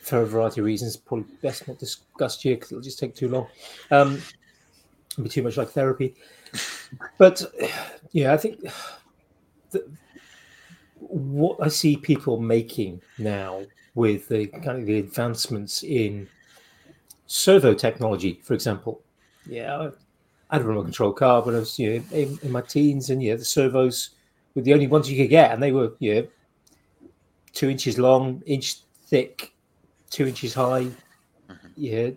[0.00, 3.28] for a variety of reasons, probably best not discussed here because it'll just take too
[3.28, 3.46] long.
[3.90, 4.20] Um,
[5.12, 6.14] it'll be too much like therapy.
[7.18, 7.42] But
[8.12, 8.60] yeah, I think
[10.98, 13.62] what I see people making now
[13.94, 16.28] with the kind of the advancements in
[17.26, 19.02] servo technology, for example.
[19.46, 19.90] Yeah, I
[20.50, 23.08] I had a remote control car when I was you know, in, in my teens,
[23.08, 24.10] and yeah, the servos
[24.54, 26.28] were the only ones you could get, and they were you know,
[27.52, 28.76] two inches long, inch
[29.06, 29.52] thick,
[30.10, 30.88] two inches high.
[31.76, 32.10] Yeah,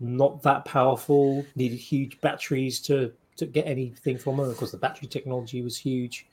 [0.00, 1.44] not that powerful.
[1.56, 4.48] Needed huge batteries to to get anything from them.
[4.48, 6.26] Of course, the battery technology was huge,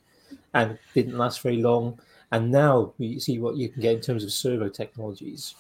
[0.53, 1.99] and didn't last very long.
[2.31, 5.55] And now you see what you can get in terms of servo technologies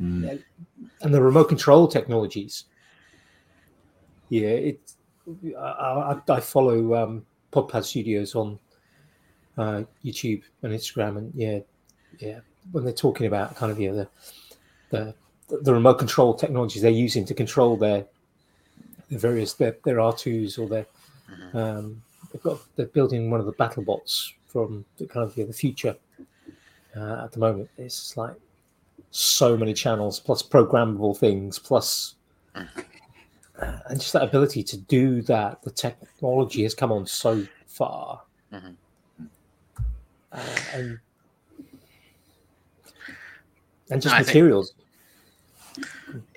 [0.00, 0.42] Mm.
[1.02, 2.64] and the remote control technologies.
[4.30, 4.92] Yeah, it.
[5.58, 8.58] I, I, I follow um, Podpad Studios on
[9.60, 11.58] uh, YouTube and Instagram, and yeah,
[12.18, 12.40] yeah,
[12.72, 14.08] when they're talking about kind of yeah the
[14.90, 15.14] the
[15.62, 18.06] the remote control technologies they're using to control their
[19.10, 20.86] the various their their R twos or their
[21.54, 22.02] um,
[22.32, 25.52] they've got they're building one of the battle bots from the kind of yeah, the
[25.52, 25.96] future
[26.96, 27.68] uh, at the moment.
[27.76, 28.34] It's like
[29.10, 32.14] so many channels plus programmable things plus
[32.54, 38.22] uh, and just that ability to do that the technology has come on so far
[38.52, 38.74] Mhm.
[40.32, 40.98] Uh, and
[43.90, 44.72] and just No, I think- materials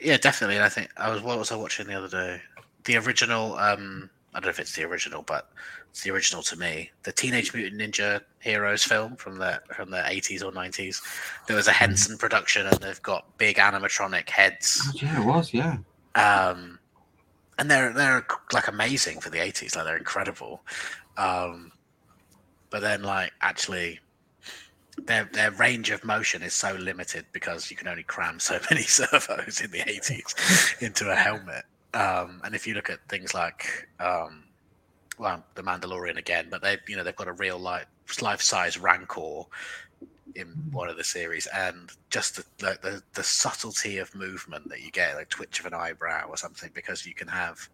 [0.02, 0.56] Yeah, definitely.
[0.56, 2.42] And I think I was what was I watching the other day?
[2.86, 3.56] The original.
[3.58, 5.52] um I don't know if it's the original, but
[5.92, 6.90] it's the original to me.
[7.04, 11.02] The Teenage Mutant Ninja Heroes film from the from the eighties or nineties.
[11.48, 15.54] There was a Henson production, and they've got big animatronic heads, God, yeah, it was.
[15.54, 15.78] Yeah.
[16.16, 16.80] um,
[17.60, 19.76] and they're they're like amazing for the eighties.
[19.76, 20.64] Like they're incredible.
[21.18, 21.72] Um,
[22.74, 24.00] but then, like actually,
[24.98, 28.82] their their range of motion is so limited because you can only cram so many
[28.82, 31.66] servos in the 80s into a helmet.
[31.94, 34.46] Um, and if you look at things like um,
[35.20, 37.86] well, the Mandalorian again, but they you know they've got a real life
[38.24, 39.44] life size Rancor
[40.34, 44.82] in one of the series, and just the, the the the subtlety of movement that
[44.82, 47.70] you get, like twitch of an eyebrow or something, because you can have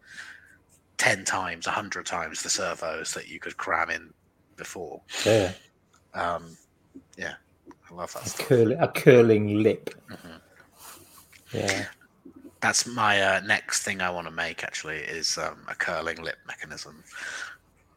[0.97, 4.13] ten times, a hundred times the servos that you could cram in
[4.59, 5.01] before.
[5.25, 5.51] yeah
[6.13, 6.55] Um,
[7.17, 7.33] yeah,
[7.89, 10.41] I love that a, curl, a curling lip Mhm.
[11.53, 11.85] yeah
[12.61, 14.63] That's my uh, next thing I want to make.
[14.63, 17.03] Actually, is um, a curling lip mechanism.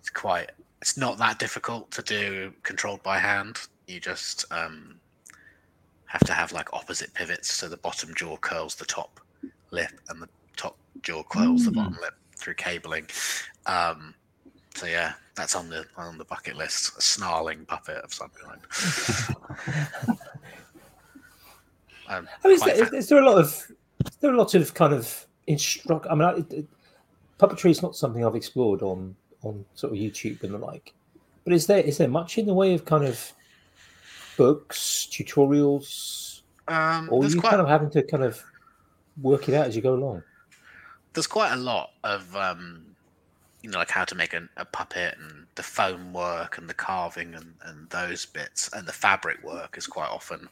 [0.00, 0.52] It's quite.
[0.80, 3.58] It's not that difficult to do, controlled by hand.
[3.88, 5.00] You just um,
[6.06, 9.18] have to have like opposite pivots, so the bottom jaw curls the top
[9.72, 13.06] lip, and the top jaw curls the bottom lip through cabling.
[13.66, 14.14] Um,
[14.76, 16.96] so yeah, that's on the on the bucket list.
[16.98, 18.60] A snarling puppet of some kind.
[22.08, 24.54] Um, I mean, is there, fa- is there a lot of is there a lot
[24.54, 26.06] of kind of instruct?
[26.10, 26.66] I mean, I, it,
[27.38, 30.92] puppetry is not something I've explored on on sort of YouTube and the like.
[31.44, 33.32] But is there is there much in the way of kind of
[34.36, 38.42] books, tutorials, um, or you quite- kind of having to kind of
[39.22, 40.22] work it out as you go along?
[41.14, 42.84] there's quite a lot of um,
[43.62, 46.74] you know, like how to make a, a puppet and the foam work and the
[46.74, 50.48] carving and, and those bits and the fabric work is quite often,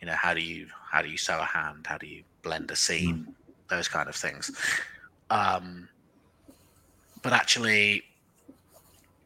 [0.00, 1.86] you know, how do you how do you sew a hand?
[1.86, 3.34] How do you blend a seam?
[3.68, 4.50] Those kind of things.
[5.30, 5.88] Um,
[7.22, 8.04] but actually,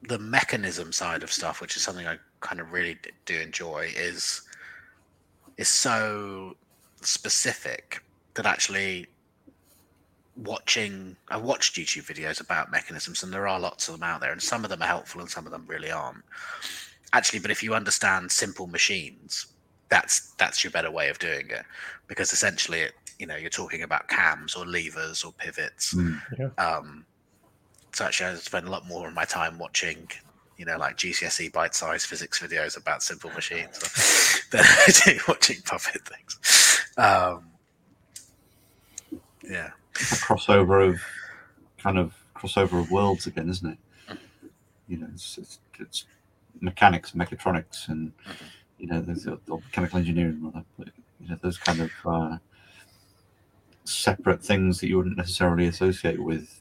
[0.02, 2.96] the mechanism side of stuff, which is something I kind of really
[3.26, 4.42] do enjoy, is
[5.58, 6.56] is so
[7.02, 8.02] specific
[8.34, 9.06] that actually
[10.44, 14.32] watching I watched YouTube videos about mechanisms and there are lots of them out there
[14.32, 16.24] and some of them are helpful and some of them really aren't.
[17.12, 19.46] Actually, but if you understand simple machines,
[19.88, 21.64] that's that's your better way of doing it
[22.06, 25.94] because essentially it, you know you're talking about cams or levers or pivots.
[25.94, 26.20] Mm.
[26.38, 26.64] Yeah.
[26.64, 27.04] Um,
[27.92, 30.08] so actually, I spend a lot more of my time watching,
[30.56, 33.78] you know, like GCSE bite-sized physics videos about simple machines
[34.50, 36.86] than I do watching puppet things.
[36.96, 37.46] Um,
[39.42, 41.00] yeah, a crossover of
[41.78, 44.18] kind of crossover of worlds again, isn't it?
[44.88, 46.04] You know, it's, it's, it's
[46.60, 48.12] mechanics, mechatronics, and
[48.78, 50.64] you know, there's a, or chemical engineering, rather.
[50.78, 50.88] But,
[51.20, 52.38] you know, those kind of uh,
[53.84, 56.60] separate things that you wouldn't necessarily associate with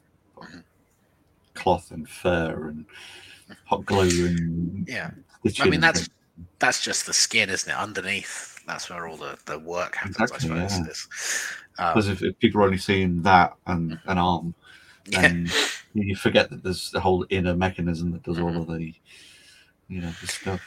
[1.53, 2.85] cloth and fur and
[3.65, 5.11] hot glue and yeah.
[5.59, 6.09] I mean, that's
[6.59, 7.77] that's just the skin, isn't it?
[7.77, 10.19] Underneath, that's where all the, the work happens.
[10.19, 10.87] Exactly, I suppose.
[10.87, 11.68] yeah.
[11.79, 14.53] Is, um, because if, if people are only seeing that and an arm,
[15.07, 15.51] yeah, and
[15.93, 18.93] you forget that there's the whole inner mechanism that does all of the,
[19.87, 20.61] you know, the stuff.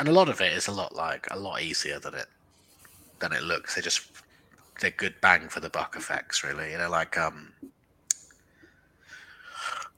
[0.00, 2.26] and a lot of it is a lot like a lot easier than it
[3.20, 3.74] than it looks.
[3.74, 4.10] They just
[4.80, 6.72] they're good bang for the buck effects, really.
[6.72, 7.52] You know, like um,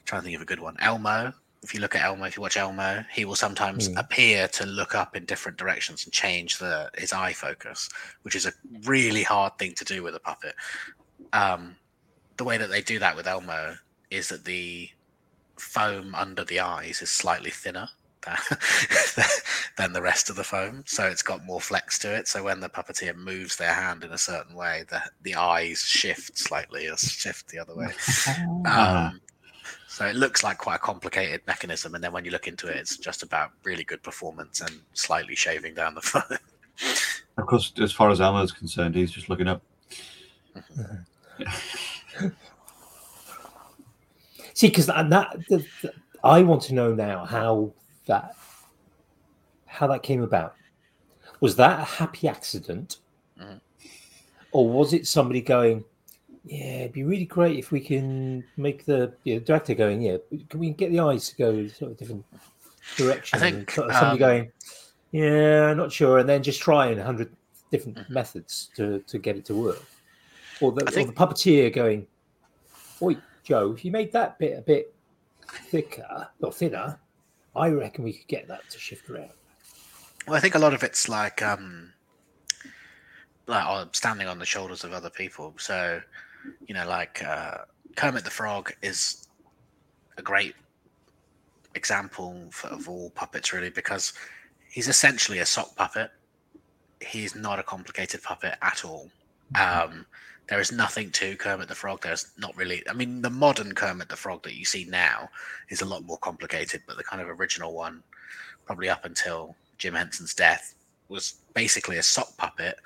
[0.05, 0.77] trying to think of a good one.
[0.81, 1.33] Elmo.
[1.63, 3.99] If you look at Elmo, if you watch Elmo, he will sometimes Mm.
[3.99, 7.89] appear to look up in different directions and change the his eye focus,
[8.23, 8.53] which is a
[8.85, 10.55] really hard thing to do with a puppet.
[11.33, 11.77] Um,
[12.37, 13.77] the way that they do that with Elmo
[14.11, 14.91] is that the
[15.59, 17.89] foam under the eyes is slightly thinner
[18.25, 18.37] than,
[19.79, 22.29] than the rest of the foam, so it's got more flex to it.
[22.29, 26.39] So when the puppeteer moves their hand in a certain way, the the eyes shift
[26.39, 27.89] slightly or shift the other way.
[28.67, 29.21] Ah, Um,
[29.97, 32.77] so it looks like quite a complicated mechanism, and then when you look into it,
[32.77, 36.23] it's just about really good performance and slightly shaving down the foam.
[37.39, 39.63] of course, as far as Elmo's concerned, he's just looking up.
[44.53, 47.73] See, because that, that the, the- I want to know now how
[48.07, 48.37] that
[49.65, 50.57] how that came about.
[51.41, 52.99] Was that a happy accident,
[53.41, 53.61] Mhm.
[54.53, 55.85] or was it somebody going?
[56.47, 60.01] Yeah, it'd be really great if we can make the you know, director going.
[60.01, 60.19] Yeah,
[60.49, 62.25] can we get the eyes to go sort of different
[62.97, 63.43] directions?
[63.43, 64.53] and think, sort of somebody um, going,
[65.11, 67.35] yeah, not sure, and then just trying a hundred
[67.73, 68.11] different Mhm.
[68.11, 69.83] methods to to get it to work,
[70.61, 72.07] or the, think- or the puppeteer going,
[73.03, 74.95] Oi, Joe, if you made that bit a bit
[75.71, 76.97] thicker or thinner,
[77.57, 79.31] I reckon we could get that to shift around.
[80.29, 81.93] Well, I think a lot of it's like um,
[83.49, 85.55] like standing on the shoulders of other people.
[85.59, 86.01] So,
[86.67, 87.59] you know, like uh,
[87.97, 89.27] Kermit the Frog is
[90.19, 90.55] a great
[91.75, 94.13] example for, of all puppets, really, because
[94.71, 96.11] he's essentially a sock puppet.
[97.01, 99.11] He's not a complicated puppet at all.
[99.61, 100.07] Um,
[100.49, 102.03] there is nothing to Kermit the Frog.
[102.03, 102.83] There's not really.
[102.89, 105.29] I mean, the modern Kermit the Frog that you see now
[105.69, 108.03] is a lot more complicated, but the kind of original one,
[108.65, 110.75] probably up until Jim Henson's death,
[111.09, 112.79] was basically a sock puppet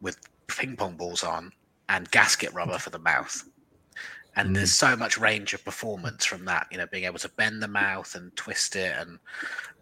[0.00, 1.52] with ping pong balls on
[1.88, 3.42] and gasket rubber for the mouth.
[4.36, 4.54] And Mm.
[4.54, 7.68] there's so much range of performance from that, you know, being able to bend the
[7.68, 8.96] mouth and twist it.
[8.96, 9.18] And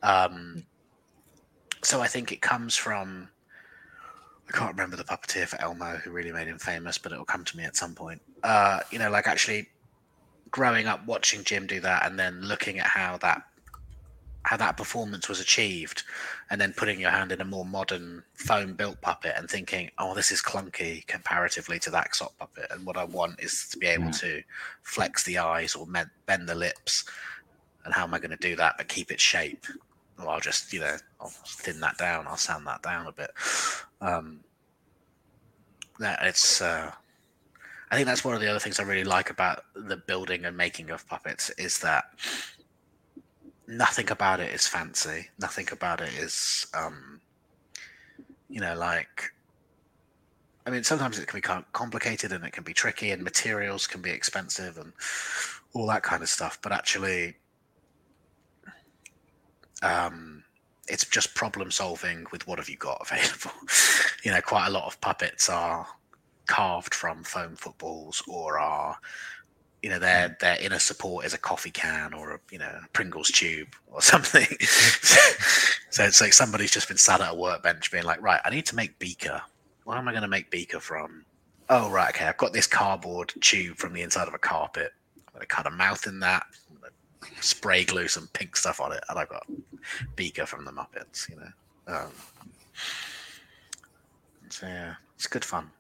[0.03, 0.67] um,
[1.83, 3.31] so I think it comes from,
[4.49, 7.45] I can't remember the puppeteer for Elmo who really made him famous, but it'll come
[7.45, 8.21] to me at some point.
[8.43, 9.69] Uh, you know, like actually
[10.51, 13.43] growing up watching Jim do that and then looking at how that
[14.45, 16.03] how that performance was achieved
[16.51, 20.15] and then putting your hand in a more modern foam built puppet and thinking oh
[20.15, 23.87] this is clunky comparatively to that sock puppet and what i want is to be
[23.87, 24.11] able Yeah.
[24.11, 24.43] to
[24.83, 25.87] flex the eyes or
[26.27, 27.05] bend the lips
[27.85, 29.65] and how am i going to do that but keep its shape
[30.19, 33.31] well i'll just you know i'll thin that down i'll sand that down a bit
[34.01, 34.41] um
[35.99, 36.91] that it's uh
[37.91, 40.57] I think that's one of the other things I really like about the building and
[40.57, 42.05] making of puppets is that
[43.77, 45.29] nothing about it is fancy.
[45.39, 47.21] Nothing about it is, um,
[48.49, 49.33] you know, like.
[50.65, 54.01] I mean, sometimes it can be complicated and it can be tricky, and materials can
[54.01, 54.93] be expensive and
[55.73, 56.59] all that kind of stuff.
[56.63, 57.35] But actually,
[59.83, 60.45] um,
[60.87, 63.51] it's just problem solving with what have you got available.
[64.23, 65.87] you know, quite a lot of puppets are
[66.47, 68.99] carved from foam footballs or are
[69.83, 73.31] you know their their inner support is a coffee can or a you know Pringles
[73.31, 74.47] tube or something.
[75.91, 78.67] so it's like somebody's just been sat at a workbench being like, right, I need
[78.67, 79.43] to make beaker.
[79.85, 81.25] What am I going to make beaker from?
[81.69, 84.93] Oh right, okay, I've got this cardboard tube from the inside of a carpet.
[85.27, 86.45] I'm going to cut a mouth in that.
[87.41, 89.47] Spray glue some pink stuff on it, and I've got
[90.17, 91.29] beaker from the Muppets.
[91.29, 92.11] You know, um,
[94.49, 95.71] so yeah, it's good fun.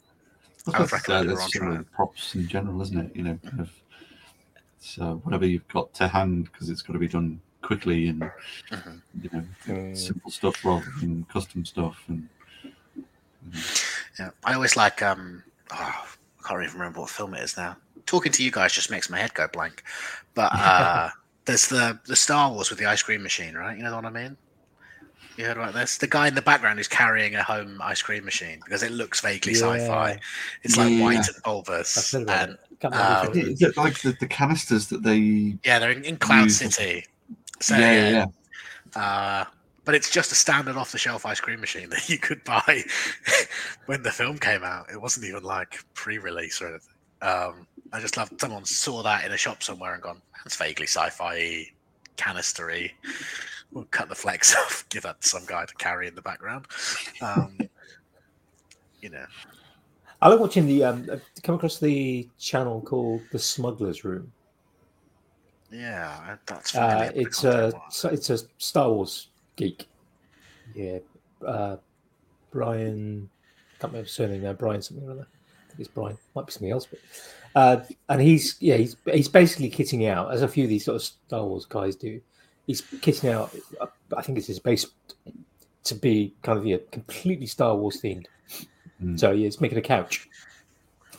[0.72, 3.16] I would recommend uh, that's props in general, isn't it?
[3.16, 3.70] You know, kind of.
[4.82, 8.22] So whatever you've got to hand, because it's got to be done quickly and
[8.70, 9.00] Mhm.
[9.22, 9.96] you know Mm.
[9.96, 12.02] simple stuff rather than custom stuff.
[12.08, 12.28] And
[14.18, 15.00] Yeah, I always like.
[15.00, 17.76] um oh, I can't even remember what film it is now.
[18.06, 19.84] Talking to you guys just makes my head go blank.
[20.34, 21.10] But uh
[21.44, 23.76] there's the the Star Wars with the ice cream machine, right?
[23.76, 24.36] You know what I mean?
[25.36, 25.96] You heard about this?
[25.98, 29.20] The guy in the background who's carrying a home ice cream machine because it looks
[29.20, 30.18] vaguely sci-fi.
[30.62, 31.02] It's like Yeah.
[31.02, 32.58] white and I've bulbous, and it.
[32.84, 35.56] Um, if it is it like the, the canisters that they?
[35.64, 37.06] yeah, they're in, in Cloud Use- City.
[37.60, 38.26] So yeah, yeah, yeah,
[38.96, 39.00] yeah.
[39.00, 39.44] Uh,
[39.84, 42.82] but it's just a standard off the shelf ice cream machine that you could buy
[43.86, 44.90] when the film came out.
[44.90, 46.88] It wasn't even like pre release or anything.
[47.22, 50.86] Um, I just love someone saw that in a shop somewhere and gone, that's vaguely
[50.86, 51.66] sci fi
[52.16, 52.90] canistery.
[53.72, 56.66] We'll cut the flex off, give that to some guy to carry in the background.
[57.20, 57.58] Um,
[59.00, 59.24] you know,
[60.20, 60.84] I like watching the.
[60.84, 64.30] Um, I've come across the channel called the Smugglers Room.
[65.70, 69.86] yeah, that's Uh, familiar, but I it's a so it's a Star Wars geek.
[70.74, 70.98] Yeah,
[71.46, 71.76] uh,
[72.50, 73.28] Brian.
[73.80, 74.52] Can't remember his surname now.
[74.52, 75.26] Brian something or other.
[75.30, 76.16] I think it's Brian.
[76.36, 77.00] Might be something else, but
[77.56, 80.96] uh, and he's yeah he's he's basically kitting out as a few of these sort
[80.96, 82.20] of Star Wars guys do.
[82.66, 83.54] He's kitting out.
[84.16, 84.86] I think it's his base
[85.84, 88.26] to be kind of yeah completely Star Wars themed.
[89.02, 89.18] Mm.
[89.18, 90.28] So yeah, it's making a couch,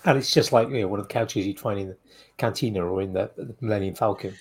[0.06, 1.98] and it's just like you know one of the couches you'd find in the
[2.38, 4.34] cantina or in the, the Millennium Falcon.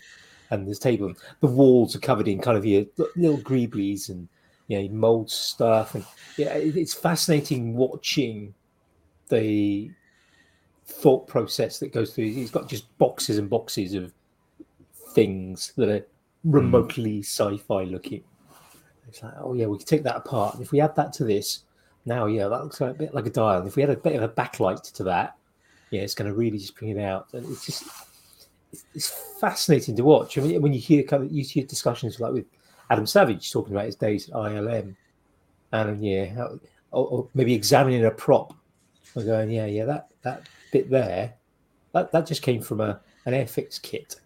[0.50, 2.84] And this table, the walls are covered in kind of your
[3.16, 4.28] little greeblies and
[4.68, 6.04] you know mold stuff, and
[6.36, 8.54] yeah, it, it's fascinating watching
[9.28, 9.90] the
[10.84, 12.30] thought process that goes through.
[12.30, 14.12] He's got just boxes and boxes of
[15.14, 16.06] things that are
[16.44, 16.54] Mm.
[16.54, 18.24] remotely sci-fi looking.
[19.06, 20.54] It's like, oh yeah, we can take that apart.
[20.54, 21.64] And if we add that to this,
[22.04, 23.60] now yeah, that looks like a bit like a dial.
[23.60, 25.36] And if we had a bit of a backlight to that,
[25.90, 27.28] yeah, it's going to really just bring it out.
[27.32, 27.84] And it's just
[28.72, 30.36] it's, it's fascinating to watch.
[30.36, 32.46] I mean, when you hear kind of you hear discussions like with
[32.90, 34.96] Adam Savage talking about his days at ILM,
[35.72, 36.58] and um, yeah, how,
[36.90, 38.52] or, or maybe examining a prop,
[39.14, 41.34] and going, yeah, yeah, that that bit there,
[41.92, 44.16] that that just came from a an Airfix kit.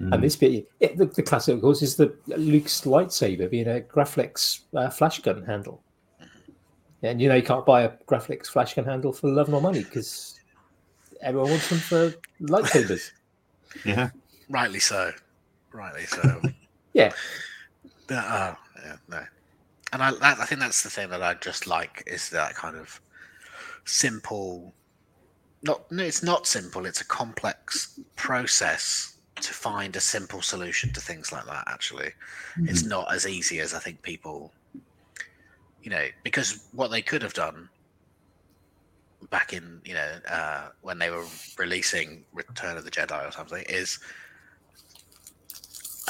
[0.00, 0.12] Mm.
[0.12, 3.80] And this bit, it, the, the classic, of course, is the Luke's lightsaber being a
[3.80, 5.80] Graflex uh, flash gun handle.
[7.02, 9.84] And you know, you can't buy a Graflex flash gun handle for love nor money
[9.84, 10.40] because
[11.20, 13.12] everyone wants them for lightsabers.
[13.84, 14.10] yeah.
[14.48, 15.12] Rightly so.
[15.72, 16.40] Rightly so.
[16.92, 17.12] Yeah.
[18.06, 19.24] The- uh, yeah, no.
[19.92, 22.76] And I, that, I think that's the thing that I just like is that kind
[22.76, 23.00] of
[23.84, 24.72] simple.
[25.64, 26.86] Not, no, it's not simple.
[26.86, 31.64] It's a complex process to find a simple solution to things like that.
[31.66, 32.10] Actually,
[32.64, 34.52] it's not as easy as I think people.
[35.82, 37.68] You know, because what they could have done
[39.30, 41.24] back in you know uh, when they were
[41.58, 43.98] releasing Return of the Jedi or something is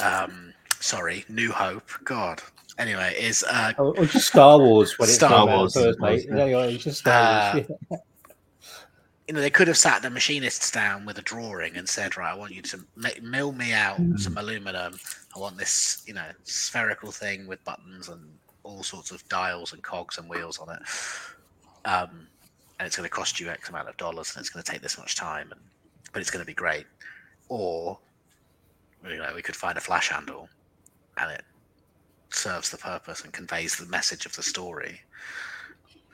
[0.03, 2.41] um sorry New Hope God
[2.77, 5.99] anyway is uh Or, or just Star Wars when it Star came out Wars, first,
[5.99, 6.25] mate.
[6.29, 7.67] Yeah, yeah, it's just Star Wars.
[7.91, 7.97] yeah.
[9.27, 12.31] You know they could have sat the machinists down with a drawing and said right
[12.31, 12.79] I want you to
[13.21, 14.99] mill me out some aluminum.
[15.35, 18.21] I want this you know spherical thing with buttons and
[18.63, 20.81] all sorts of dials and cogs and wheels on it.
[21.85, 22.27] Um
[22.77, 24.81] and it's going to cost you X amount of dollars and it's going to take
[24.81, 25.61] this much time and
[26.13, 26.85] but it's going to be great.
[27.49, 27.97] Or
[29.07, 30.49] you know we could find a flash handle
[31.17, 31.43] and it
[32.29, 35.01] serves the purpose and conveys the message of the story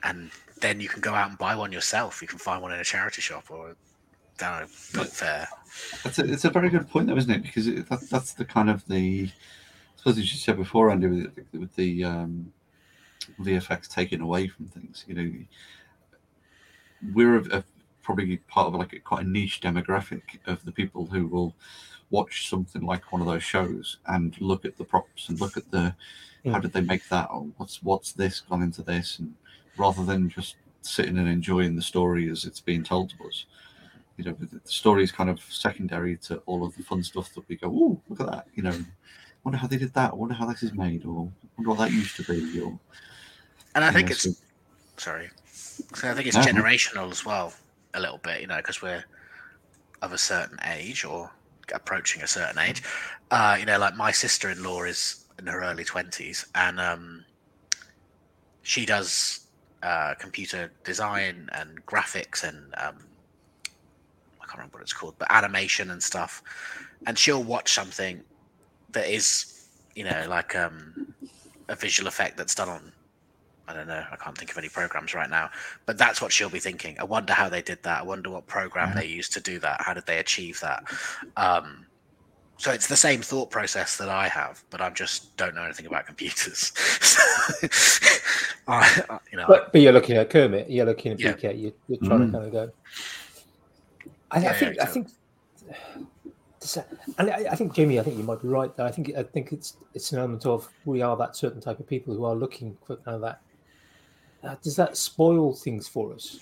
[0.04, 0.30] and
[0.60, 2.84] then you can go out and buy one yourself you can find one in a
[2.84, 3.74] charity shop or
[4.38, 5.46] down a book fair
[6.04, 7.42] That's a, it's a very good point, though, isn't it?
[7.42, 11.06] Because it, that, that's the kind of the, I suppose as you said before, Andy,
[11.06, 12.52] with, the- with the um,
[13.40, 15.04] VFX taken away from things.
[15.08, 15.32] You know,
[17.14, 17.64] we're a, a,
[18.02, 21.54] probably part of like a, quite a niche demographic of the people who will
[22.10, 25.70] watch something like one of those shows and look at the props and look at
[25.70, 25.94] the
[26.44, 26.62] how Mm.
[26.62, 29.32] did they make that or what's what's this gone into this and
[29.76, 33.46] rather than just sitting and enjoying the story as it's being told to us
[34.18, 37.48] you know, the story is kind of secondary to all of the fun stuff that
[37.48, 38.74] we go, oh, look at that, you know,
[39.42, 42.14] wonder how they did that, wonder how this is made, or wonder what that used
[42.16, 42.78] to be, or
[43.74, 44.30] and i think know, it's so-
[44.98, 46.42] sorry so i think it's No.
[46.42, 47.54] generational as well
[47.94, 49.02] a little bit you know because we're
[50.02, 51.30] of a certain age or
[51.74, 52.82] approaching a certain age.
[53.30, 57.24] Uh, you know, like my sister-in-law is in her early twenties, and um,
[58.62, 59.41] she does
[59.82, 62.96] uh, computer design and graphics and um,
[64.40, 66.42] I can't remember what it's called, but animation and stuff.
[67.06, 68.20] And she'll watch something
[68.92, 71.14] that is, you know, like um,
[71.68, 72.92] a visual effect that's done on.
[73.68, 74.04] I don't know.
[74.10, 75.50] I can't think of any programs right now,
[75.86, 76.96] but that's what she'll be thinking.
[76.98, 78.00] I wonder how they did that.
[78.00, 79.00] I wonder what program Yeah.
[79.00, 79.80] they used to do that.
[79.80, 80.82] How did they achieve that?
[81.36, 81.86] Um,
[82.62, 85.86] so it's the same thought process that I have, but I just don't know anything
[85.86, 86.70] about computers.
[88.68, 91.32] I, I- you know, But, but you're looking at Kermit, you're looking at Yeah.
[91.32, 92.26] BK, you're, you're trying Mm.
[92.26, 92.70] to kind of go.
[94.30, 95.08] I, Yeah, I think, yeah, I think,
[97.18, 98.74] and I, I think Jimmy, I think you might be right.
[98.76, 101.80] There, I think, I think it's it's an element of we are that certain type
[101.80, 103.40] of people who are looking for kind of that.
[104.44, 106.38] Uh, does that spoil things for us?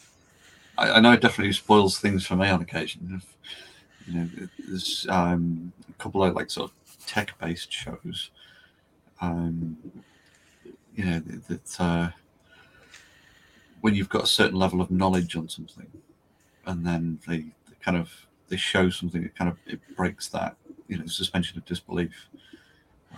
[0.77, 3.11] I, I know it definitely spoils things for me on occasion.
[3.17, 3.35] If,
[4.07, 4.29] you know,
[4.69, 8.31] there's um, a couple of like sort of tech-based shows.
[9.21, 9.77] Um,
[10.95, 12.11] you know that, uh,
[13.81, 15.87] when you've got a certain level of knowledge on something,
[16.67, 18.11] and then they, they kind of
[18.49, 20.57] they show something that kind of it breaks that
[20.89, 22.29] you know suspension of disbelief.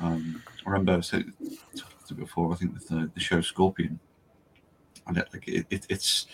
[0.00, 1.26] Um, I remember I said
[2.14, 2.52] before.
[2.52, 3.98] I think with the, the show Scorpion,
[5.06, 6.26] and it, like it, it, it's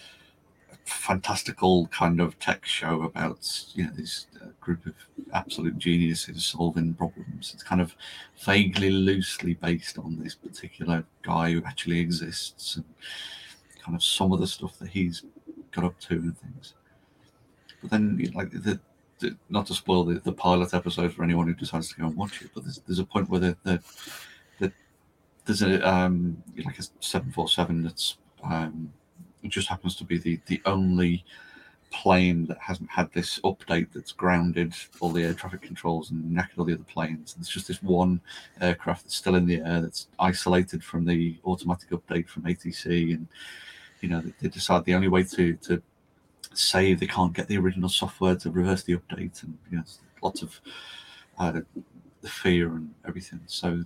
[0.88, 3.38] fantastical kind of tech show about
[3.74, 4.94] you know this uh, group of
[5.32, 7.52] absolute geniuses solving problems.
[7.54, 7.94] It's kind of
[8.44, 12.84] vaguely, loosely based on this particular guy who actually exists and
[13.82, 15.24] kind of some of the stuff that he's
[15.72, 16.74] got up to and things.
[17.80, 18.80] But then, like the,
[19.18, 22.16] the not to spoil the, the pilot episode for anyone who decides to go and
[22.16, 23.80] watch it, but there's, there's a point where the, the,
[24.58, 24.72] the
[25.44, 28.92] there's a um like a seven four seven that's um
[29.48, 31.24] just happens to be the the only
[31.90, 36.58] plane that hasn't had this update that's grounded all the air traffic controls and knackered
[36.58, 37.34] all the other planes.
[37.34, 38.20] There's just this one
[38.60, 43.26] aircraft that's still in the air that's isolated from the automatic update from ATC, and
[44.00, 45.82] you know they, decide the only way to to
[46.54, 49.84] save they can't get the original software to reverse the update, and you know
[50.22, 50.60] lots of
[51.38, 51.60] uh,
[52.20, 53.40] the fear and everything.
[53.46, 53.84] So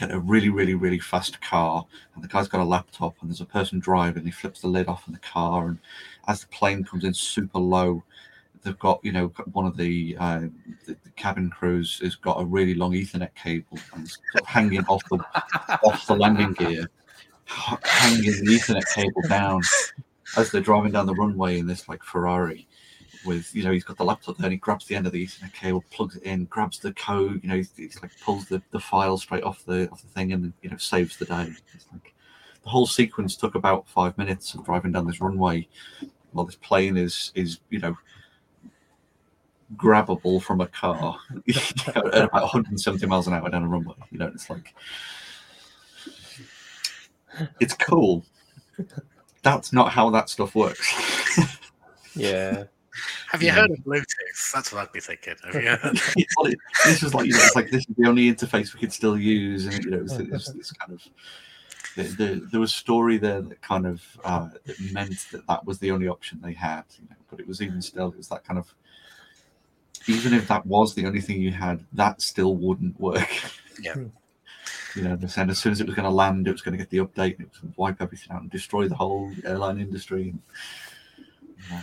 [0.00, 3.40] get a really really really fast car, and the guy's got a laptop, and there's
[3.40, 4.24] a person driving.
[4.24, 5.78] He flips the lid off in the car, and
[6.26, 8.02] as the plane comes in super low,
[8.62, 10.40] they've got you know one of the, uh,
[10.86, 14.84] the, the cabin crews has got a really long Ethernet cable and sort of hanging
[14.86, 15.18] off the
[15.84, 16.88] off the landing gear,
[17.44, 19.60] hanging the Ethernet cable down
[20.36, 22.66] as they're driving down the runway in this like Ferrari.
[23.26, 25.26] With you know, he's got the laptop there, and he grabs the end of the
[25.26, 27.40] Ethernet cable, plugs it in, grabs the code.
[27.42, 30.32] You know, he's, he's like pulls the, the file straight off the off the thing,
[30.32, 31.52] and you know saves the day.
[31.74, 32.14] It's like
[32.62, 35.68] the whole sequence took about five minutes of driving down this runway
[36.32, 37.96] while this plane is is you know
[39.76, 41.16] grabbable from a car
[41.88, 43.94] at about 170 miles an hour down a runway.
[44.10, 44.74] You know, it's like
[47.60, 48.24] it's cool.
[49.42, 51.26] That's not how that stuff works.
[52.16, 52.64] Yeah,
[53.28, 53.54] have you Yeah.
[53.54, 54.52] heard of Bluetooth?
[54.52, 55.34] That's what I'd be thinking.
[55.44, 55.96] Have you heard?
[56.84, 59.16] this is like you know, it's like this is the only interface we could still
[59.16, 61.02] use, and you know, it's, it's, it's kind of.
[61.96, 65.64] The, the, there was a story there that kind of uh, that meant that that
[65.66, 68.28] was the only option they had, you know, but it was even still it was
[68.28, 68.72] that kind of
[70.06, 73.28] even if that was the only thing you had, that still wouldn't work.
[73.82, 73.94] Yeah.
[74.94, 76.76] you know, they're saying as soon as it was going to land, it was going
[76.76, 78.94] to get the update, and it was going to wipe everything out and destroy the
[78.94, 80.30] whole airline industry.
[80.30, 80.42] And,
[81.18, 81.80] you know,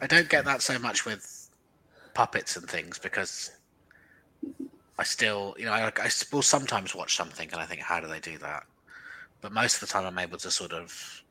[0.00, 1.50] I don't get that so much with
[2.14, 3.50] puppets and things because
[4.98, 8.06] I still, you know, I, I will sometimes watch something and I think, how do
[8.06, 8.64] they do that?
[9.40, 11.22] But most of the time, I'm able to sort of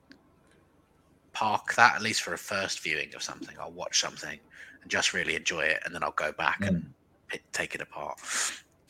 [1.33, 3.55] park that at least for a first viewing of something.
[3.59, 4.39] I'll watch something
[4.81, 6.93] and just really enjoy it, and then I'll go back and
[7.29, 8.19] pi- take it apart.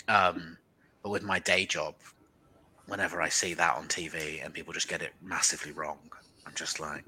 [0.08, 0.58] Um,
[1.02, 1.96] but with my day job,
[2.86, 6.00] whenever I see that on TV and people just get it massively wrong,
[6.48, 7.04] I'm just like,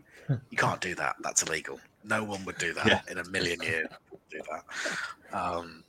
[0.49, 1.15] you can't do that.
[1.23, 1.79] That's illegal.
[2.03, 3.01] No one would do that Yeah.
[3.09, 3.87] in a million years.
[4.29, 5.35] Do that.
[5.37, 5.83] Um,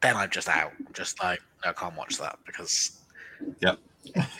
[0.00, 0.72] then I'm just out.
[0.78, 2.98] I'm just like, no, I can't watch that because,
[3.60, 3.74] yeah,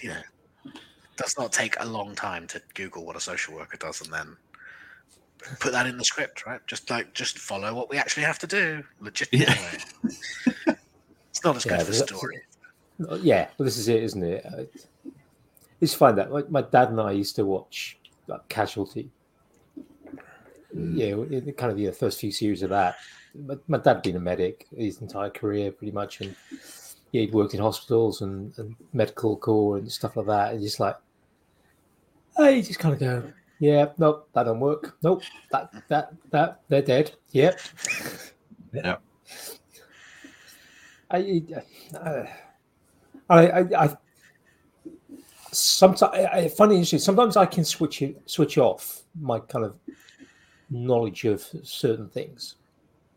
[0.00, 0.22] you know,
[0.64, 0.72] it
[1.16, 4.36] does not take a long time to Google what a social worker does and then
[5.60, 6.60] put that in the script, right?
[6.66, 9.78] Just like, just follow what we actually have to do legitimately.
[10.66, 12.40] it's not as good Yeah, of a story.
[13.20, 13.48] Yeah.
[13.58, 14.46] Well, this is it, isn't it?
[14.46, 14.64] Uh,
[15.80, 19.10] It's fine that my, my dad and I used to watch like, Casualty.
[20.74, 20.96] Mm.
[20.96, 22.96] Yeah, the kind of the first few series of that.
[23.34, 26.34] My, my dad had been a medic his entire career, pretty much, and
[27.12, 30.54] yeah, he'd worked in hospitals and, and medical corps and stuff like that.
[30.54, 30.96] And just like,
[32.38, 34.96] I just kind of go, Yeah, nope, that don't work.
[35.02, 37.12] Nope, that that that they're dead.
[37.32, 37.60] Yep.
[38.72, 38.96] Yeah.
[41.10, 41.42] I,
[43.28, 43.96] I, I, I
[45.52, 46.98] sometimes I, I interesting.
[46.98, 49.76] Sometimes I can switch it, switch off my kind of
[50.70, 52.56] knowledge of certain things.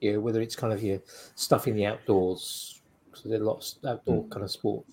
[0.02, 1.00] You know, whether it's kind of your
[1.36, 4.30] stuff in the outdoors, because there's a lot of outdoor mm.
[4.30, 4.86] kind of sport.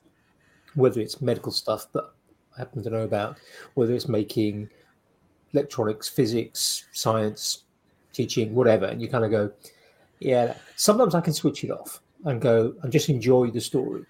[0.74, 2.04] Whether it's medical stuff that
[2.56, 3.36] I happen to know about,
[3.74, 4.70] whether it's making
[5.52, 7.64] electronics, physics, science,
[8.12, 9.52] teaching, whatever, and you kind of go,
[10.20, 10.54] yeah.
[10.76, 14.04] Sometimes I can switch it off and go and just enjoy the story.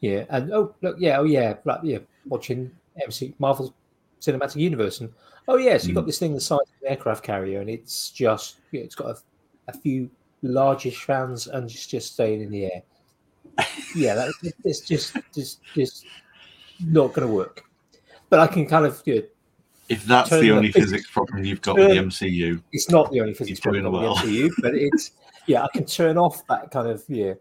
[0.00, 2.70] Yeah, and oh look, yeah, oh yeah, right, yeah, watching
[3.02, 3.74] MC Marvel
[4.20, 5.10] Cinematic Universe, and
[5.48, 6.06] oh yes, you've got Mm.
[6.08, 9.18] this thing the size of an aircraft carrier, and it's just yeah, it's got a,
[9.68, 10.10] a few
[10.42, 12.82] largish fans and it's just staying in the air.
[13.96, 14.32] yeah, that,
[14.64, 16.04] it's just just just
[16.84, 17.64] not going to work.
[18.28, 19.22] But I can kind of you know,
[19.88, 23.10] If that's the the only physics- physics problem you've got with the MCU, it's not
[23.12, 24.14] the only physics problem well.
[24.16, 25.12] the MCU, but it's
[25.46, 27.34] yeah, I can turn off that kind of yeah.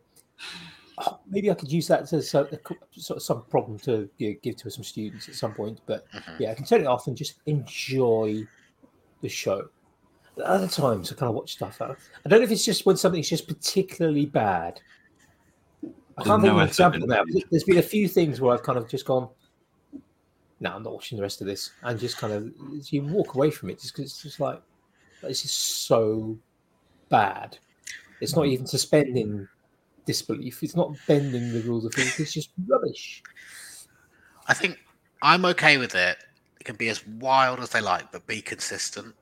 [1.28, 2.60] Maybe I could use that as a, a
[3.00, 5.82] sort of some problem to you know, give to some students at some point.
[5.86, 6.40] But Mhm.
[6.40, 8.48] yeah, I can turn it off and just enjoy
[9.22, 9.68] the show.
[10.38, 11.82] At other times, I kind of watch stuff.
[11.82, 11.88] I
[12.30, 14.82] don't know if it's just when something's just particularly bad.
[16.18, 17.24] I can't think no of an example now.
[17.52, 19.30] There's been a few things where I've kind of just gone,
[20.62, 22.54] no, I'm not watching the rest of this, and just kind of
[22.92, 24.62] you walk away from it just because it's just like
[25.22, 26.38] this is so
[27.10, 27.58] bad.
[28.22, 29.48] It's not even suspending
[30.06, 30.64] disbelief.
[30.64, 32.20] It's not bending the rules of physics.
[32.20, 33.24] It's just rubbish.
[34.48, 34.80] I think
[35.22, 36.18] I'm okay with it.
[36.60, 39.16] It can be as wild as they like, but be consistent.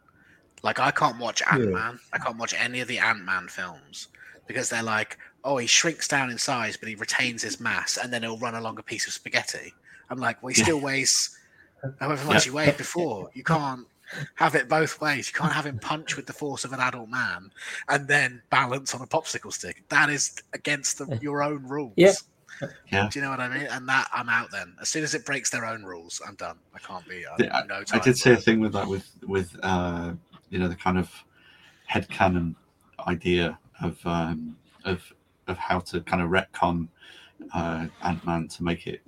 [0.64, 2.00] Like I can't watch Ant Man.
[2.14, 4.08] I can't watch any of the Ant Man films
[4.48, 8.12] because they're like, oh, he shrinks down in size, but he retains his mass, and
[8.12, 9.74] then he'll run along a piece of spaghetti.
[10.10, 11.38] I'm like, well, he still weighs
[12.00, 13.30] however much he weighed before.
[13.34, 13.86] You can't
[14.36, 15.28] have it both ways.
[15.28, 17.52] You can't have him punch with the force of an adult man
[17.90, 19.84] and then balance on a popsicle stick.
[19.90, 21.94] That is against the, your own rules.
[21.98, 22.14] Yeah.
[22.92, 23.10] Yeah.
[23.12, 23.68] Do you know what I mean?
[23.72, 24.76] And that I'm out then.
[24.80, 26.58] As soon as it breaks their own rules, I'm done.
[26.74, 27.26] I can't be.
[27.26, 30.14] I, Yeah, no I did for say a thing with that with with uh,
[30.50, 31.12] you know the kind of
[31.86, 32.56] head headcanon
[33.08, 34.56] idea of um,
[34.86, 35.02] of
[35.48, 36.88] of how to kind of retcon
[37.54, 39.02] uh, Ant Man to make it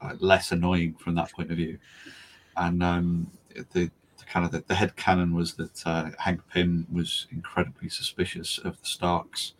[0.00, 1.78] uh, less annoying from that point of view,
[2.56, 3.30] and um,
[3.72, 3.90] the, the
[4.26, 8.80] kind of the, the head canon was that uh, Hank Pym was incredibly suspicious of
[8.80, 9.54] the Starks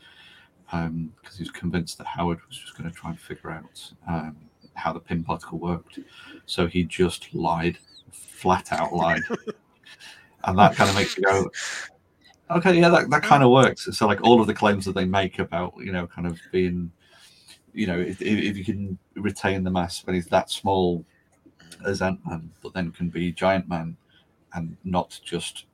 [0.70, 4.36] because he was convinced that Howard was just going to try and figure out um,
[4.74, 5.98] how the Pym particle worked.
[6.46, 7.78] So he just lied,
[8.10, 9.20] flat out lied.
[10.44, 11.50] and that kind of makes you go,
[12.50, 13.86] okay, yeah, that, that kind of works.
[13.92, 16.90] So, like, all of the claims that they make about, you know, kind of being,
[17.74, 21.04] you know, if, if if you can retain the mass when he's that small
[21.84, 23.96] as Ant Man, but then can be Giant Man
[24.54, 25.64] and not just,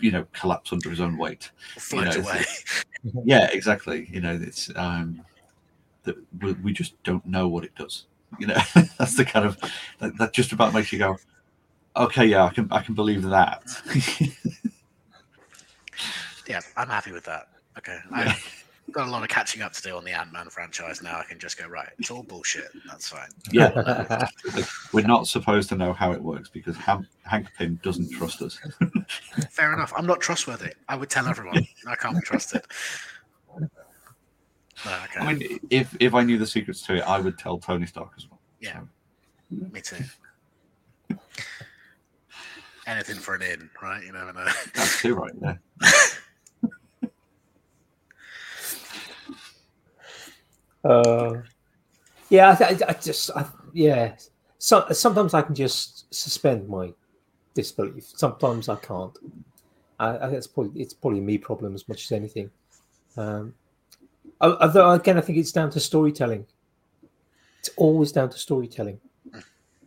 [0.00, 2.44] you know, collapse under his own weight float it's- away.
[3.24, 5.22] yeah exactly you know it's um
[6.04, 8.06] that we, we just don't know what it does
[8.38, 8.56] you know
[8.98, 9.58] that's the kind of
[9.98, 11.14] that, that just about makes you go
[11.96, 13.62] okay yeah i can i can believe that
[16.48, 17.48] yeah, I'm happy with that.
[17.78, 18.18] Okay, Yeah.
[18.32, 21.18] I've got a lot of catching up to do on the Ant Man franchise now.
[21.18, 21.88] I can just go right.
[21.98, 22.68] It's all bullshit.
[22.88, 23.28] That's fine.
[23.50, 24.26] yeah
[24.92, 28.58] we're not supposed to know how it works because Ham, hank pym doesn't trust us
[29.50, 29.92] Fair enough.
[29.96, 30.72] I'm not trustworthy.
[30.88, 32.62] I would tell everyone I can't be trusted.
[34.86, 37.86] Okay, i mean if if i knew the secrets to it i would tell tony
[37.86, 38.80] stark as well Yeah.
[39.48, 41.16] So, me too.
[42.86, 44.04] Anything for an in, right?
[44.04, 44.44] You never know.
[44.74, 45.60] that's too right there
[50.84, 51.42] Uh,
[52.30, 54.16] yeah, I, I just, I, yeah.
[54.58, 56.92] So, sometimes I can just suspend my
[57.54, 58.04] disbelief.
[58.16, 59.16] Sometimes I can't.
[60.00, 62.50] I, I probably it's probably me problem as much as anything.
[63.16, 63.54] Um,
[64.40, 66.46] al- although again, I think it's down to storytelling.
[67.60, 69.00] It's always down to storytelling.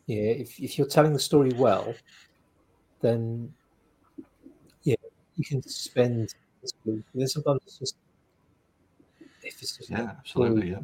[0.08, 1.94] Yeah, if if you're telling the story well,
[3.02, 3.54] then
[4.84, 4.96] yeah,
[5.36, 6.34] you can suspend
[7.14, 7.96] then sometimes it's just
[9.48, 10.80] if it's just yeah absolutely yeah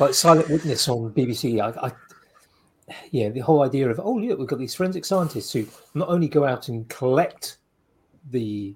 [0.00, 1.60] like Silent Witness on BBC.
[1.60, 1.92] I, I,
[3.10, 6.28] yeah, the whole idea of oh look, we've got these forensic scientists who not only
[6.28, 7.58] go out and collect
[8.30, 8.74] the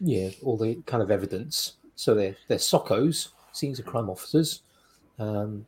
[0.00, 4.62] yeah all the kind of evidence, so they're they're SOCOs, scenes of crime officers,
[5.18, 5.64] um,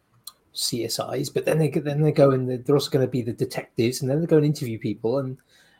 [0.54, 3.22] CSIs, but then they get- then they go and they're, they're also going to be
[3.22, 5.38] the detectives, and then they go and interview people, and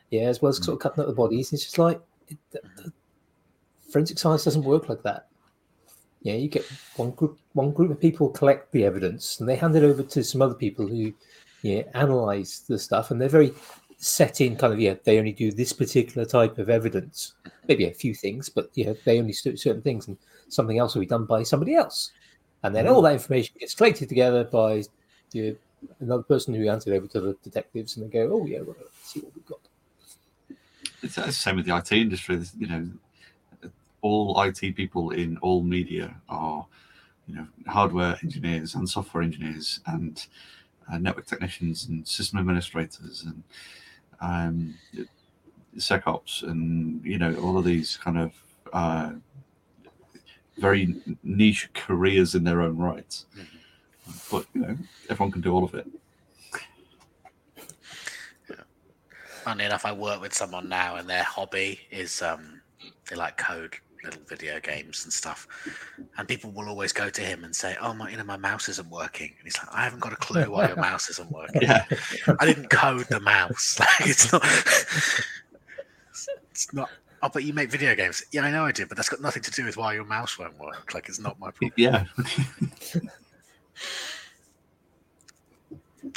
[0.09, 1.51] yeah, as well as sort of cutting up the bodies.
[1.51, 1.99] It's just like
[2.29, 2.93] it, the, the
[3.91, 5.27] forensic science doesn't work like that.
[6.21, 6.65] Yeah, you get
[6.97, 10.23] one group one group of people collect the evidence and they hand it over to
[10.23, 11.13] some other people who
[11.61, 13.53] yeah, analyze the stuff, and they're very
[13.97, 14.95] set in kind of yeah.
[15.03, 17.33] They only do this particular type of evidence,
[17.67, 20.17] maybe a few things, but yeah, they only do certain things, and
[20.47, 22.11] something else will be done by somebody else,
[22.63, 23.05] and then all mm.
[23.05, 24.83] that information gets collected together by
[25.33, 25.51] yeah,
[25.99, 28.75] another person who hands it over to the detectives, and they go, oh yeah, well,
[28.79, 29.59] let's see what we've got.
[31.01, 32.41] It's the same with the IT industry.
[32.57, 32.87] You know,
[34.01, 36.65] all IT people in all media are,
[37.27, 40.25] you know, hardware engineers and software engineers and
[40.91, 43.43] uh, network technicians and system administrators and
[44.21, 44.75] um,
[45.77, 48.33] SecOps and you know all of these kind of
[48.73, 49.11] uh,
[50.57, 53.23] very niche careers in their own right.
[54.31, 54.77] But you know,
[55.09, 55.87] everyone can do all of it.
[59.43, 62.61] Funny enough, I work with someone now, and their hobby is um,
[63.09, 65.47] they like code little video games and stuff.
[66.17, 68.69] And people will always go to him and say, "Oh my, you know, my mouse
[68.69, 71.61] isn't working." And he's like, "I haven't got a clue why your mouse isn't working.
[71.63, 71.85] Yeah,
[72.39, 73.79] I didn't code the mouse.
[73.99, 74.43] Like, it's not.
[76.51, 76.89] It's not."
[77.21, 78.23] Oh, but you make video games.
[78.31, 80.39] Yeah, I know I do, but that's got nothing to do with why your mouse
[80.39, 80.93] won't work.
[80.93, 81.73] Like, it's not my problem.
[81.75, 82.05] yeah.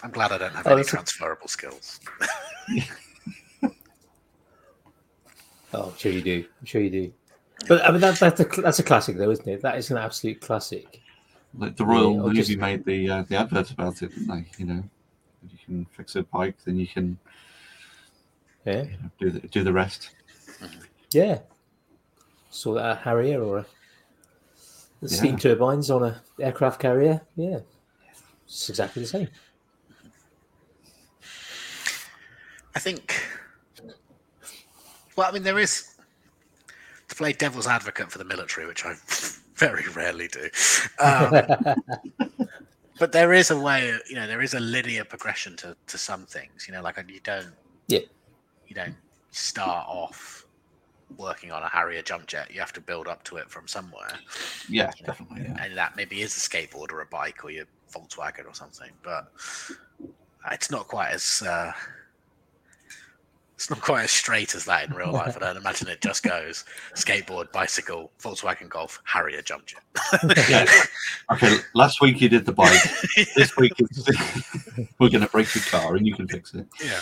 [0.05, 1.99] I'm glad I don't have Oh, any that's a- transferable skills.
[5.75, 6.45] Oh, I'm sure you do.
[6.61, 7.13] I'm sure you do.
[7.73, 9.63] But I mean, that, that's a that's a classic, though, isn't it?
[9.63, 11.01] That is an absolute classic.
[11.57, 14.45] Like the Royal Yeah, Navy just- made the uh, the advert about it, didn't they?
[14.59, 14.85] You know,
[15.47, 17.19] if you can fix a bike, then you can
[18.67, 20.11] Yeah, you know, do the, do the rest.
[21.13, 21.39] yeah.
[22.51, 23.67] Saw that at Harrier or a,
[25.01, 27.23] the steam turbines on a aircraft carrier.
[27.37, 27.61] Yeah,
[28.45, 29.29] it's exactly the same.
[32.77, 33.15] I think.
[35.17, 35.92] Well, I mean, there is
[37.13, 38.95] to play devil's advocate for the military, which I
[39.57, 40.49] very rarely do.
[40.99, 41.37] Um,
[42.99, 46.25] but there is a way, you know, there is a linear progression to, to some
[46.27, 46.67] things.
[46.67, 47.53] You know, like you don't,
[47.89, 48.01] Yeah.
[48.67, 48.95] you don't
[49.31, 50.47] start off
[51.19, 52.51] working on a Harrier jump jet.
[52.53, 54.13] You have to build up to it from somewhere,
[54.69, 55.43] Yeah, you know, definitely.
[55.43, 55.65] Yeah.
[55.65, 58.91] and that maybe is a skateboard or a bike or your Volkswagen or something.
[59.03, 59.31] But
[60.51, 61.73] it's not quite as uh,
[63.63, 65.37] it's not quite as straight as that in real life.
[65.37, 66.65] I don't imagine it just goes
[66.97, 70.49] skateboard, bicycle, Volkswagen Golf, Harrier jump jet.
[70.51, 70.67] Yeah.
[71.31, 72.81] Okay, last week you did the bike.
[73.37, 74.05] This week it's,
[74.99, 76.67] we're going to break your car and you can fix it.
[76.85, 77.01] Yeah.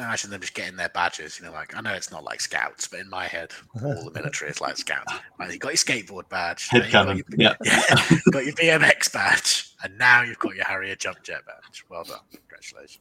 [0.00, 2.40] I imagine them just getting their badges, you know, like I know it's not like
[2.40, 3.52] scouts, but in my head,
[3.84, 5.12] all the military is like scouts.
[5.38, 7.54] Right, you got your skateboard badge, Head then you got your- Yeah.
[7.64, 11.84] yeah, got your BMX badge, and now you've got your Harrier jump jet badge.
[11.88, 12.98] Well done, congratulations.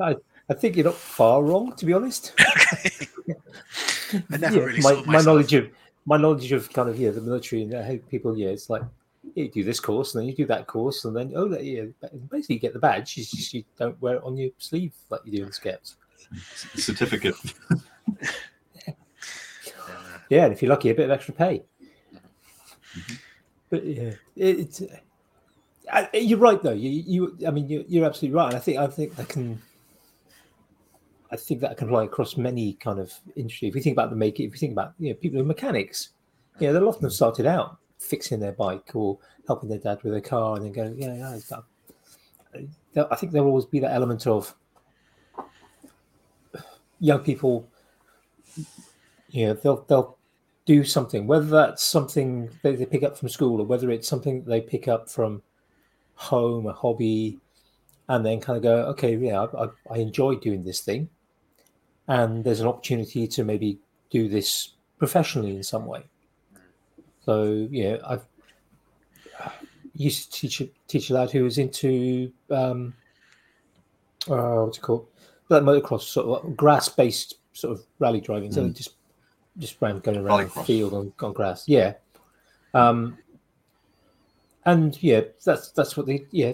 [0.00, 0.16] I, I,
[0.48, 2.34] I think you're not far wrong, to be honest.
[4.30, 5.70] I never Yeah, really my, saw my knowledge of
[6.06, 8.82] my knowledge of kind of yeah the military and how people yeah it's like
[9.34, 11.84] yeah, you do this course and then you do that course and then oh yeah
[12.30, 15.20] basically you get the badge it's just you don't wear it on your sleeve like
[15.24, 15.96] you do in scouts
[16.76, 17.34] Certificate.
[20.28, 21.62] yeah and if you're lucky a bit of extra pay
[23.70, 24.82] but yeah it, it's
[25.92, 28.78] I, you're right though you, you I mean you're, you're absolutely right and I think
[28.78, 29.60] I think that can
[31.34, 33.66] I think that can apply across many kind of industry.
[33.66, 35.48] If you think about the make, if you think about you know people who are
[35.48, 36.10] mechanics,
[36.60, 40.12] you know they'll often have started out fixing their bike or helping their dad with
[40.12, 41.64] their car, and then go, yeah, yeah, it's done.
[43.10, 44.54] I think there'll always be that element of
[47.00, 47.68] young people.
[49.30, 50.16] You know, they'll they'll
[50.66, 54.44] do something, whether that's something that they pick up from school or whether it's something
[54.44, 55.42] they pick up from
[56.14, 57.40] home, a hobby,
[58.08, 61.08] and then kind of go, okay, yeah, I, I enjoy doing this thing,
[62.08, 63.78] and there's an opportunity to maybe
[64.10, 66.02] do this professionally in some way.
[67.24, 68.24] So yeah, I've
[69.94, 72.94] used to teach a- teach a lad who was into um,
[74.28, 75.06] uh, what's it called,
[75.48, 78.52] like motocross, sort of grass based sort of rally driving.
[78.52, 78.74] So Mm.
[78.74, 78.94] just
[79.58, 81.68] just ran going around the field on, on grass.
[81.68, 81.94] Yeah.
[82.74, 83.16] Um,
[84.66, 86.52] and yeah, that's that's what they yeah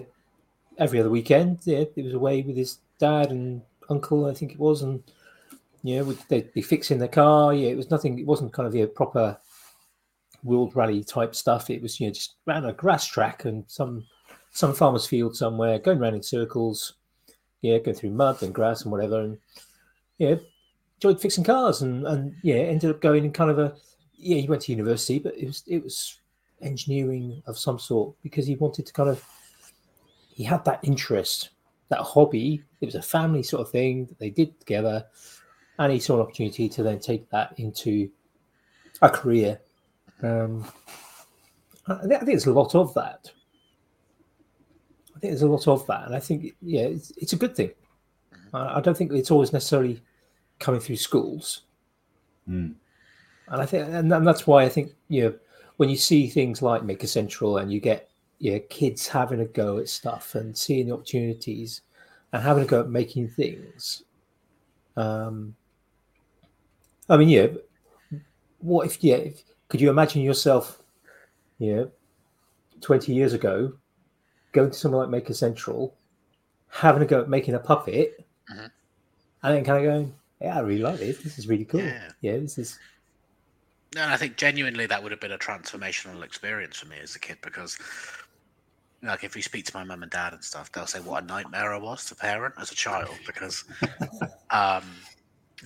[0.77, 1.59] every other weekend.
[1.63, 5.01] Yeah, it was away with his dad and uncle, I think it was, and
[5.83, 7.53] yeah, would they'd be fixing the car.
[7.53, 8.19] Yeah, it was nothing.
[8.19, 9.37] It wasn't kind of yeah, proper
[10.43, 11.69] world rally type stuff.
[11.69, 14.05] It was you know just around a grass track and some
[14.51, 16.93] some farmer's field somewhere, going around in circles.
[17.61, 19.37] Yeah, going through mud and grass and whatever, and
[20.17, 20.35] yeah,
[20.95, 23.75] enjoyed fixing cars and and yeah, ended up going in kind of a
[24.15, 24.37] yeah.
[24.37, 26.19] He went to university, but it was it was
[26.61, 29.23] engineering of some sort because he wanted to kind of
[30.33, 31.49] he had that interest,
[31.89, 32.63] that hobby.
[32.81, 35.05] It was a family sort of thing that they did together,
[35.81, 38.09] and he saw an opportunity to then take that into
[39.01, 39.59] a career.
[40.21, 40.63] Um,
[41.87, 43.31] I, thi- I think there's a lot of that.
[45.15, 47.55] I think there's a lot of that, and I think yeah, it's, it's a good
[47.55, 47.71] thing.
[48.53, 50.01] I, I don't think it's always necessarily
[50.59, 51.63] coming through schools,
[52.49, 52.73] Mm.
[53.49, 55.33] and I think, and, and that's why I think you know
[55.77, 58.09] when you see things like Maker Central and you get
[58.39, 61.81] yeah kids having a go at stuff and seeing the opportunities
[62.33, 64.03] and having a go at making things.
[64.97, 65.55] Um,
[67.11, 67.47] I mean, yeah,
[68.59, 69.15] what if yeah?
[69.15, 70.81] If, could you imagine yourself,
[71.59, 71.91] you know,
[72.79, 73.73] twenty years ago,
[74.53, 75.93] going to somewhere like Maker Central,
[76.69, 78.71] having a go at making a puppet, Mhm.
[79.43, 81.17] and then kind of going, "Yeah, I really like this.
[81.17, 81.81] This is really cool.
[81.81, 82.11] Yeah.
[82.21, 82.79] Yeah, this is."
[83.93, 87.13] No, and I think genuinely that would have been a transformational experience for me as
[87.17, 87.77] a kid because,
[89.03, 91.25] like, if you speak to my mum and dad and stuff, they'll say what a
[91.25, 93.65] nightmare I was to parent as a child because
[94.49, 94.85] um,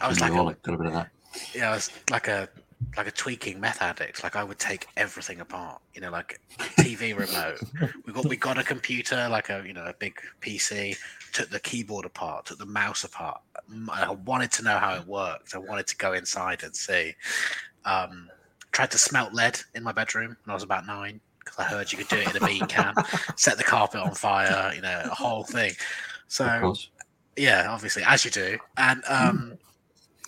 [0.01, 1.55] I was like, a, Alcoholic, got a bit of that.
[1.55, 2.49] yeah, I was like a
[2.97, 4.23] like a tweaking meth addict.
[4.23, 5.81] Like I would take everything apart.
[5.93, 6.39] You know, like
[6.79, 7.59] TV remote.
[8.05, 10.97] we got we got a computer, like a you know a big PC.
[11.33, 12.45] Took the keyboard apart.
[12.45, 13.41] Took the mouse apart.
[13.91, 15.55] I wanted to know how it worked.
[15.55, 17.13] I wanted to go inside and see.
[17.83, 18.29] Um,
[18.71, 21.91] tried to smelt lead in my bedroom when I was about nine because I heard
[21.91, 22.93] you could do it in a bean can.
[23.35, 24.73] Set the carpet on fire.
[24.73, 25.73] You know, a whole thing.
[26.27, 26.73] So
[27.37, 28.57] yeah, obviously, as you do.
[28.77, 29.57] And um,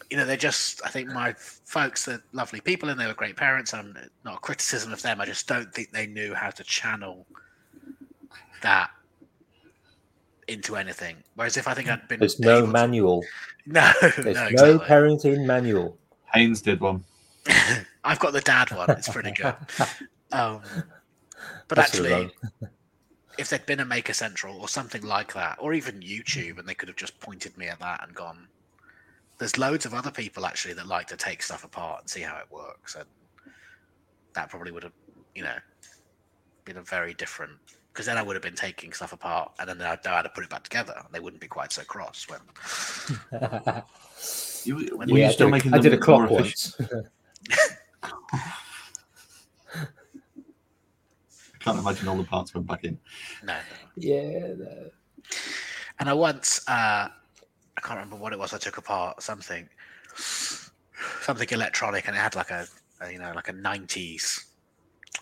[0.09, 3.35] you know, they're just I think my folks, they're lovely people and they were great
[3.35, 3.73] parents.
[3.73, 5.19] I'm not a criticism of them.
[5.19, 7.25] I just don't think they knew how to channel
[8.61, 8.89] that
[10.47, 11.17] into anything.
[11.35, 13.25] Whereas if I think I'd been There's no able to- manual.
[13.65, 15.97] no, There's no, no parenting manual.
[16.33, 17.03] Haynes did one.
[18.03, 18.89] I've got the dad one.
[18.91, 19.55] It's pretty good.
[20.33, 20.61] Um,
[21.69, 22.31] but That's actually,
[23.37, 26.73] if there'd been a Maker Central or something like that, or even YouTube, and they
[26.73, 28.45] could have just pointed me at that and gone,
[29.37, 32.37] there's loads of other people actually that like to take stuff apart and see how
[32.37, 33.05] it works, and
[34.33, 34.93] that probably would have,
[35.35, 35.55] you know,
[36.65, 37.53] been a very different.
[37.93, 40.29] Because then I would have been taking stuff apart, and then I'd know how to
[40.29, 40.93] put it back together.
[41.03, 42.39] and They wouldn't be quite so cross when.
[44.63, 46.75] You, were When- you yeah, I still did, making I did a them clock once.
[46.81, 48.07] I
[51.59, 52.99] can't imagine all the parts went back in.
[53.43, 53.59] No, no.
[53.95, 54.89] yeah, no.
[55.99, 57.09] And I once, uh,
[57.77, 58.53] I can't remember what it was.
[58.53, 59.69] I took apart something,
[60.15, 62.67] something electronic, and it had like a,
[63.01, 64.45] a you know, like a '90s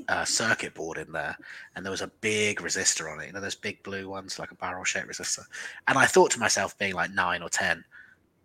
[0.08, 1.38] uh, circuit board in there,
[1.76, 3.28] and there was a big resistor on it.
[3.28, 5.44] You know, those big blue ones, like a barrel-shaped resistor.
[5.88, 7.84] And I thought to myself, being like nine or ten,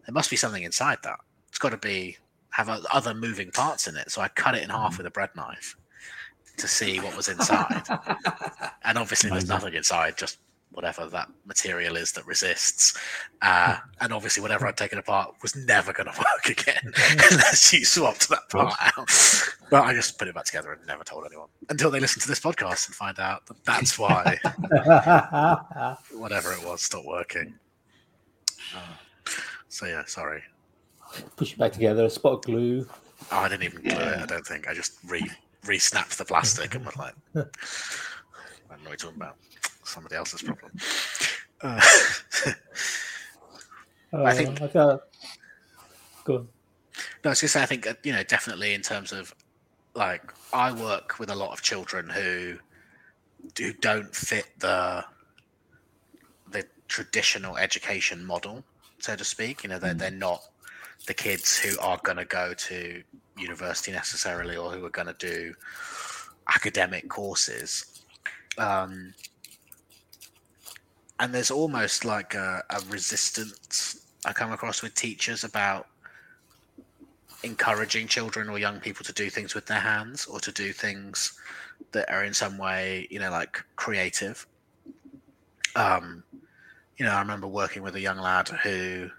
[0.07, 1.21] there must be something inside that.
[1.49, 2.17] It's got to be
[2.51, 4.11] have other moving parts in it.
[4.11, 5.77] So I cut it in half with a bread knife
[6.57, 7.85] to see what was inside.
[8.85, 10.39] and obviously there's nothing inside just
[10.73, 12.97] whatever that material is that resists.
[13.43, 16.81] Uh, and obviously whatever i'd taken apart was never going to work again
[17.31, 19.11] unless you swapped that part out.
[19.71, 22.29] But i just put it back together and never told anyone until they listen to
[22.29, 24.39] this podcast and find out that that's why
[26.19, 27.55] whatever it was stopped working.
[28.77, 29.31] Uh,
[29.69, 30.43] so yeah sorry.
[31.37, 32.05] Push it back together.
[32.05, 32.87] A spot of glue.
[33.33, 34.69] oh, i didn't even glue it i don't think.
[34.69, 35.29] I just re
[35.67, 37.51] re-snapped the plastic and was like i don't know
[38.71, 39.37] what you're talking about
[39.91, 40.73] somebody else's problem
[41.63, 41.81] uh,
[44.13, 44.99] I think- Uh, I.
[46.25, 46.49] Go on.
[47.25, 49.35] No, I was gonna say I think uh, you know definitely in terms of
[49.95, 52.57] like I work with a lot of children who
[53.59, 55.05] who don't fit the
[56.51, 58.65] the traditional education model,
[58.99, 59.63] so to speak.
[59.63, 60.43] You know, they're they're not
[61.07, 63.03] the kids who are going to go to
[63.39, 65.55] university necessarily or who are going to do
[66.55, 68.03] academic courses.
[68.59, 69.15] Um,
[71.21, 75.87] and there's almost like a, a resistance I come across with teachers about
[77.43, 81.39] encouraging children or young people to do things with their hands or to do things
[81.93, 84.47] that are in some way, you know, like creative.
[85.77, 86.25] Um,
[86.97, 89.11] you know, I remember working with a young lad who,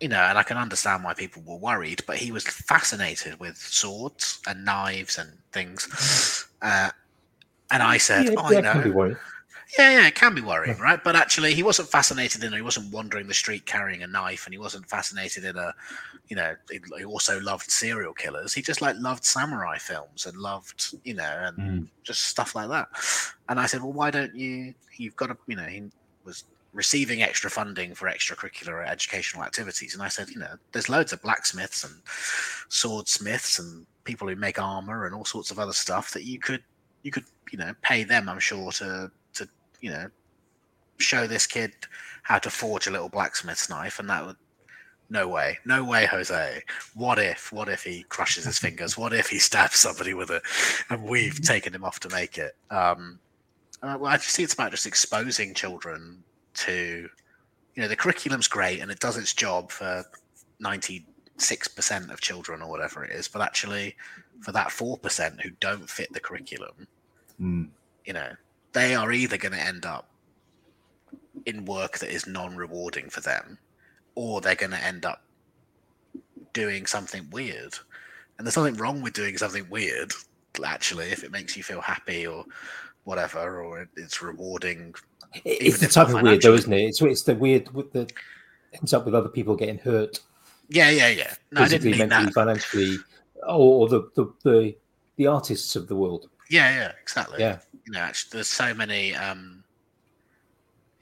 [0.00, 3.56] you know, and I can understand why people were worried, but he was fascinated with
[3.56, 6.46] swords and knives and things.
[6.62, 6.90] Uh,
[7.70, 8.96] and I said, yeah, "Oh, yeah, you can know.
[9.78, 11.02] Yeah, yeah, it can be worrying, right?
[11.02, 12.52] But actually, he wasn't fascinated in.
[12.52, 15.72] He wasn't wandering the street carrying a knife, and he wasn't fascinated in a,
[16.28, 18.52] you know, he also loved serial killers.
[18.52, 21.88] He just like loved samurai films and loved, you know, and Mm.
[22.02, 22.88] just stuff like that.
[23.48, 24.74] And I said, well, why don't you?
[24.98, 25.90] You've got to, you know, he
[26.24, 31.12] was receiving extra funding for extracurricular educational activities, and I said, you know, there's loads
[31.12, 31.94] of blacksmiths and
[32.68, 36.62] swordsmiths and people who make armor and all sorts of other stuff that you could,
[37.02, 38.28] you could, you know, pay them.
[38.28, 39.10] I'm sure to
[39.80, 40.08] you know
[40.98, 41.72] show this kid
[42.22, 44.36] how to forge a little blacksmith's knife, and that would.
[45.12, 46.62] No way, no way, Jose.
[46.94, 48.96] What if, what if he crushes his fingers?
[48.96, 50.40] What if he stabs somebody with it?
[50.88, 52.54] And we've taken him off to make it.
[52.70, 53.18] Um,
[53.82, 56.22] Uh, well, I just think it's about just exposing children
[56.54, 57.08] to,
[57.74, 60.04] you know, the curriculum's great and it does its job for
[60.60, 61.04] ninety
[61.38, 63.96] six percent of children or whatever it is, but actually,
[64.42, 66.86] for that four percent who don't fit the curriculum,
[67.40, 67.68] Mm.
[68.04, 68.30] you know,
[68.72, 70.08] they are either going to end up
[71.46, 73.58] in work that is non-rewarding for them,
[74.14, 75.22] or they're going to end up
[76.52, 77.78] doing something weird.
[78.38, 80.12] And there's nothing wrong with doing something weird,
[80.64, 82.44] actually, if it makes you feel happy or
[83.04, 84.94] whatever, or it's rewarding.
[85.44, 86.80] It's the type of weird, though, isn't it?
[86.80, 88.10] It's it's the weird with the
[88.74, 90.20] ends up with other people getting hurt
[90.70, 91.34] Yeah, yeah, yeah.
[91.50, 92.34] No, I didn't physically, mean mentally, that.
[92.34, 92.96] financially,
[93.42, 94.76] or, or the, the the
[95.16, 96.28] the artists of the world.
[96.48, 97.40] Yeah, yeah, exactly.
[97.40, 97.58] Yeah.
[97.94, 99.14] Actually, there's so many.
[99.14, 99.64] Um,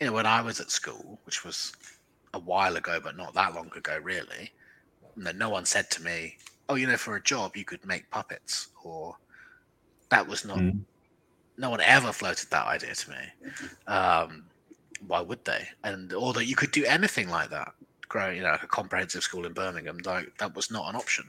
[0.00, 1.72] you know, when I was at school, which was
[2.34, 4.52] a while ago, but not that long ago, really.
[5.16, 6.36] No, no one said to me,
[6.68, 9.16] "Oh, you know, for a job, you could make puppets," or
[10.10, 10.58] that was not.
[10.58, 10.80] Mm.
[11.56, 13.16] No one ever floated that idea to me.
[13.88, 14.44] Um,
[15.06, 15.66] why would they?
[15.84, 17.72] And or that you could do anything like that.
[18.08, 21.26] Growing, you know, like a comprehensive school in Birmingham, like that was not an option.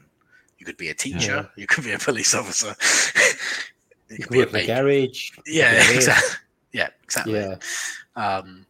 [0.58, 1.50] You could be a teacher.
[1.56, 2.74] You could be a police officer.
[4.10, 4.66] You could be a work in a mate.
[4.66, 5.30] garage.
[5.46, 5.90] Yeah, Yeah.
[5.90, 6.36] exactly.
[6.72, 7.34] Yeah, exactly.
[7.34, 7.56] Yeah,
[8.16, 8.66] Um,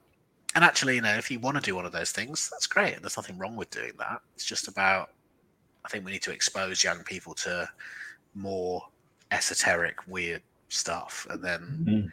[0.54, 3.00] and actually, you know, if you want to do one of those things, that's great.
[3.00, 4.20] There's nothing wrong with doing that.
[4.34, 5.10] It's just about,
[5.84, 7.68] I think we need to expose young people to
[8.34, 8.82] more
[9.30, 12.12] esoteric, weird stuff, and then Mm.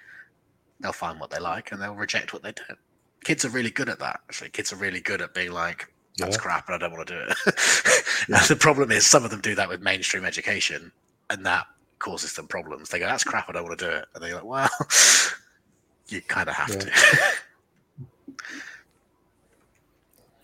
[0.80, 2.78] they'll find what they like and they'll reject what they don't.
[3.24, 4.20] Kids are really good at that.
[4.30, 6.42] Actually, kids are really good at being like, "That's Yeah.
[6.42, 7.38] crap, and I don't want to do it."
[8.28, 10.92] And the problem is, some of them do that with mainstream education,
[11.30, 11.66] and that
[12.00, 12.90] causes them problems.
[12.90, 14.70] They go, "That's crap, I don't want to do it," and they're like, "Well,
[16.10, 16.80] you kind of have Yeah.
[16.80, 16.92] to."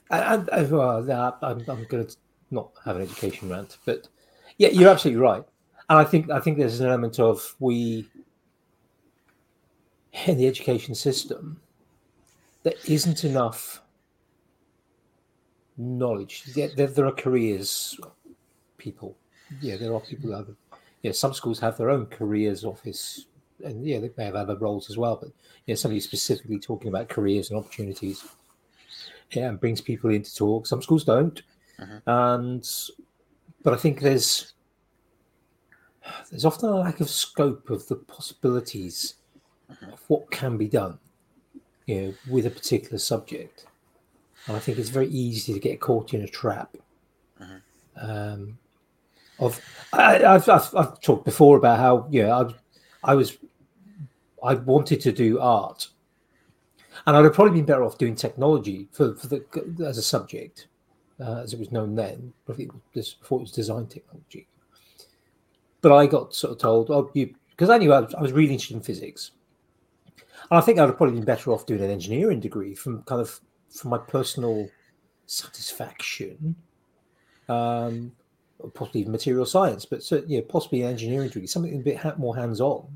[0.10, 2.16] and, and well, I'm I'm going to
[2.52, 4.08] not have an education rant, but
[4.58, 5.44] yeah, you're absolutely right.
[5.90, 8.08] And I think I think there's an element of we
[10.28, 11.60] in the education system
[12.64, 13.82] there isn't enough
[15.78, 16.44] knowledge.
[16.56, 18.00] There, there, there are careers
[18.78, 19.18] people.
[19.62, 20.48] Yeah, there are people have.
[21.04, 23.28] Yeah, some schools have their own careers office,
[23.64, 25.18] and yeah, they may have other roles as well.
[25.18, 25.32] But
[25.68, 28.26] yeah, somebody specifically talking about careers and opportunities.
[29.32, 30.66] Yeah, and brings people in to talk.
[30.66, 31.42] Some schools don't,
[31.80, 32.02] Mhm.
[32.08, 32.70] and
[33.64, 34.54] but I think there's
[36.30, 39.16] there's often a lack of scope of the possibilities
[39.70, 41.00] of what can be done,
[41.88, 43.66] you know, with a particular subject.
[44.48, 46.76] And I think it's very easy to get caught in a trap.
[47.40, 47.62] Mhm.
[47.96, 48.60] Um,
[49.40, 49.60] of
[49.94, 52.54] I, I've talked before about how know
[53.04, 53.38] I I was
[54.44, 55.88] I wanted to do art,
[57.06, 59.44] and I'd have probably been better off doing technology for, for the
[59.86, 60.68] as a subject,
[61.20, 62.34] uh, as it was known then.
[62.94, 64.48] This before it was design technology.
[65.82, 68.32] But I got sort of told, oh, you because I knew I was, I was
[68.32, 69.32] really interested in physics,
[70.08, 73.22] and I think I'd have probably been better off doing an engineering degree from kind
[73.22, 73.40] of
[73.70, 74.70] from my personal
[75.26, 76.56] satisfaction.
[77.50, 78.14] Um,
[78.74, 82.36] possibly even material science, but certainly, yeah, possibly an engineering degree, something a bit more
[82.36, 82.88] hands-on.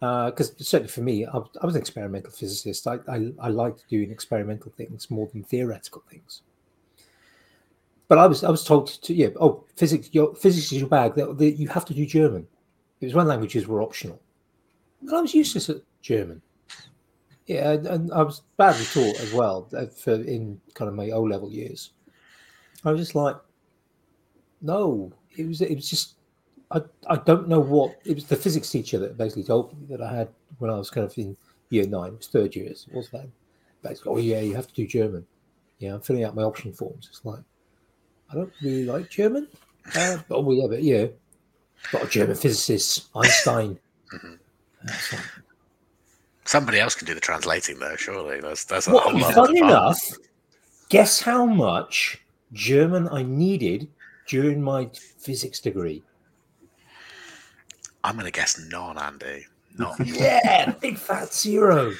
[0.00, 2.86] Because certainly for me, I, was- I was an experimental physicist.
[2.86, 6.42] I, I, I liked doing experimental things more than theoretical things.
[8.08, 11.14] But I was I was told to yeah oh physics your physics is your bag
[11.14, 12.46] that, you have to do German.
[13.00, 14.20] It was when languages were optional,
[15.00, 16.42] and I was useless at German.
[17.46, 21.10] Yeah, and, and I was badly taught as well uh, for in kind of my
[21.10, 21.92] O level years.
[22.84, 23.36] I was just like,
[24.64, 26.14] no, it was it was just
[26.70, 30.00] I I don't know what it was the physics teacher that basically told me that
[30.02, 30.28] I had
[30.58, 31.36] when I was kind of in
[31.70, 33.28] year nine, it was third years, it was that.
[33.82, 35.26] Basically, oh yeah, you have to do German.
[35.78, 37.08] Yeah, I'm filling out my option forms.
[37.10, 37.40] It's like
[38.30, 39.46] I don't really like German.
[39.94, 41.06] Uh, but, oh yeah, but yeah,
[41.92, 43.78] got a German physicist, Einstein.
[44.14, 44.38] Mhm.
[44.84, 45.14] That's
[46.46, 47.96] Somebody else can do the translating, though.
[47.96, 49.58] Surely that's that's a Well, whole funny department.
[49.58, 50.12] enough,
[50.88, 52.22] guess how much
[52.52, 53.88] German I needed
[54.26, 56.02] during my physics degree?
[58.02, 59.46] I'm going to guess none, Andy.
[59.78, 59.96] None.
[60.04, 61.92] Yeah, big fat zero.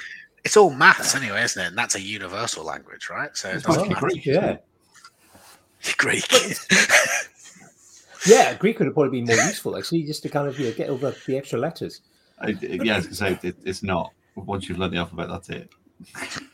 [0.44, 1.68] it's all maths anyway, isn't it?
[1.68, 3.34] And that's a universal language, right?
[3.36, 4.00] So it It's doesn't matter.
[4.00, 4.26] Greek.
[4.26, 4.58] Yeah,
[5.96, 6.24] Greek.
[8.26, 8.54] yeah.
[8.54, 10.88] Greek would have probably been more useful actually, just to kind of you know, get
[10.88, 12.02] over the, the extra letters.
[12.38, 14.12] I, yeah, I was going to say, it, it's not.
[14.36, 15.70] Once you've learned the alphabet, that's it.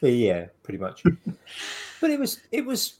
[0.03, 1.03] Yeah, pretty much.
[2.01, 3.00] but it was it was.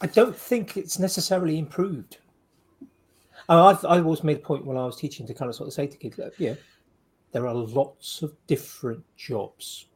[0.00, 2.18] I don't think it's necessarily improved.
[3.48, 5.72] I've I always made a point when I was teaching to kind of sort of
[5.72, 6.54] say to kids, that, yeah,
[7.32, 9.86] there are lots of different jobs,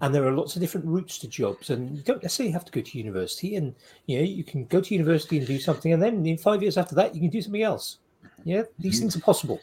[0.00, 2.72] and there are lots of different routes to jobs, and you don't necessarily have to
[2.72, 3.56] go to university.
[3.56, 3.74] And
[4.06, 6.76] you know, you can go to university and do something, and then in five years
[6.76, 7.98] after that, you can do something else.
[8.44, 9.00] Yeah, these Mhm.
[9.00, 9.60] things are possible.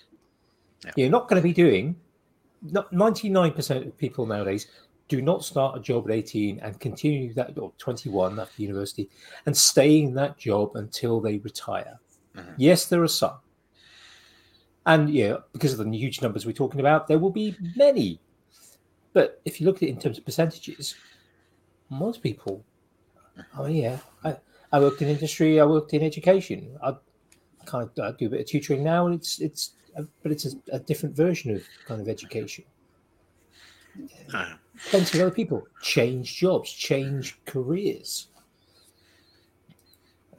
[0.84, 0.92] Yeah.
[0.96, 1.96] You're not going to be doing.
[2.72, 4.68] Not ninety nine percent of people nowadays
[5.08, 9.10] do not start a job at eighteen and continue that or twenty one after university
[9.46, 12.00] and stay in that job until they retire.
[12.36, 12.56] Mhm.
[12.58, 13.38] Yes, there are some,
[14.86, 18.20] and yeah, because of the huge numbers we're talking about, there will be many.
[19.14, 20.96] But if you look at it in terms of percentages,
[21.90, 22.66] most people,
[23.58, 24.36] oh yeah, I,
[24.72, 26.78] I worked in industry, I worked in education.
[26.84, 26.96] I
[27.66, 29.72] kind of I do a bit of tutoring now, and it's it's
[30.22, 32.66] but it's a, a different version of kind of education.
[34.34, 34.56] Uh,
[34.90, 38.28] Plenty of other people change jobs, change careers.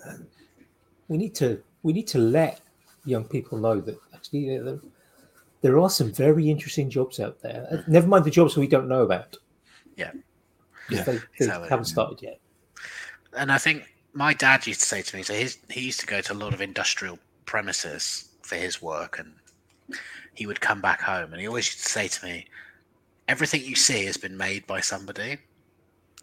[0.07, 0.27] Um,
[1.09, 2.61] we need to we need to let
[3.05, 4.81] young people know that actually there,
[5.63, 7.67] there are some very interesting jobs out there.
[7.71, 9.37] Uh, Never mind the jobs we don't know about.
[9.97, 10.13] Yeah.
[10.91, 11.03] Yeah.
[11.05, 12.39] they, they haven't started yet.
[13.37, 16.07] and I think my dad used to say to me, so his, he used to
[16.07, 19.35] go to a lot of industrial premises for his work, and
[20.35, 22.47] he would come back home, and he always used to say to me,
[23.29, 25.39] "Everything you see has been made by somebody."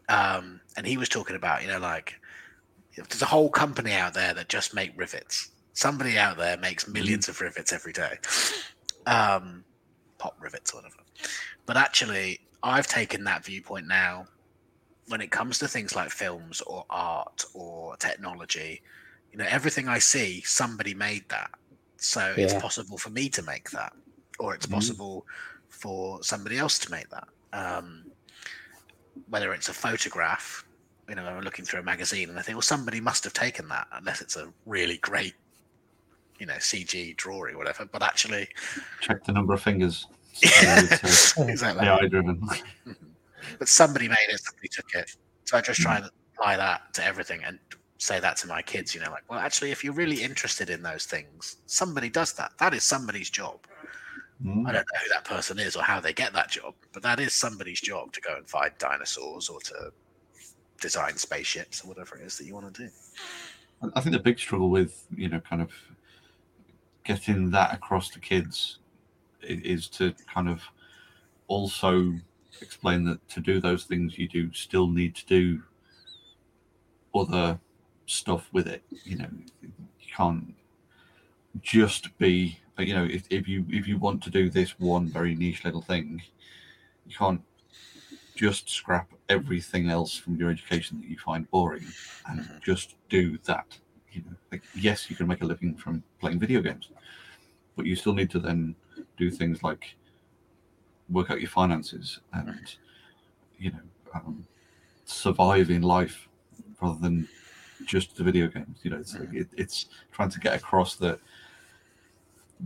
[0.09, 2.15] Um, and he was talking about, you know, like
[2.97, 5.51] there's a whole company out there that just make rivets.
[5.73, 8.17] Somebody out there makes millions of rivets every day,
[9.05, 9.65] um,
[10.19, 10.95] pop rivets or whatever.
[11.65, 14.27] But actually, I've taken that viewpoint now
[15.07, 18.81] when it comes to things like films or art or technology,
[19.31, 21.49] you know, everything I see, somebody made that.
[21.97, 23.93] So it's possible for me to make that,
[24.39, 24.71] or it's Mhm.
[24.71, 25.25] possible
[25.84, 27.27] for somebody else to make that.
[27.51, 28.05] Um,
[29.27, 30.64] whether it's a photograph,
[31.10, 33.68] you know, I'm looking through a magazine and I think, well, somebody must have taken
[33.68, 35.34] that, unless it's a really great,
[36.39, 37.84] you know, CG drawing or whatever.
[37.84, 38.47] But actually,
[39.01, 40.07] Check the number of fingers.
[40.41, 41.85] Exactly.
[41.85, 42.41] AI driven.
[43.60, 45.18] but somebody made it, somebody took it.
[45.43, 47.60] So I just try and apply that to everything and
[47.97, 50.81] say that to my kids, you know, like, well, actually, if you're really interested in
[50.81, 52.53] those things, somebody does that.
[52.57, 53.60] That is somebody's job.
[54.41, 54.68] Mm.
[54.68, 57.19] I don't know who that person is or how they get that job, but that
[57.19, 59.91] is somebody's job to go and find dinosaurs or to
[60.81, 62.89] design spaceships or whatever it is that you want to do.
[63.81, 65.72] I- I think the big struggle with you know kind of
[67.03, 68.80] getting that across to kids
[69.41, 70.61] is to kind of
[71.47, 72.14] also
[72.61, 75.61] explain that to do those things you do still need to do
[77.14, 77.60] other
[78.05, 79.27] stuff with it you know
[79.61, 79.72] you
[80.15, 80.55] can't
[81.61, 85.36] just be you know if, if you if you want to do this one very
[85.36, 86.22] niche little thing
[87.08, 87.41] you can't
[88.36, 91.86] just scrap everything else from your education that you find boring
[92.28, 92.62] and Mhm.
[92.64, 93.78] just do that
[94.12, 94.36] you know.
[94.52, 96.90] Like yes you can make a living from playing video games
[97.76, 98.76] but you still need to then
[99.18, 99.95] do things like
[101.10, 102.76] work out your finances and
[103.58, 103.80] you know
[104.14, 104.45] um,
[105.06, 106.28] survive in life
[106.82, 107.28] rather than
[107.86, 108.98] just the video games you know.
[108.98, 111.20] It's like it, it's trying to get across that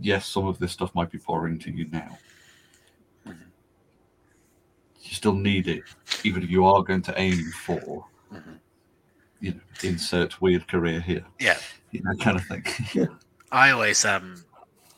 [0.00, 2.18] yes some of this stuff might be boring to you now
[3.26, 3.36] Mhm.
[5.02, 5.82] you still need it
[6.24, 8.58] even if you are going to aim for Mhm.
[9.40, 11.58] you know insert weird career here Yeah.
[11.90, 12.64] you know kind of thing
[12.94, 13.06] yeah.
[13.50, 14.44] I always, um,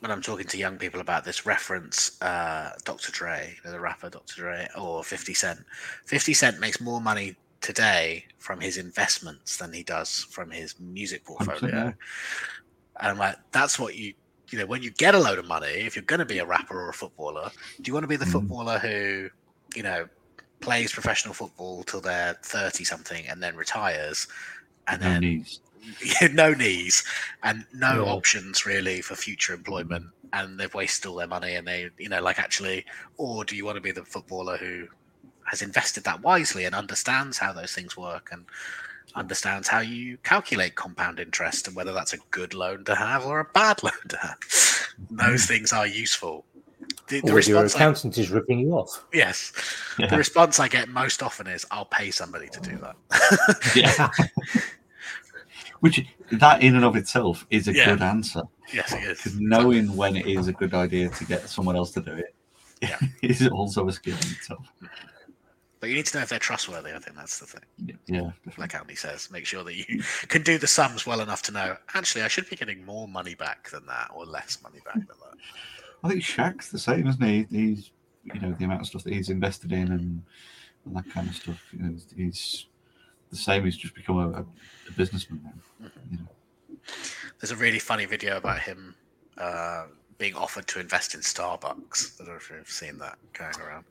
[0.00, 3.12] when I'm talking to young people about this, reference uh, Dr.
[3.12, 4.34] Dre, you know, the rapper Dr.
[4.40, 5.60] Dre, or 50 Cent.
[6.06, 11.24] 50 Cent makes more money today from his investments than he does from his music
[11.24, 11.94] portfolio.
[12.98, 14.14] And I'm like, that's what you,
[14.50, 16.46] you know, when you get a load of money, if you're going to be a
[16.46, 17.50] rapper or a footballer,
[17.82, 18.26] do you want to be the Mhm.
[18.26, 19.28] footballer who,
[19.76, 20.06] you know,
[20.60, 24.26] plays professional football till they're 30 something and then retires?
[24.88, 25.60] And no then knees
[26.32, 27.04] no knees
[27.42, 28.06] and no Yeah.
[28.06, 32.20] options really for future employment and they've wasted all their money and they you know
[32.22, 32.84] like actually
[33.18, 34.86] or do you want to be the footballer who
[35.46, 38.46] has invested that wisely and understands how those things work and
[39.14, 43.40] understands how you calculate compound interest and whether that's a good loan to have or
[43.40, 44.38] a bad loan to have.
[45.10, 45.48] Those mm.
[45.48, 46.44] things are useful.
[47.08, 49.04] The, the Or your response I, accountant is ripping you off.
[49.12, 49.52] yes.
[49.98, 52.96] The response i get most often is i'll pay somebody to do that.
[53.74, 54.08] Yeah.
[55.80, 57.86] Which that in and of itself is a Yeah.
[57.90, 58.42] good answer.
[58.72, 62.00] Yes it because knowing when it is a good idea to get someone else to
[62.00, 62.34] do it
[62.80, 62.98] Yeah.
[63.22, 64.66] is also a skill in itself
[65.80, 68.74] but you need to know if they're trustworthy i think that's the thing yeah, like
[68.74, 72.22] Andy says, make sure that you can do the sums well enough to know actually
[72.22, 75.38] I should be getting more money back than that or less money back than that.
[76.02, 77.46] I think Shaq's the same, isn't he?
[77.50, 77.90] He's
[78.24, 80.22] you know the amount of stuff that he's invested in and,
[80.84, 81.62] and that kind of stuff.
[81.72, 82.66] You know, he's
[83.30, 83.64] the same.
[83.64, 85.88] He's just become a, a businessman now.
[86.10, 86.78] You know.
[87.40, 88.94] There's a really funny video about him
[89.38, 89.86] uh,
[90.20, 92.20] being offered to invest in Starbucks.
[92.20, 93.86] I don't know if you've seen that going around.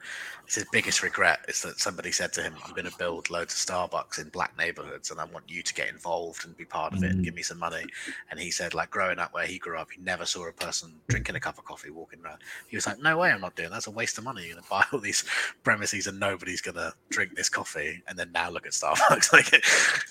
[0.45, 3.53] It's his biggest regret is that somebody said to him, "I'm going to build loads
[3.55, 6.93] of Starbucks in black neighborhoods, and I want you to get involved and be part
[6.93, 7.23] of it and Mm.
[7.23, 7.83] give me some money."
[8.29, 11.01] And he said, like growing up where he grew up, he never saw a person
[11.07, 12.41] drinking a cup of coffee walking around.
[12.67, 13.77] He was like, "No way, I'm not doing that.
[13.77, 14.45] That's a waste of money.
[14.45, 15.23] You're going to buy all these
[15.63, 19.51] premises and nobody's going to drink this coffee." And then now look at Starbucks, like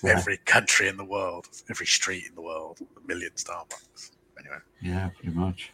[0.03, 0.17] Yeah.
[0.17, 4.11] every country in the world, every street in the world, a million Starbucks.
[4.37, 4.57] Anyway.
[4.81, 5.71] Yeah, pretty much.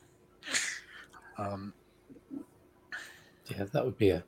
[1.37, 1.73] Um,
[3.47, 4.23] Yeah, that would be a.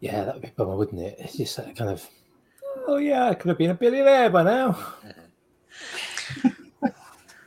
[0.00, 1.16] Yeah, that would be a bummer, wouldn't it?
[1.18, 2.06] It's just that kind of.
[2.86, 4.78] Oh yeah, I could have been a billionaire by now.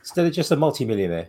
[0.00, 1.28] Instead of just a multi-millionaire.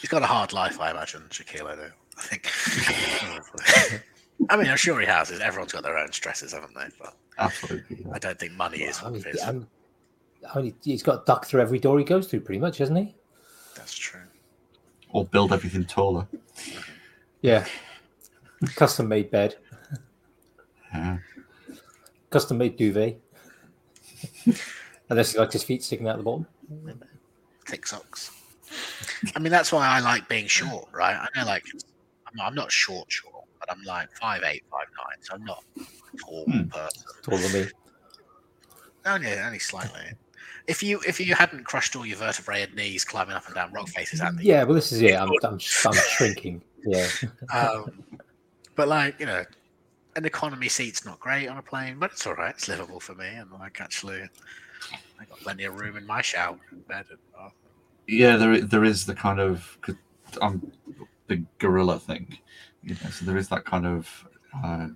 [0.00, 1.22] he's got a hard life, I imagine.
[1.30, 1.90] Shaquille O'Neal.
[2.16, 4.02] I think.
[4.50, 5.30] I mean, I'm sure he has.
[5.32, 6.86] Everyone's got their own stresses, haven't they?
[7.00, 8.06] But Absolutely.
[8.12, 9.42] I don't think money is I one mean, of his.
[9.42, 9.66] I'm-
[10.54, 13.14] I mean, he's got duck through every door he goes through, pretty much, hasn't he?
[13.76, 14.22] That's true.
[15.12, 16.26] Or build everything taller.
[17.42, 17.66] Yeah.
[18.76, 19.56] Custom made bed,
[20.92, 21.18] Yeah.
[22.28, 23.18] custom made duvet.
[25.08, 26.46] Unless he likes his feet sticking out the bottom.
[27.66, 28.30] Thick socks.
[29.34, 31.16] I mean, that's why I like being short, right?
[31.16, 31.64] I know, like,
[32.26, 35.44] I'm not, I'm not short, short, but I'm like five eight, five nine, so I'm
[35.44, 36.68] not a tall Hmm.
[36.68, 37.02] person.
[37.22, 37.68] Taller than me.
[39.06, 40.12] Only, only slightly.
[40.66, 43.72] If you if you hadn't crushed all your vertebrae and knees climbing up and down
[43.72, 45.14] rock faces, Andy, Yeah, well, this is it.
[45.14, 46.62] I'm, I'm, I'm shrinking.
[46.84, 47.08] Yeah.
[47.52, 47.92] Um,
[48.76, 49.44] but like you know,
[50.16, 52.54] an economy seat's not great on a plane, but it's all right.
[52.54, 54.22] It's livable for me, and like actually,
[54.92, 57.06] I got plenty of room in my shower and bed.
[57.10, 57.52] And, oh,
[58.06, 59.78] Yeah, there there is the kind of
[60.40, 60.72] I'm
[61.26, 62.38] the gorilla thing.
[62.82, 64.26] You know, so there is that kind of
[64.64, 64.88] uh,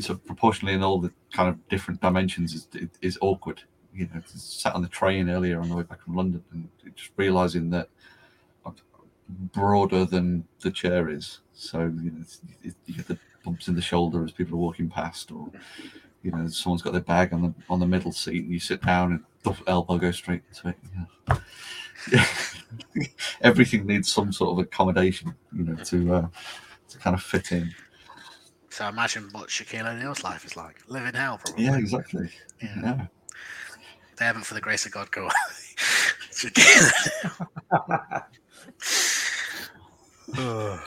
[0.00, 3.62] sort of proportionally in all the kind of different dimensions is is, is awkward.
[3.94, 7.10] You know, sat on the train earlier on the way back from London and just
[7.16, 7.88] realizing that
[8.64, 8.74] I'm
[9.52, 11.40] broader than the chair is.
[11.54, 14.60] So you know, it's, it, you get the bumps in the shoulder as people are
[14.60, 15.50] walking past, or
[16.22, 18.82] you know, someone's got their bag on the on the middle seat, and you sit
[18.82, 20.76] down and the elbow goes straight into it.
[22.12, 22.26] Yeah.
[23.42, 26.28] Everything needs some sort of accommodation, you know, to uh,
[26.88, 27.74] to kind of fit in.
[28.70, 30.76] so imagine what Shaquille O'Neal's life is like.
[30.88, 31.64] Live in hell, probably.
[31.64, 32.30] Yeah, exactly.
[32.62, 32.80] Yeah.
[32.82, 33.06] Yeah.
[34.20, 35.30] There, but for the grace of God, go
[40.38, 40.78] a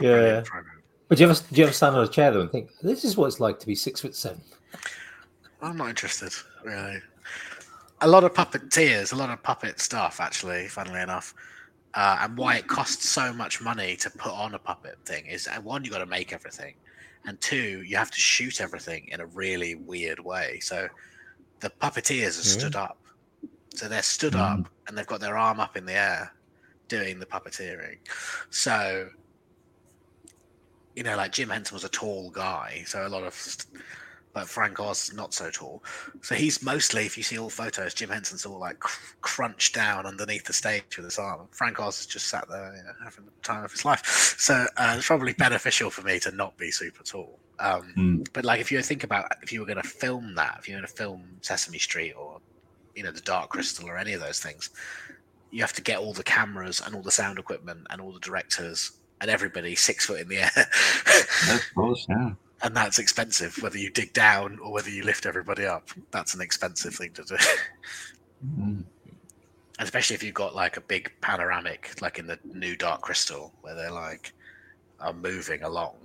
[0.00, 0.44] Yeah.
[1.08, 3.04] But do you ever do you ever stand on a chair though and think this
[3.04, 4.40] is what it's like to be six foot seven?
[5.60, 6.32] I'm not interested,
[6.64, 7.00] really.
[8.02, 11.34] A lot of puppeteers, a lot of puppet stuff, actually, funnily enough.
[11.94, 15.48] Uh, and why it costs so much money to put on a puppet thing is
[15.48, 16.74] uh, one, you got to make everything,
[17.24, 20.60] and two, you have to shoot everything in a really weird way.
[20.60, 20.88] So
[21.60, 22.98] the puppeteers are stood up.
[23.74, 24.60] So they're stood Mm.
[24.64, 26.32] up and they've got their arm up in the air
[26.88, 27.98] doing the puppeteering.
[28.50, 29.10] So,
[30.94, 32.84] you know, like Jim Henson was a tall guy.
[32.86, 33.56] So a lot of,
[34.32, 35.82] but Frank Oz is not so tall.
[36.22, 40.06] So he's mostly, if you see all photos, Jim Henson's all like cr- crunched down
[40.06, 41.48] underneath the stage with his arm.
[41.50, 44.04] Frank Oz is just sat there, you know, having the time of his life.
[44.38, 47.38] So uh, it's probably beneficial for me to not be super tall.
[47.58, 48.28] Um, Mm.
[48.32, 50.74] but like, if you think about if you were going to film that, if you
[50.74, 52.40] were going to film Sesame Street or
[52.94, 54.70] you know the Dark Crystal or any of those things,
[55.50, 58.20] you have to get all the cameras and all the sound equipment and all the
[58.20, 60.50] directors and everybody six foot in the air.
[61.54, 62.32] Of course, yeah.
[62.62, 66.40] and that's expensive whether you dig down or whether you lift everybody up that's an
[66.40, 67.36] expensive thing to do
[68.58, 68.84] Mm.
[69.78, 73.74] especially if you've got like a big panoramic like in the new dark crystal where
[73.74, 74.32] they're like
[75.00, 75.96] are moving along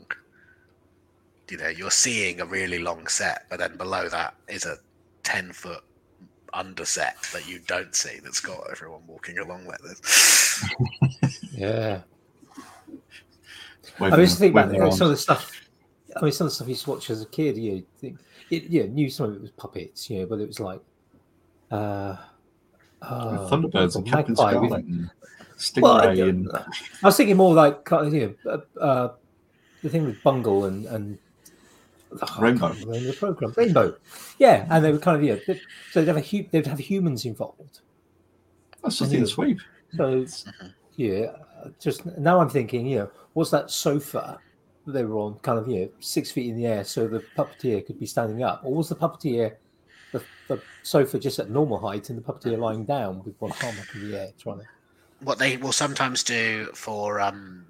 [1.51, 4.77] you know you're seeing a really long set but then below that is a
[5.23, 5.83] 10 foot
[6.53, 10.63] underset that you don't see that's got everyone walking along like this
[11.61, 12.01] Yeah.
[13.99, 15.51] Waving I mean, just think about waving their some of the stuff.
[16.15, 17.57] I mean, some of the stuff you used to watch as a kid.
[17.57, 18.19] You think,
[18.49, 20.81] it, yeah, knew some of it was puppets, you know, but it was like,
[21.71, 22.17] uh,
[23.01, 25.09] uh Thunderbirds and Captain Magpie with-
[25.57, 26.67] Scarlet and Well, I, and
[27.03, 29.13] I was thinking more like you know, uh, uh,
[29.83, 31.30] the thing with Bungle and and I can't
[32.39, 32.73] Rainbow.
[32.73, 33.95] the name of the program Rainbow,
[34.37, 35.59] yeah, and they were kind of yeah, they,
[35.91, 37.79] so they'd have a hu- they'd have humans involved.
[38.83, 39.59] that's just in the sweep.
[39.95, 40.25] So
[40.95, 41.31] yeah,
[41.63, 44.39] uh, just now I'm thinking, you know, was that sofa
[44.85, 47.23] that they were on kind of you know six feet in the air so the
[47.37, 49.55] puppeteer could be standing up, or was the puppeteer
[50.11, 53.75] the, the sofa just at normal height and the puppeteer lying down with one arm
[53.79, 54.65] up in the air trying to?
[55.21, 57.65] what they will sometimes do for um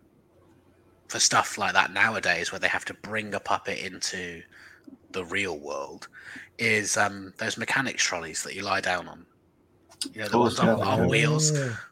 [1.11, 4.41] for stuff like that nowadays where they have to bring a puppet into
[5.11, 6.07] the real world
[6.57, 9.25] is um those mechanics trolleys that you lie down on
[10.13, 11.07] You know, the course, ones on, yeah, on yeah.
[11.07, 11.45] wheels.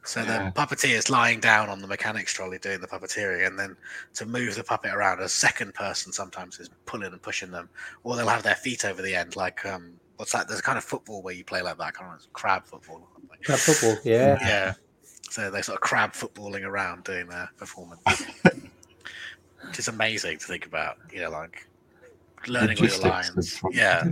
[0.03, 0.49] So Yeah.
[0.49, 3.75] the puppeteer is lying down on the mechanics trolley doing the puppeteering, and then
[4.15, 7.69] to move the puppet around, a second person sometimes is pulling and pushing them,
[8.03, 10.47] or they'll have their feet over the end, like um, what's that?
[10.47, 11.83] There's a kind of football where you play like that.
[11.83, 12.95] I can't remember, crab football.
[13.03, 13.39] Or something.
[13.43, 14.37] Crab football, yeah.
[14.41, 14.73] Yeah.
[15.29, 18.01] So they sort of crab footballing around doing their performance,
[19.69, 20.97] which is amazing to think about.
[21.13, 21.67] You know, like
[22.47, 23.61] learning all your lines.
[23.71, 24.03] Yeah,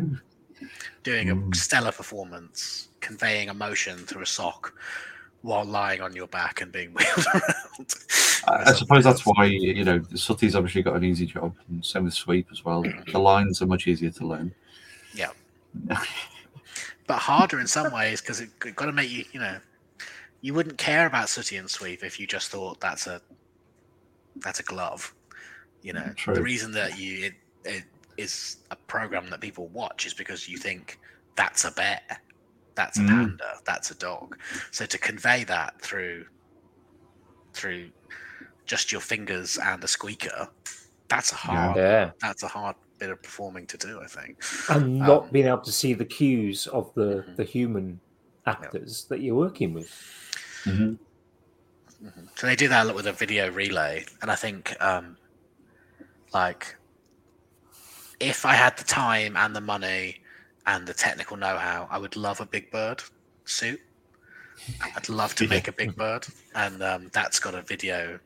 [1.04, 1.56] doing a Mm.
[1.56, 4.74] stellar performance, conveying emotion through a sock
[5.42, 7.96] while lying on your back and being wheeled around.
[8.48, 12.06] I, I suppose that's why you know Sooty's obviously got an easy job, and same
[12.06, 12.84] with Sweep as well.
[13.12, 14.54] The lines are much easier to learn.
[15.14, 15.32] Yeah.
[17.08, 19.58] but harder in some ways because it, got to make you, you know,
[20.42, 23.22] you wouldn't care about Sooty and Sweep if you just thought that's a
[24.38, 25.14] that's a glove.
[25.82, 26.34] You know, True.
[26.34, 27.34] the reason that you it,
[27.66, 27.84] it
[28.18, 31.00] is a program that people watch is because you think
[31.36, 32.02] that's a bear,
[32.76, 33.08] that's a Mm.
[33.08, 34.38] panda, that's a dog.
[34.72, 36.26] So to convey that through
[37.54, 37.90] through
[38.66, 40.50] just your fingers and a squeaker,
[41.08, 42.12] that's a hard Yeah.
[42.22, 44.02] that's a hard bit of performing to do.
[44.02, 44.44] I think.
[44.70, 47.36] And not Um, being able to see the cues of the, Mhm.
[47.36, 48.00] the human
[48.48, 49.90] actors that you're working with.
[50.64, 50.98] Mhm.
[52.04, 52.28] Mhm.
[52.36, 55.18] So they do that a lot with a video relay, and I think, um,
[56.34, 56.76] like,
[58.20, 60.22] if I had the time and the money
[60.66, 63.02] and the technical know-how, I would love a Big Bird
[63.46, 63.80] suit.
[64.96, 68.20] I'd love to make a Big Bird, and um, that's got a video.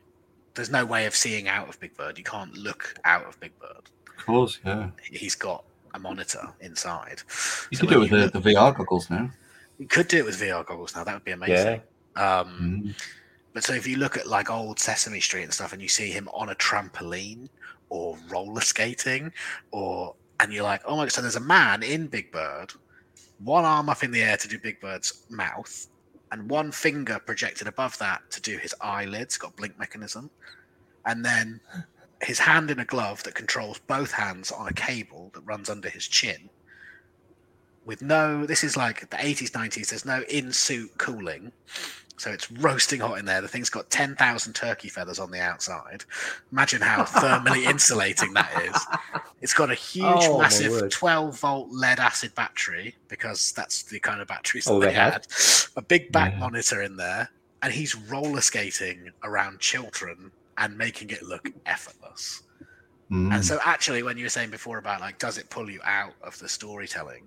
[0.54, 2.18] There's no way of seeing out of Big Bird.
[2.18, 3.90] You can't look out of Big Bird.
[4.18, 4.90] Of course, yeah.
[5.02, 5.64] He's got
[5.94, 7.22] a monitor inside.
[7.70, 9.30] You So could do it with you the, the VR goggles now.
[9.78, 11.04] You could do it with VR goggles now.
[11.04, 11.82] That would be amazing.
[12.16, 12.94] Um, Mm.
[13.54, 16.10] But so if you look at like old Sesame Street and stuff, and you see
[16.10, 17.48] him on a trampoline
[17.92, 19.30] or roller skating,
[19.70, 21.04] or and you're like, oh my!
[21.04, 22.72] God, so there's a man in Big Bird,
[23.44, 25.88] one arm up in the air to do Big Bird's mouth,
[26.32, 29.36] and one finger projected above that to do his eyelids.
[29.36, 30.30] Got blink mechanism,
[31.04, 31.60] and then
[32.22, 35.90] his hand in a glove that controls both hands on a cable that runs under
[35.90, 36.48] his chin.
[37.84, 39.90] With no, this is like the 80s, 90s.
[39.90, 41.52] There's no in suit cooling.
[42.22, 43.40] So it's roasting hot in there.
[43.40, 46.04] The thing's got 10,000 turkey feathers on the outside.
[46.52, 49.20] Imagine how thermally insulating that is.
[49.40, 54.20] It's got a huge, Oh, massive 12 volt lead acid battery because that's the kind
[54.20, 55.12] of batteries that Oh, they, they had?
[55.14, 55.26] had.
[55.74, 56.38] A big back Yeah.
[56.38, 57.28] monitor in there.
[57.60, 62.44] And he's roller skating around children and making it look effortless.
[63.10, 63.34] Mm.
[63.34, 66.14] And so, actually, when you were saying before about like, does it pull you out
[66.22, 67.26] of the storytelling?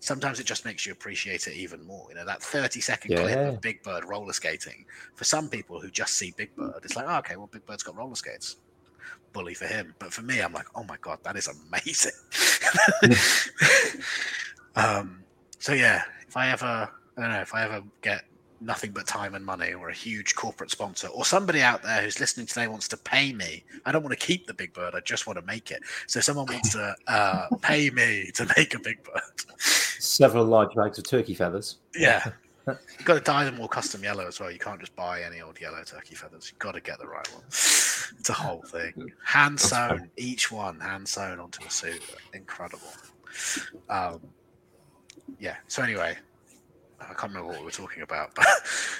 [0.00, 2.06] Sometimes it just makes you appreciate it even more.
[2.08, 4.86] You know, that 30 second clip of Big Bird roller skating.
[5.14, 7.82] For some people who just see Big Bird, it's like, oh, okay, well, Big Bird's
[7.82, 8.56] got roller skates.
[9.32, 9.94] Bully for him.
[9.98, 12.12] But for me, I'm like, oh my God, that is amazing.
[14.76, 15.22] um,
[15.58, 18.24] so, yeah, if I ever, I don't know, if I ever get
[18.60, 22.20] nothing but time and money or a huge corporate sponsor or somebody out there who's
[22.20, 25.00] listening today wants to pay me i don't want to keep the big bird i
[25.00, 28.78] just want to make it so someone wants to uh, pay me to make a
[28.78, 29.22] big bird
[30.00, 31.76] Several large bags of turkey feathers.
[31.94, 32.24] yeah.
[32.66, 34.50] You've got to dye them all custom yellow as well.
[34.50, 36.50] You can't just buy any old yellow turkey feathers.
[36.50, 37.42] You've got to get the right one.
[37.48, 39.10] It's a whole thing.
[39.24, 42.02] Hand sewn each one hand sewn onto a suit.
[42.32, 42.92] Incredible.
[43.88, 44.20] Um
[45.38, 45.56] yeah.
[45.68, 46.16] So anyway
[47.00, 48.46] i can't remember what we were talking about but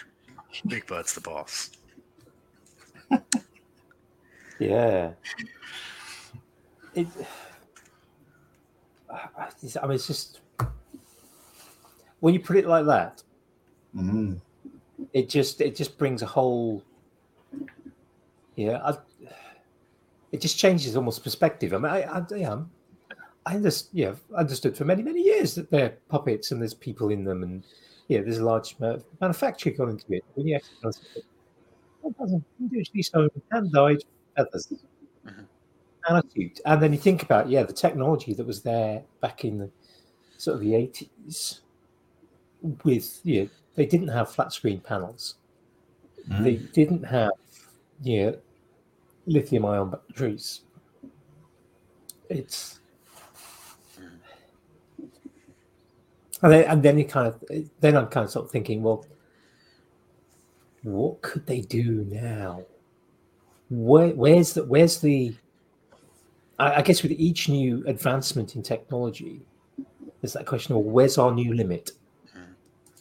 [0.66, 1.70] big bird's the boss.
[4.58, 5.12] Yeah.
[6.94, 7.06] It,
[9.10, 10.39] I mean, it's just
[12.20, 13.22] when you put it like that,
[13.96, 14.40] Mm.
[15.12, 16.80] it just it just brings a whole
[18.54, 18.96] yeah I,
[20.30, 22.58] it just changes almost perspective i mean i i, yeah,
[23.46, 27.24] I understand, yeah, understood for many, many years that they're puppets and there's people in
[27.24, 27.64] them, and
[28.06, 30.24] yeah, there's a large ma- manufacturing gone into it.
[30.36, 34.04] But yeah, it doesn't usually so hand dyed
[34.36, 34.68] feathers
[35.26, 35.46] Mhm.
[36.08, 36.60] and.
[36.66, 39.70] And then you think about yeah, the technology that was there back in the
[40.36, 41.62] sort of the eighties
[42.84, 45.36] with yeah, they didn't have flat screen panels.
[46.28, 46.44] Mm.
[46.44, 47.32] They didn't have
[48.02, 48.32] yeah,
[49.26, 50.62] lithium ion batteries.
[52.28, 52.80] It's
[56.42, 57.42] and then, and then you kind of
[57.80, 59.04] then I'm kind of sort of thinking, well,
[60.82, 62.64] what could they do now?
[63.68, 65.34] Where, where's the where's the
[66.58, 69.42] I, I guess with each new advancement in technology,
[70.20, 71.90] there's that question of where's our new limit?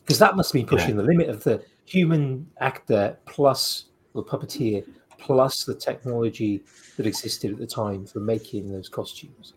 [0.10, 4.84] Because that must be pushing the limit of the human actor plus the puppeteer
[5.19, 6.64] plus the technology
[6.98, 9.53] that existed at the time for making those costumes.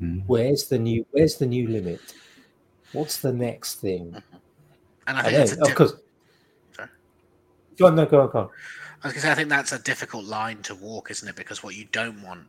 [0.00, 0.22] Mm.
[0.28, 2.00] Where's the new where's the new limit?
[2.92, 4.14] What's the next thing?
[5.08, 5.94] And I think it's then, a of course.
[6.76, 6.88] Sorry?
[7.76, 8.50] Go on, no, go on, go on.
[9.02, 11.34] I was gonna say I think that's a difficult line to walk, isn't it?
[11.34, 12.46] Because what you don't want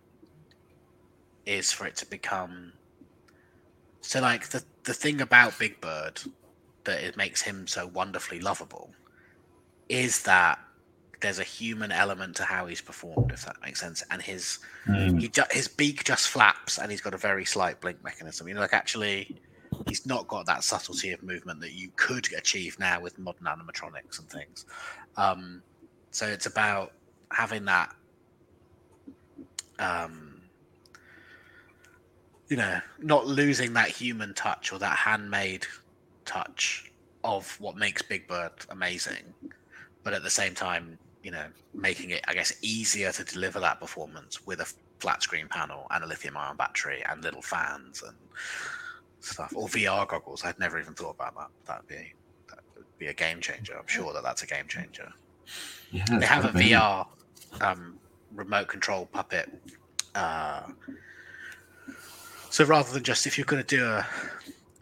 [1.47, 2.73] is for it to become
[4.02, 6.22] so like the the thing about Big Bird
[6.85, 8.91] that it makes him so wonderfully lovable
[9.89, 10.59] is that
[11.21, 14.03] there's a human element to how he's performed, if that makes sense.
[14.11, 15.19] And his Mm.
[15.19, 18.47] he ju- his beak just flaps, and he's got a very slight blink mechanism.
[18.47, 19.33] You know, like actually,
[19.87, 24.19] he's not got that subtlety of movement that you could achieve now with modern animatronics
[24.19, 24.65] and things.
[25.17, 25.63] Um,
[26.11, 26.93] so it's about
[27.31, 27.95] having that,
[29.79, 30.43] um,
[32.49, 35.65] you know, not losing that human touch or that handmade
[36.26, 36.91] touch
[37.23, 39.34] of what makes Big Bird amazing,
[40.03, 43.80] but at the same time, you know, making it, I guess, easier to deliver that
[43.80, 48.15] performance with a flat screen panel and a lithium ion battery and little fans and
[49.22, 50.43] stuff, or VR goggles.
[50.45, 51.47] I'd never even thought about that.
[51.65, 52.14] That'd be
[52.49, 53.76] that would be a game changer.
[53.77, 55.11] I'm sure that that's a game changer.
[55.91, 56.72] Yeah, They have a amazing.
[56.77, 57.07] VR
[57.61, 57.97] um,
[58.35, 59.49] remote control puppet.
[60.14, 60.64] Uh,
[62.49, 64.06] so rather than just if you're going to do a,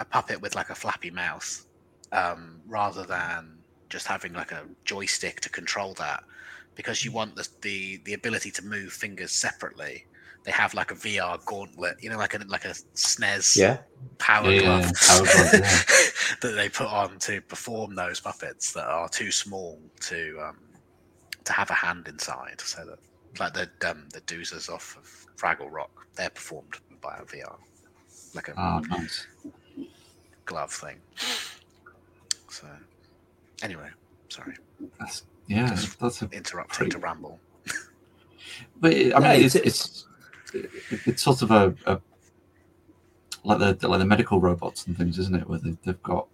[0.03, 1.65] a puppet with like a flappy mouth,
[2.11, 6.23] um, rather than just having like a joystick to control that,
[6.75, 10.05] because you want the, the the ability to move fingers separately.
[10.45, 13.77] They have like a VR gauntlet, you know, like a like a SNES Yeah.
[14.19, 15.79] power Yeah, glove power glove, yeah.
[16.41, 20.59] that they put on to perform those puppets that are too small to um,
[21.45, 22.61] to have a hand inside.
[22.61, 22.99] So that
[23.39, 25.05] like the um, the doozers off of
[25.41, 27.57] Fraggle Rock, they're performed by a VR,
[28.35, 29.27] like a Oh, nice.
[30.53, 30.97] Glove thing.
[32.49, 32.67] So
[33.63, 33.89] anyway,
[34.29, 34.53] sorry,
[34.99, 36.29] That's, yeah, Just that's a.
[36.31, 37.39] interrupting Pretty- to ramble.
[38.79, 40.05] But it, I mean, Yeah, it's, it's-
[40.53, 41.99] it's it's sort of a, a
[43.43, 45.49] like the like the medical robots and things, isn't it?
[45.49, 46.27] Where they, they've got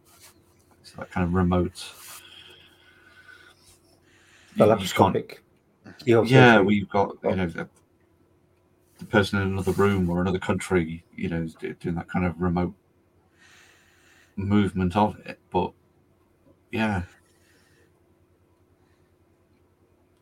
[0.81, 1.81] it's that kind of remote.
[4.57, 5.37] The you- you can't- laparoscopic.
[6.03, 6.65] keyhole yeah, surgery.
[6.65, 7.69] we've got you know the,
[8.97, 11.47] the person in another room or another country, you know,
[11.79, 12.73] doing that kind of remote
[14.39, 15.39] movement of it.
[15.49, 15.71] But
[16.71, 17.03] yeah,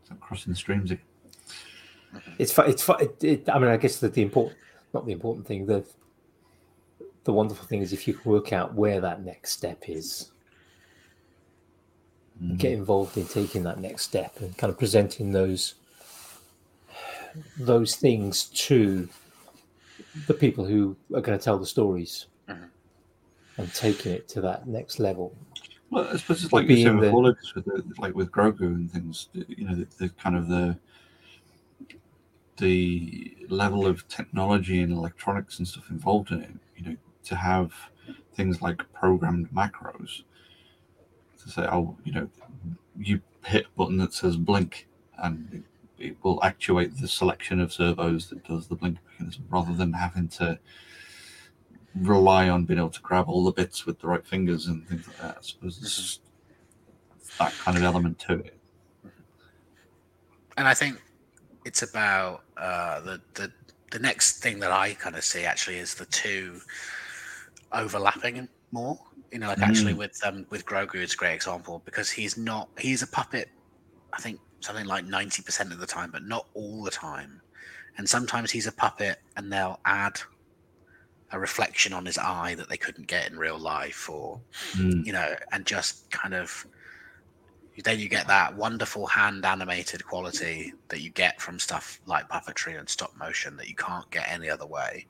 [0.02, 0.92] it's like crossing the streams.
[0.92, 1.04] again.
[2.40, 4.58] It's it's it, it, I mean, I guess that the important,
[4.94, 5.86] not the important thing, the
[7.24, 10.32] the wonderful thing is if you can work out where that next step is,
[12.40, 15.76] and get involved in taking that next step and kind of presenting those
[17.60, 19.08] those things to
[20.28, 22.28] the people who are going to tell the stories.
[23.58, 25.36] And taking it to that next level.
[25.90, 27.12] Well, I suppose it's like you said with the-
[27.56, 29.30] with the, like with Grogu and things.
[29.34, 30.78] You know, the, the kind of the
[32.58, 36.52] the level of technology and electronics and stuff involved in it.
[36.76, 37.74] You know, to have
[38.36, 40.24] things like programmed macros
[41.44, 42.30] to say, oh, you know,
[43.00, 44.88] you hit a button that says blink,
[45.20, 45.64] and
[46.00, 49.94] it, it will actuate the selection of servos that does the blink mechanism, rather than
[49.94, 50.60] having to
[52.02, 55.08] rely on being able to grab all the bits with the right fingers and things
[55.08, 55.38] like that.
[55.38, 56.20] I suppose it's
[57.40, 58.58] that kind of element to it.
[60.58, 61.02] and I think
[61.66, 63.52] it's about uh, the the
[63.92, 66.60] the next thing that I kind of see actually is the two
[67.72, 69.00] overlapping more.
[69.32, 69.98] You know, like actually Mm.
[69.98, 73.50] with um with Grogu, it's a great example because he's not he's a puppet.
[74.14, 77.42] I think something like ninety percent of the time, but not all the time.
[77.98, 80.20] And sometimes he's a puppet, and they'll add
[81.32, 84.42] a reflection on his eye that they couldn't get in real life, or
[84.74, 85.06] Mm.
[85.06, 86.68] you know, and just kind of
[87.84, 92.78] then you get that wonderful hand animated quality that you get from stuff like puppetry
[92.78, 95.08] and stop motion that you can't get any other way.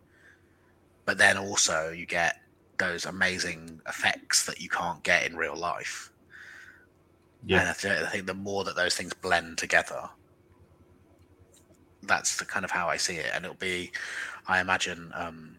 [1.06, 2.44] But then also you get
[2.78, 6.12] those amazing effects that you can't get in real life.
[7.52, 10.10] And Yeah, I th- I think the more that those things blend together,
[12.04, 13.32] that's the kind of how I see it.
[13.34, 13.92] And it'll be,
[14.48, 15.58] I imagine, um,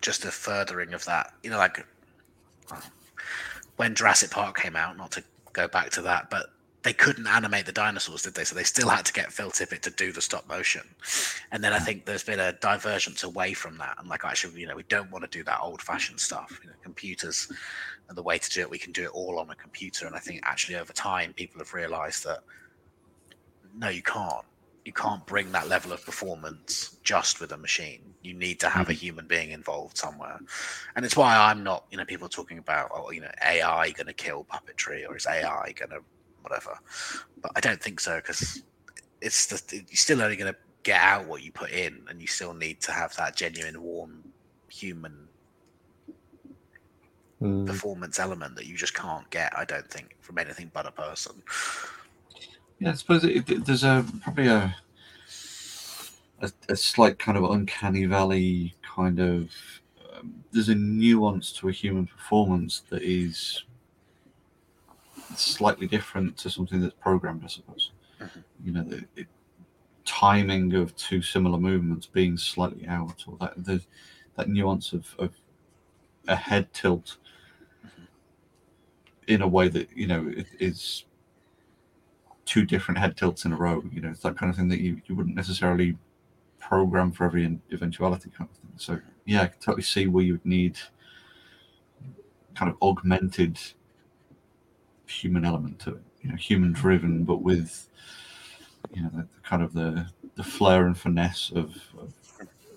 [0.00, 1.34] just a furthering of that.
[1.42, 1.84] You know, like
[3.76, 6.46] when Jurassic Park came out, not to go back to that, but
[6.82, 8.44] they couldn't animate the dinosaurs, did they?
[8.44, 10.82] So they still had to get Phil Tippett to do the stop motion.
[11.52, 13.96] And then I think there's been a divergence away from that.
[13.98, 16.58] And like, actually, you know, we don't want to do that old fashioned stuff.
[16.62, 17.52] You know, computers
[18.08, 20.06] are the way to do it, we can do it all on a computer.
[20.06, 22.40] And I think actually over time, people have realized that
[23.74, 24.44] no, you can't.
[24.84, 28.14] You can't bring that level of performance just with a machine.
[28.22, 30.40] You need to have a human being involved somewhere.
[30.96, 34.08] And it's why I'm not, you know, people talking about, oh, you know, AI going
[34.08, 36.00] to kill puppetry or is AI going to
[36.42, 36.78] whatever.
[37.42, 38.62] But I don't think so because
[39.20, 42.26] it's the, you're still only going to get out what you put in and you
[42.26, 44.24] still need to have that genuine, warm
[44.68, 45.28] human
[47.42, 47.66] Mm.
[47.66, 49.52] performance element that you just can't get.
[49.58, 51.42] I don't think from anything but a person.
[52.82, 54.74] Yeah, I suppose it, it- there's a probably a,
[56.40, 59.50] a a slight kind of uncanny valley kind of.
[60.14, 63.64] Um, there's a nuance to a human performance that is
[65.36, 67.92] slightly different to something that's programmed, I suppose.
[68.20, 68.44] Mhm.
[68.64, 69.28] You know, the it,
[70.04, 73.80] timing of two similar movements being slightly out, or that the,
[74.36, 75.32] that nuance of, of
[76.28, 77.18] a head tilt
[79.28, 81.04] in a way that you know it is
[82.44, 83.82] two different head tilts in a row.
[83.92, 85.96] You know, it's that kind of thing that you, you wouldn't necessarily
[86.58, 88.72] program for every eventuality kind of thing.
[88.76, 90.78] So yeah, I can totally see where you would need
[92.54, 93.58] kind of augmented
[95.06, 96.02] human element to it.
[96.22, 97.88] You know, human driven, but with
[98.94, 100.06] you know the, the kind of the
[100.36, 102.14] the flair and finesse of, of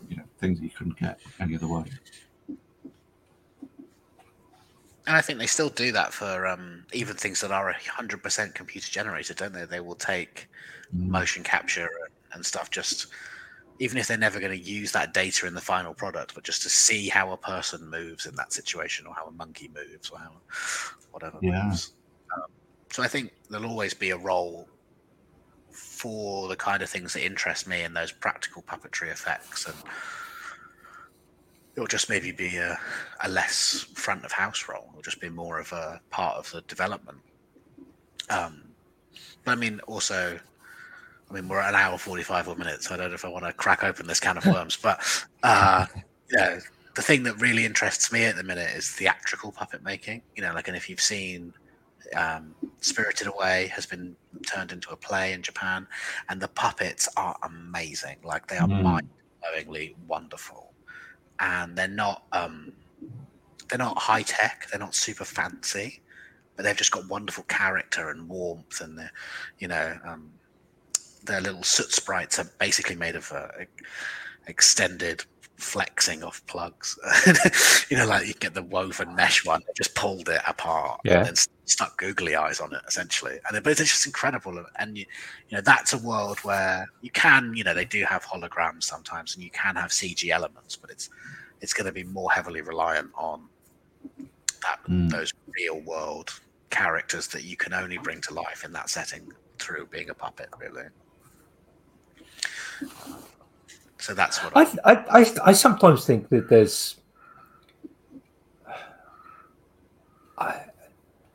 [0.09, 1.85] you know things that you couldn't get any other way.
[5.07, 8.55] And I think they still do that for um, even things that are hundred percent
[8.55, 9.65] computer generated, don't they?
[9.65, 10.47] They will take
[10.91, 13.07] motion capture and, and stuff just
[13.79, 16.61] even if they're never going to use that data in the final product, but just
[16.61, 20.17] to see how a person moves in that situation, or how a monkey moves, or
[20.17, 20.41] how
[21.11, 21.65] whatever Yeah.
[21.65, 21.91] moves.
[22.35, 22.43] Um,
[22.91, 24.69] so I think there'll always be a role
[25.71, 29.75] for the kind of things that interest me and those practical puppetry effects, and
[31.75, 32.77] it'll just maybe be a,
[33.23, 34.87] a less front of house role.
[34.91, 37.17] It'll just be more of a part of the development.
[38.29, 38.63] Um,
[39.43, 40.39] but I mean, also,
[41.29, 42.87] I mean, we're at an hour forty-five or minutes.
[42.87, 44.99] So I don't know if I want to crack open this can of worms, but
[45.43, 45.85] uh,
[46.31, 46.59] yeah,
[46.95, 50.21] the thing that really interests me at the minute is theatrical puppet making.
[50.35, 51.53] You know, like, and if you've seen
[52.15, 54.15] um, Spirited Away has been
[54.47, 55.87] turned into a play in Japan,
[56.29, 58.17] and the puppets are amazing.
[58.23, 58.83] Like, they are Mm.
[58.83, 60.74] mind-blowingly wonderful,
[61.39, 62.73] and they're not um,
[63.69, 64.67] they're not high tech.
[64.69, 66.01] They're not super fancy,
[66.55, 69.11] but they've just got wonderful character and warmth, and they're,
[69.59, 70.31] you know, um,
[71.23, 73.47] their little soot sprites are basically made of uh,
[74.47, 75.25] extended
[75.57, 76.97] flexing off plugs.
[77.89, 81.19] you know, like you get the woven mesh one, they just pulled it apart Yeah.
[81.19, 83.39] and then stuck googly eyes on it, essentially.
[83.47, 84.63] And it- but it's just incredible.
[84.77, 85.05] And- you,
[85.49, 89.35] you know, that's a world where you can, you know, they do have holograms sometimes,
[89.35, 91.09] and you can have CG elements, but it's
[91.61, 93.47] it's going to be more heavily reliant on
[94.61, 95.09] that Mm.
[95.09, 96.31] those real world
[96.69, 100.49] characters that you can only bring to life in that setting through being a puppet,
[100.59, 100.83] really.
[103.97, 106.97] So that's what I, I, I, I, I sometimes think that there's.
[110.37, 110.65] I,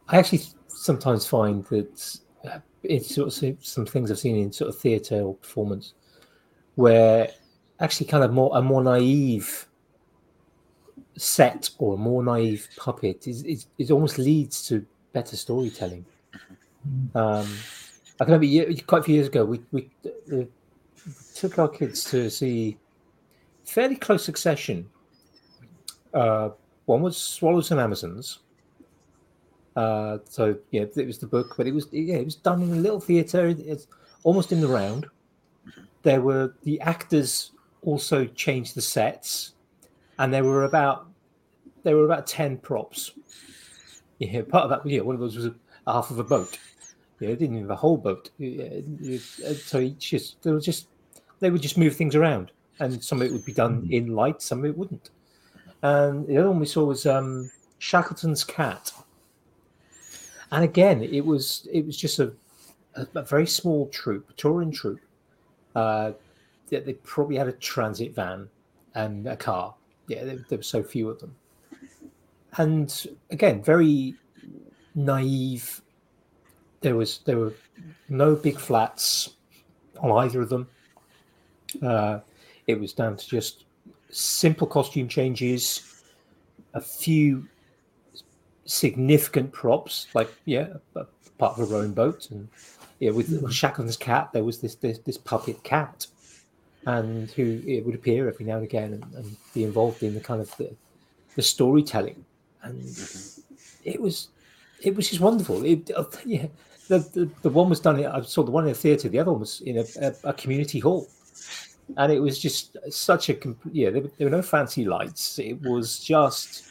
[0.08, 4.68] I actually sometimes find that uh, it's sort of some- things I've seen in sort
[4.68, 5.94] of theatre or performance
[6.74, 7.30] where
[7.80, 9.66] actually kind of more a more naive
[11.16, 16.04] set or a more naive puppet is, is, is almost leads to better storytelling.
[17.14, 17.48] Um,
[18.20, 19.90] I can remember quite a few years ago we we
[20.32, 20.44] uh,
[21.34, 22.76] took our kids to see
[23.64, 24.88] fairly close succession.
[26.12, 26.50] Uh,
[26.86, 28.40] one was Swallows and Amazons.
[29.76, 32.72] Uh, so yeah, it was the book, but it was yeah, it was done in
[32.72, 33.46] a little theatre.
[33.46, 33.86] It's
[34.24, 35.06] almost in the round.
[36.02, 37.52] There were the actors
[37.82, 39.54] also changed the sets,
[40.18, 41.06] and there were about
[41.84, 43.12] there were about ten props.
[44.18, 45.54] Yeah, part of that, yeah, one of those was a,
[45.86, 46.58] half of a boat.
[47.20, 48.30] Yeah, it didn't even have a whole boat.
[48.36, 48.80] Yeah,
[49.54, 50.88] so each just there was just
[51.40, 53.92] they would just move things around, and some of it would be done Mhm.
[53.92, 55.10] in light, some of it wouldn't.
[55.82, 58.92] And the other one we saw was um, Shackleton's cat,
[60.52, 62.32] and again, it was it was just a,
[62.94, 65.00] a, a very small troop, a touring troop.
[65.74, 66.12] Uh,
[66.68, 68.48] they, they probably had a transit van
[68.94, 69.74] and a car.
[70.08, 71.34] Yeah, there, there were so few of them,
[72.58, 74.14] and again, very
[74.94, 75.80] naive.
[76.82, 77.54] There was there were
[78.08, 79.36] no big flats
[80.00, 80.68] on either of them.
[81.82, 82.20] Uh,
[82.66, 83.64] it was down to just
[84.10, 86.02] simple costume changes,
[86.74, 87.46] a few
[88.64, 90.68] significant props, like yeah,
[91.38, 92.48] part of a rowing boat, and
[93.00, 96.06] yeah, with Shackleton's cat, there was this this, this puppet cat,
[96.86, 100.20] and who it would appear every now and again and, and be involved in the
[100.20, 100.74] kind of the,
[101.36, 102.24] the storytelling,
[102.62, 102.80] and
[103.84, 104.28] it was
[104.82, 105.64] it was just wonderful.
[105.64, 106.46] It, uh, yeah,
[106.88, 108.04] the, the the one was done.
[108.04, 109.08] I saw the one in a theatre.
[109.08, 111.08] The other one was in a, a, a community hall,
[111.96, 113.36] and it was just such a
[113.72, 113.90] yeah.
[113.90, 115.38] There, were- there were no fancy lights.
[115.38, 116.64] It was just,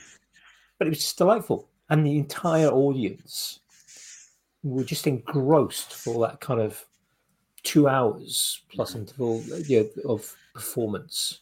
[0.77, 3.59] but it was just delightful, and the entire audience
[4.63, 6.83] were just engrossed for that kind of
[7.63, 11.39] two hours plus interval yeah, of performance.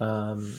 [0.00, 0.54] Um,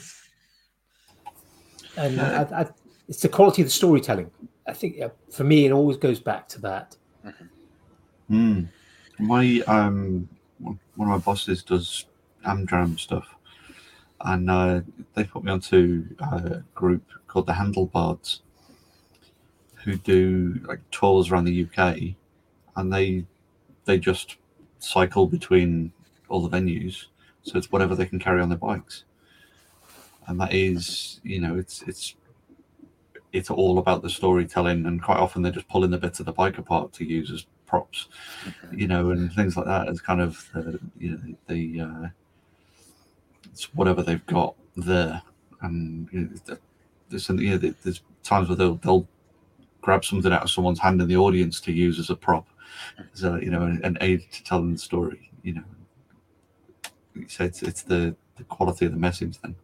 [1.96, 2.66] and I, I,
[3.08, 4.30] it's the quality of the storytelling.
[4.66, 5.00] I think
[5.30, 6.96] for me, it always goes back to that.
[8.30, 8.68] Mm.
[9.18, 12.06] My um, one of my bosses does
[12.44, 13.34] Amdram stuff,
[14.20, 14.80] and uh,
[15.14, 18.40] they put me onto a group called the Handlebards,
[19.84, 22.14] who do like tours around the UK,
[22.76, 23.24] and they
[23.84, 24.36] they just
[24.78, 25.92] cycle between
[26.28, 27.06] all the venues,
[27.42, 29.04] so it's whatever they can carry on their bikes,
[30.26, 32.14] and that is you know it's it's
[33.32, 36.32] it's all about the storytelling, and quite often they're just pulling the bits of the
[36.32, 38.08] bike apart to use as props,
[38.72, 39.88] you know, and things like that.
[39.88, 42.08] As kind of the, you know the uh,
[43.52, 45.22] it's whatever they've got there,
[45.62, 46.56] and you know,
[47.08, 49.06] there's you know, there's times where they'll they'll
[49.80, 52.46] grab something out of someone's hand in the audience to use as a prop,
[53.14, 55.64] so you know, an, an aid to telling the story, you know.
[57.28, 59.54] So it's it's the the quality of the message then.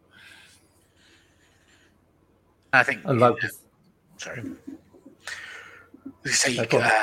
[2.73, 3.01] I think.
[3.05, 3.35] And like,
[4.17, 4.43] Sorry.
[6.25, 6.83] You say No, go on.
[6.85, 7.01] uh,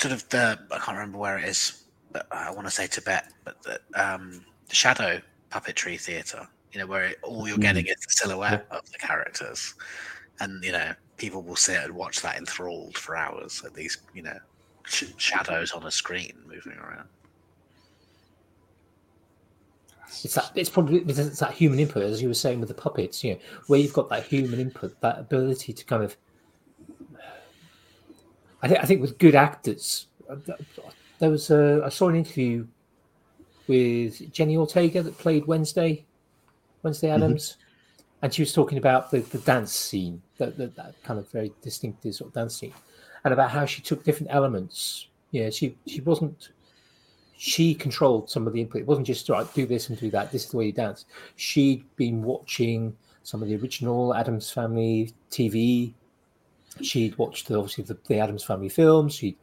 [0.00, 3.32] sort of the I can't remember where it is, but I want to say Tibet,
[3.44, 5.20] but the um, the shadow
[5.50, 6.46] puppetry theatre.
[6.72, 9.74] You know, where it, all you're getting is the silhouette of the characters,
[10.40, 14.22] and you know people will sit and watch that enthralled for hours at these you
[14.22, 14.38] know
[14.84, 17.08] sh- shadows on a screen moving around.
[20.24, 23.22] it's that it's probably it's that human input, as you were saying with the puppets,
[23.22, 26.16] you know, where you've got that human input, that ability to kind of.
[28.62, 30.36] I think I think with good actors, uh,
[31.18, 32.66] there was a I saw an interview
[33.66, 36.04] with Jenna Ortega that played Wednesday,
[36.82, 37.56] Wednesday Addams,
[38.22, 41.52] and she was talking about the, the dance scene, that, that that kind of very
[41.62, 42.72] distinctive sort of dance scene,
[43.24, 45.08] and about how she took different elements.
[45.30, 46.50] Yeah, she she wasn't
[47.38, 48.80] she controlled some of the input.
[48.80, 50.32] It wasn't just right, do this and do that.
[50.32, 51.04] This is the way you dance.
[51.36, 55.94] She'd been watching some of the original Addams Family TV.
[56.84, 59.14] She'd watched the, obviously the, the Addams Family films.
[59.14, 59.36] She'd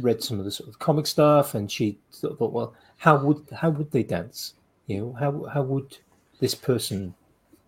[0.00, 3.16] read some of the sort of comic stuff, and she sort of thought, well, how
[3.16, 4.54] would how would they dance?
[4.86, 5.96] You know, how how would
[6.40, 7.14] this person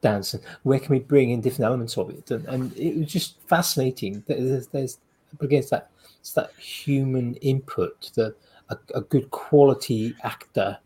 [0.01, 2.31] dance, and where can we bring in different elements of it?
[2.31, 4.23] And, and it was just fascinating.
[4.27, 4.99] There's, there's
[5.41, 5.91] against that
[6.21, 8.35] it's that human input that
[8.71, 10.79] a, a good quality actor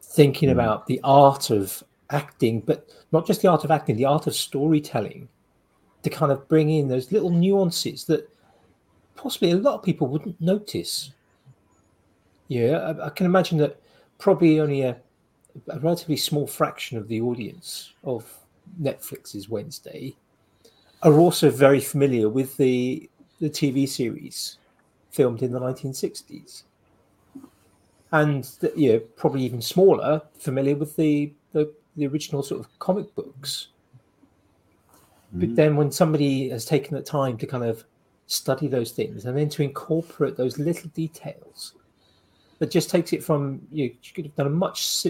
[0.00, 0.52] thinking Mm.
[0.52, 4.34] about the art of acting, but not just the art of acting, the art of
[4.34, 5.28] storytelling,
[6.02, 8.28] to kind of bring in those little nuances that
[9.16, 11.12] possibly a lot of people wouldn't notice.
[12.48, 13.80] Yeah, I, I can imagine that
[14.18, 14.96] probably only a,
[15.68, 18.32] a relatively small fraction of the audience of
[18.80, 20.14] Netflix's Wednesday
[21.02, 23.08] are also very familiar with the
[23.40, 24.58] the TV series
[25.10, 26.62] filmed in the 1960s,
[28.12, 32.78] and the, you know, probably even smaller, familiar with the, the the original sort of
[32.78, 33.68] comic books.
[35.34, 35.56] But Mhm.
[35.56, 37.84] then, when somebody has taken the time to kind of
[38.26, 41.74] study those things and then to incorporate those little details,
[42.58, 45.06] that just takes it from you, know, you could have done a much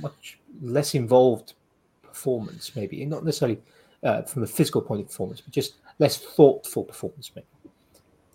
[0.00, 1.54] much less involved
[2.02, 3.60] performance, maybe not necessarily
[4.04, 7.46] uh, from a physical point of performance, but just less thoughtful performance, maybe.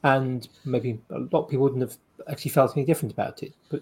[0.03, 1.97] And maybe a lot of people wouldn't have
[2.29, 3.53] actually felt any different about it.
[3.69, 3.81] But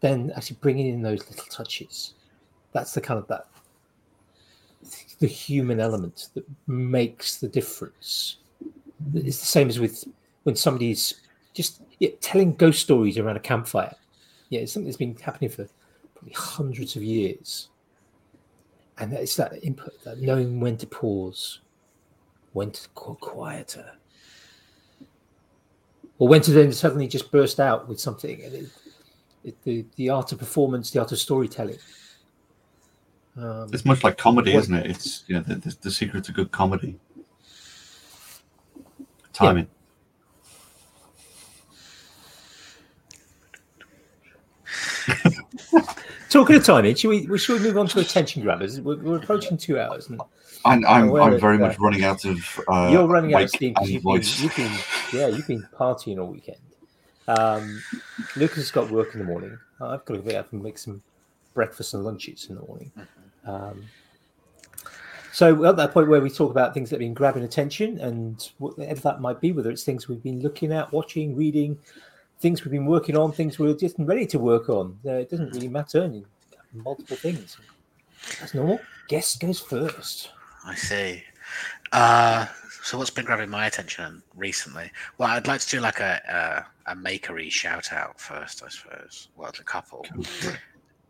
[0.00, 2.14] then actually bringing in those little touches,
[2.72, 3.51] that's the kind of that
[5.18, 8.38] the human element that makes the difference.
[9.14, 10.04] It's the same as with
[10.42, 11.20] when somebody's
[11.54, 13.94] just yeah, telling ghost stories around a campfire.
[14.48, 15.68] Yeah, it's something that's been happening for
[16.14, 17.68] probably hundreds of years.
[18.98, 21.60] And it's that input, that knowing when to pause,
[22.52, 23.92] when to go quieter,
[26.18, 28.42] or when to then suddenly just burst out with something.
[28.44, 28.70] And it,
[29.44, 31.78] it, the, the art of performance, the art of storytelling.
[33.36, 34.86] Um, It's much like comedy, Well- isn't it?
[34.86, 36.98] It's you know the, the, the secret to good comedy.
[39.32, 39.68] Timing.
[46.30, 48.80] Talking of timing, should we, we should we move on to attention grabbers?
[48.80, 50.20] We're, we're approaching two hours, and
[50.64, 51.68] I'm I'm, I'm very that.
[51.68, 52.60] much running out of.
[52.68, 54.72] Uh, you're running out of steam because you've been, you've been,
[55.12, 56.58] yeah, you've been partying all weekend.
[57.28, 57.82] Um,
[58.36, 59.58] Lucas has got work in the morning.
[59.80, 61.02] I've got to get up and make some
[61.54, 62.90] breakfast and lunches in the morning.
[63.44, 63.84] Um,
[65.32, 67.98] so we're at that point where we talk about things that have been grabbing attention
[68.00, 71.78] and whatever that might be, whether it's things we've been looking at, watching, reading,
[72.40, 74.98] things we've been working on, things we're just ready to work on.
[75.06, 76.02] Uh, it doesn't really matter.
[76.02, 76.24] And
[76.74, 77.56] multiple things.
[78.40, 78.78] That's normal.
[79.08, 80.30] Guest goes first.
[80.66, 81.22] I see.
[81.92, 82.46] Uh,
[82.82, 84.90] so what's been grabbing my attention recently?
[85.16, 89.28] Well, I'd like to do like a a, a makery shout out first, I suppose.
[89.36, 90.04] Well, a couple.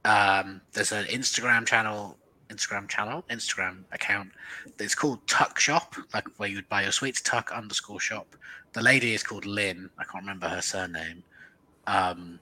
[0.05, 2.17] Um, there's an Instagram channel
[2.53, 4.31] Instagram channel, Instagram account.
[4.79, 7.21] It's called Tuck Shop, like where you would buy your sweets.
[7.21, 8.37] Tuck underscore shop.
[8.73, 9.91] The lady is called Lynn.
[9.99, 11.23] I can't remember her surname.
[11.87, 12.39] Um,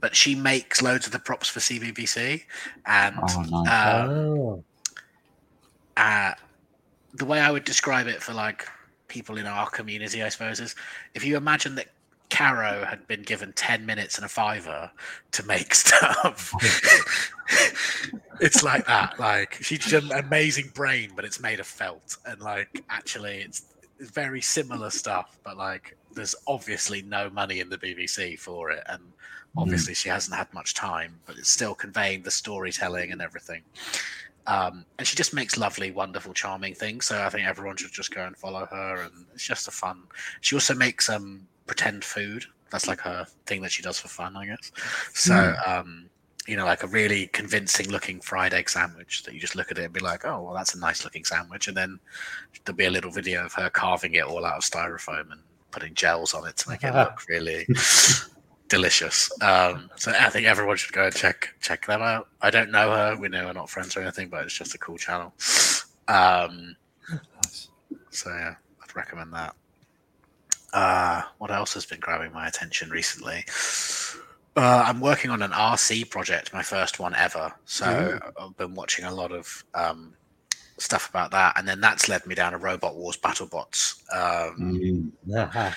[0.00, 2.42] but she makes loads of the props for CBBC,
[2.86, 4.64] and Oh, uh, oh.
[5.96, 6.32] uh,
[7.14, 8.66] the way I would describe it for like
[9.08, 10.74] people in our community, I suppose, is
[11.14, 11.88] if you imagine that
[12.30, 14.90] Caro had been given 10 minutes and a fiver
[15.32, 16.52] to make stuff.
[18.40, 19.18] it's like that.
[19.18, 22.16] Like she's an amazing brain, but it's made of felt.
[22.26, 27.78] And like actually it's very similar stuff, but like there's obviously no money in the
[27.78, 28.82] BBC for it.
[28.86, 29.02] And
[29.56, 33.62] obviously she hasn't had much time, but it's still conveying the storytelling and everything.
[34.46, 37.04] Um, and she just makes lovely, wonderful, charming things.
[37.04, 39.02] So I think everyone should just go and follow her.
[39.02, 40.04] And it's just a fun.
[40.40, 42.44] She also makes um pretend food.
[42.70, 44.72] That's like her thing that she does for fun, I guess.
[45.14, 46.10] So um,
[46.48, 49.78] you know, like a really convincing looking fried egg sandwich that you just look at
[49.78, 51.68] it and be like, oh, well, that's a nice looking sandwich.
[51.68, 52.00] And then
[52.64, 55.92] there'll be a little video of her carving it all out of styrofoam and putting
[55.92, 57.66] gels on it to make it look really
[58.68, 59.30] delicious.
[59.42, 62.28] Um, so I think everyone should go and check check them out.
[62.40, 63.16] I don't know her.
[63.20, 65.34] We know we're not friends or anything, but it's just a cool channel.
[66.08, 66.76] Um,
[68.10, 69.54] so yeah, I'd recommend that.
[70.72, 73.44] Uh, what else has been grabbing my attention recently?
[74.56, 77.52] Uh, I'm working on an RC project, my first one ever.
[77.64, 80.14] So I've been watching a lot of um,
[80.78, 84.02] stuff about that, and then that's led me down a Robot Wars BattleBots.
[84.14, 85.36] Um, Mm.
[85.36, 85.76] Aha.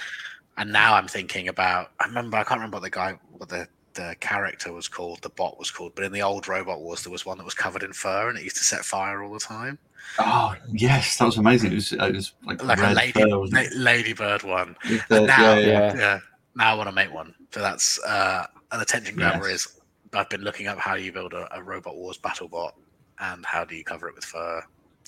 [0.58, 1.92] and now I'm thinking about.
[2.00, 5.30] I remember I can't remember what the guy, what the the character was called, the
[5.30, 7.84] bot was called, but in the old Robot Wars there was one that was covered
[7.84, 9.78] in fur and it used to set fire all the time,
[10.20, 11.72] Oh yes, that was amazing.
[11.72, 14.76] It was, it was like, like a lady fur, la- ladybird one.
[15.10, 15.68] The- now- yeah, yeah.
[15.68, 15.96] Yeah.
[15.96, 16.20] Yeah.
[16.56, 17.34] Now I want to make one.
[17.52, 19.48] So that's uh, an attention grabber.
[19.50, 19.68] Yes.
[19.68, 19.80] Is
[20.14, 22.76] I've been looking up how you build a, a Robot Wars battle bot
[23.20, 24.62] and how do you cover it with fur.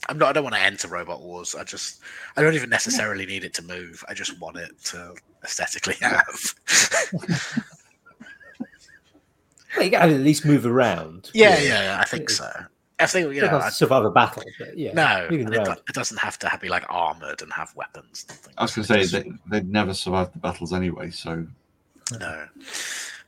[0.08, 0.30] I'm not.
[0.30, 1.56] I don't want to enter Robot Wars.
[1.56, 2.02] I just.
[2.38, 4.04] I don't even necessarily need it to move.
[4.08, 6.56] I just want it to aesthetically have.
[9.76, 11.32] Well, you got to at least move around.
[11.34, 12.50] yeah, yeah, yeah, I think so.
[13.00, 13.52] I think you You know.
[13.52, 14.94] know, I- survive a battle, but yeah.
[14.94, 18.26] no, it, it doesn't have to have, be like armored and have weapons.
[18.30, 18.54] and.
[18.58, 21.45] I was going to say they, they'd never survived the battles anyway, so
[22.20, 22.45] No,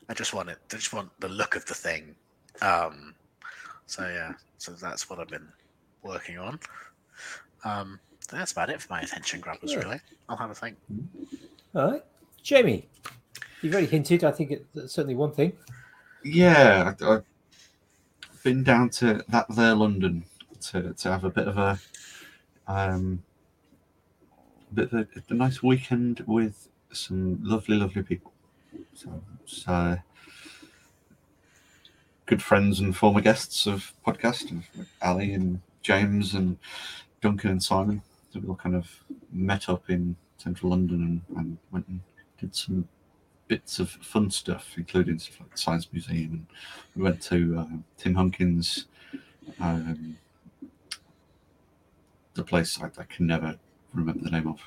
[0.07, 0.59] I just want it.
[0.71, 2.15] I just want the look of the thing.
[2.61, 3.15] Um,
[3.87, 5.47] so yeah, so that's what I've been
[6.03, 6.59] working on.
[7.63, 7.99] Um,
[8.31, 9.71] that's about it for my attention grabbers.
[9.73, 9.79] Yeah.
[9.79, 9.99] Really,
[10.29, 10.77] I'll have a think.
[11.73, 12.03] All right,
[12.43, 12.87] Jamie,
[13.61, 14.23] you've already hinted.
[14.23, 15.53] I think it's certainly one thing.
[16.25, 17.23] Yeah, I, I've
[18.43, 20.25] been down to that there London
[20.71, 21.79] to, to have a bit of a
[22.67, 23.23] um,
[24.73, 28.33] bit of a, a nice weekend with some lovely, lovely people.
[28.93, 29.97] So, so
[32.25, 34.63] good friends and former guests of podcast,
[35.01, 36.57] Ali and James and
[37.21, 38.01] Duncan and Simon.
[38.33, 38.89] So we all kind of
[39.31, 42.01] met up in central London and, and went and
[42.39, 42.87] did some
[43.47, 46.31] bits of fun stuff, including stuff like the Science Museum.
[46.31, 46.45] And
[46.95, 48.85] we went to uh, Tim Hunkin's,
[49.59, 50.17] um,
[52.33, 53.57] the place I, I can never
[53.93, 54.59] remember the name of,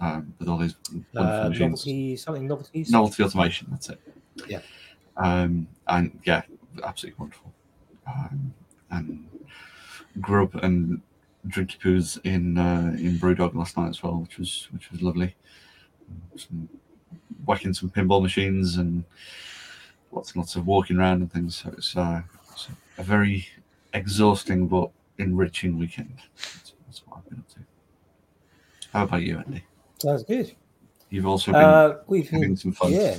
[0.00, 1.60] um, with all these wonderful Uh, machines.
[1.60, 2.90] novelty, something novelties.
[2.90, 4.00] Novelty automation, that's it.
[4.48, 4.60] Yeah.
[5.16, 6.42] Um, and yeah,
[6.82, 7.52] absolutely wonderful.
[8.06, 8.52] Um,
[8.90, 9.28] and
[10.20, 11.00] grew up and
[11.48, 15.34] drinky poos in uh, in Brewdog last night as well, which was which was lovely.
[16.36, 16.68] Some,
[17.46, 19.04] whacking some pinball machines and
[20.12, 21.56] lots and lots of walking around and things.
[21.56, 22.22] So it's, uh,
[22.52, 22.68] it's
[22.98, 23.46] a very
[23.92, 26.16] exhausting but enriching weekend.
[26.36, 27.58] That's, that's what I've been up to.
[28.92, 29.64] How about you, Andy?
[29.98, 30.52] Sounds good.
[31.10, 32.92] You've also been Uh, we've having some fun.
[32.92, 33.18] yeah,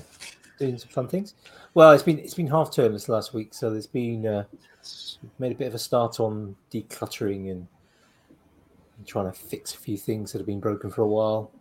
[0.60, 1.34] doing some fun things.
[1.74, 4.44] Well, it's been it's been half term this last week, so there's been uh,
[5.40, 7.68] made a bit of a start on decluttering and
[9.06, 11.52] trying to fix a few things that have been broken for a while.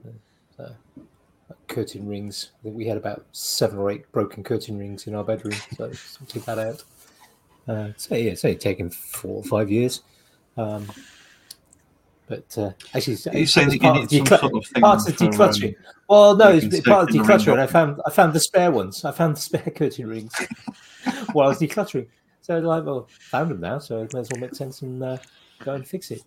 [0.59, 1.07] Uh, like
[1.75, 2.53] curtain rings.
[2.61, 5.93] I think we had about seven or eight broken curtain rings in our bedroom, so
[5.93, 6.85] sorted that out.
[7.67, 10.03] Uh, so yeah, so it's taken four or five years.
[10.57, 10.87] Um,
[12.27, 14.83] but uh, actually, it's- you saying that you part need of some sort of thing
[14.83, 15.75] part of for, um, decluttering.
[16.09, 17.59] Well, no, it's part of decluttering.
[17.59, 19.05] I found I found the spare ones.
[19.05, 20.33] I found the spare curtain rings
[21.33, 22.07] while I was decluttering.
[22.41, 25.17] So like, well, found them now, so it may as well make sense and uh,
[25.65, 26.23] go and fix it.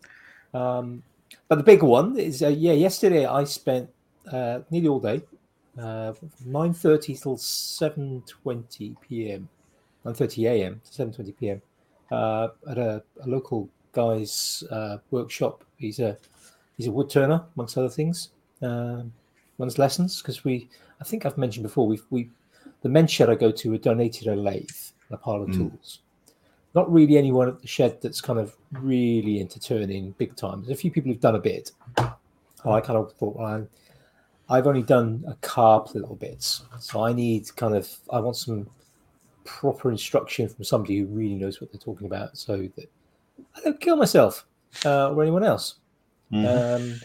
[0.53, 1.03] Um,
[1.47, 3.89] but the big one is, uh, yeah, yesterday I spent
[4.31, 5.21] uh, nearly all day,
[5.79, 6.13] uh,
[6.45, 9.47] nine thirty till seven twenty p.m.,
[10.05, 10.81] nine thirty a.m.
[10.85, 11.61] to seven twenty p.m.
[12.11, 15.63] Uh, at a, a local guy's uh, workshop.
[15.77, 16.17] He's a
[16.77, 18.29] he's a wood turner, amongst other things.
[18.61, 19.11] Um,
[19.59, 20.69] runs lessons because we,
[21.01, 22.29] I think I've mentioned before, we've we
[22.81, 24.69] the men's shed I go to, we donated a lathe,
[25.09, 25.57] and a pile of Mm.
[25.57, 25.99] tools.
[26.75, 30.61] not really anyone at the shed that's kind of really into turning big time.
[30.61, 31.71] There's a few people who've done a bit.
[31.97, 33.69] I kind of thought, well, I'm,
[34.49, 38.67] I've only done a couple little bits, so I need kind of I want some
[39.43, 42.89] proper instruction from somebody who really knows what they're talking about, so that
[43.55, 44.45] I don't kill myself
[44.85, 45.75] uh, or anyone else.
[46.31, 46.75] Mhm.
[46.75, 47.01] Um,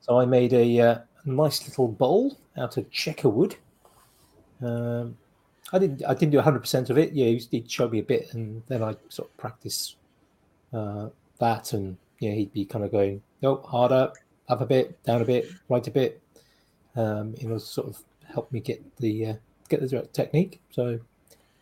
[0.00, 3.56] so I made a uh, nice little bowl out of checker wood.
[4.62, 5.16] Um,
[5.72, 7.12] I didn't I didn't do 100 percent of it.
[7.12, 9.96] Yeah, he he'd show me a bit, and then I sort of practice
[10.72, 11.08] uh,
[11.38, 14.12] that, and yeah, he'd be kind of going, no, harder,
[14.48, 16.20] up a bit, down a bit, right a bit.
[16.96, 18.02] Um, know, sort of
[18.32, 19.34] help me get the uh,
[19.68, 20.60] get the direct technique.
[20.70, 20.98] So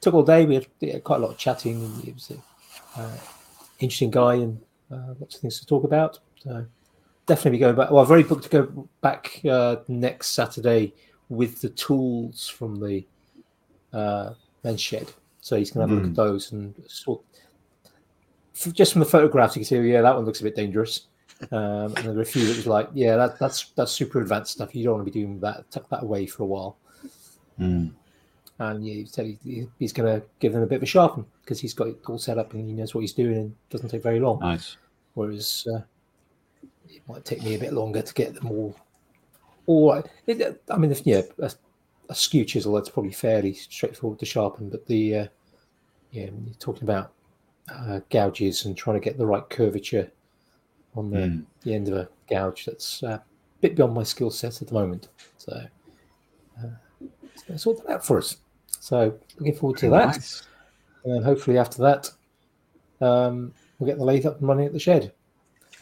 [0.01, 0.47] took all day.
[0.47, 3.17] We had quite a lot of chatting, and he was a uh,
[3.81, 6.21] interesting guy, and uh, lots of things to talk about.
[6.43, 6.65] So
[7.27, 7.91] definitely be going back.
[7.91, 10.93] Well, I've already booked to go back uh, next Saturday
[11.29, 13.05] with the tools from the
[13.93, 15.11] uh, men's shed.
[15.41, 17.23] So he's going to have a look at those and sort.
[18.73, 21.07] Just from the photographs, you can see, yeah, that one looks a bit dangerous.
[21.51, 24.53] Um, and there were a few that was like, yeah, that, that's that's super advanced
[24.53, 24.75] stuff.
[24.75, 25.71] You don't want to be doing that.
[25.71, 26.77] Tuck that away for a while.
[27.59, 27.93] Mm.
[28.59, 31.27] And yeah, he said he, he's going to give them a bit of a sharpen
[31.43, 33.89] because he's got it all set up and he knows what he's doing and doesn't
[33.89, 34.39] take very long.
[34.41, 34.77] Nice.
[35.15, 35.81] Whereas uh,
[36.89, 38.77] it might take me a bit longer to get them all.
[39.67, 40.07] All right.
[40.27, 41.51] It, I mean, if yeah, a,
[42.09, 45.27] a skew chisel that's probably fairly straightforward to sharpen, but the uh,
[46.13, 47.13] yeah, you're talking about
[47.69, 50.11] uh, gouges and trying to get the right curvature
[50.97, 51.45] on the, Mm.
[51.63, 53.23] the end of a gouge, that's uh, a
[53.61, 55.09] bit beyond my skill set at the moment.
[55.39, 55.61] So
[56.63, 57.07] uh,
[57.47, 58.37] to sort that out for us.
[58.81, 60.07] So looking forward to that.
[60.07, 60.43] Nice.
[61.05, 62.11] And then hopefully after that,
[63.01, 65.13] um, we'll get the lathe up and running at the shed.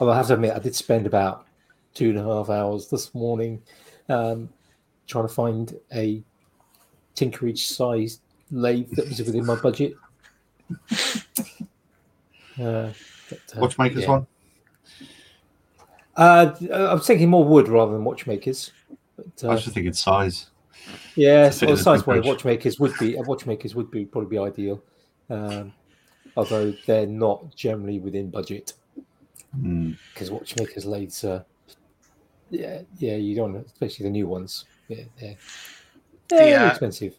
[0.01, 1.47] Although I have to admit, I did spend about
[1.95, 3.63] two and a half hours this morning
[4.09, 4.49] um,
[5.07, 6.23] trying to find a
[7.15, 8.21] tinkerage sized
[8.51, 9.95] lathe that was within my budget.
[12.61, 12.93] Uh,
[13.31, 14.11] but, uh, Watchmakers yeah.
[14.11, 14.27] one.
[16.17, 18.73] Uh, I was thinking more wood rather than watchmakers.
[19.17, 20.51] But, I uh, was just thinking size.
[21.15, 24.83] yeah, well, size wise, watchmakers would be uh, watchmakers would be probably be ideal,
[25.31, 25.73] um,
[26.37, 28.75] although they're not generally within budget
[29.61, 29.99] Mm.
[30.15, 31.45] because watchmakers lathes are
[32.49, 35.37] yeah yeah you don't especially the new ones yeah they're,
[36.29, 37.15] they're uh, expensive.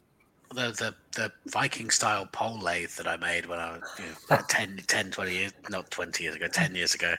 [0.49, 4.39] the the the Viking style pole lathe that I made when I was you know,
[4.49, 7.13] 10, 10, 20 years, not 20 years ago, 10 years ago,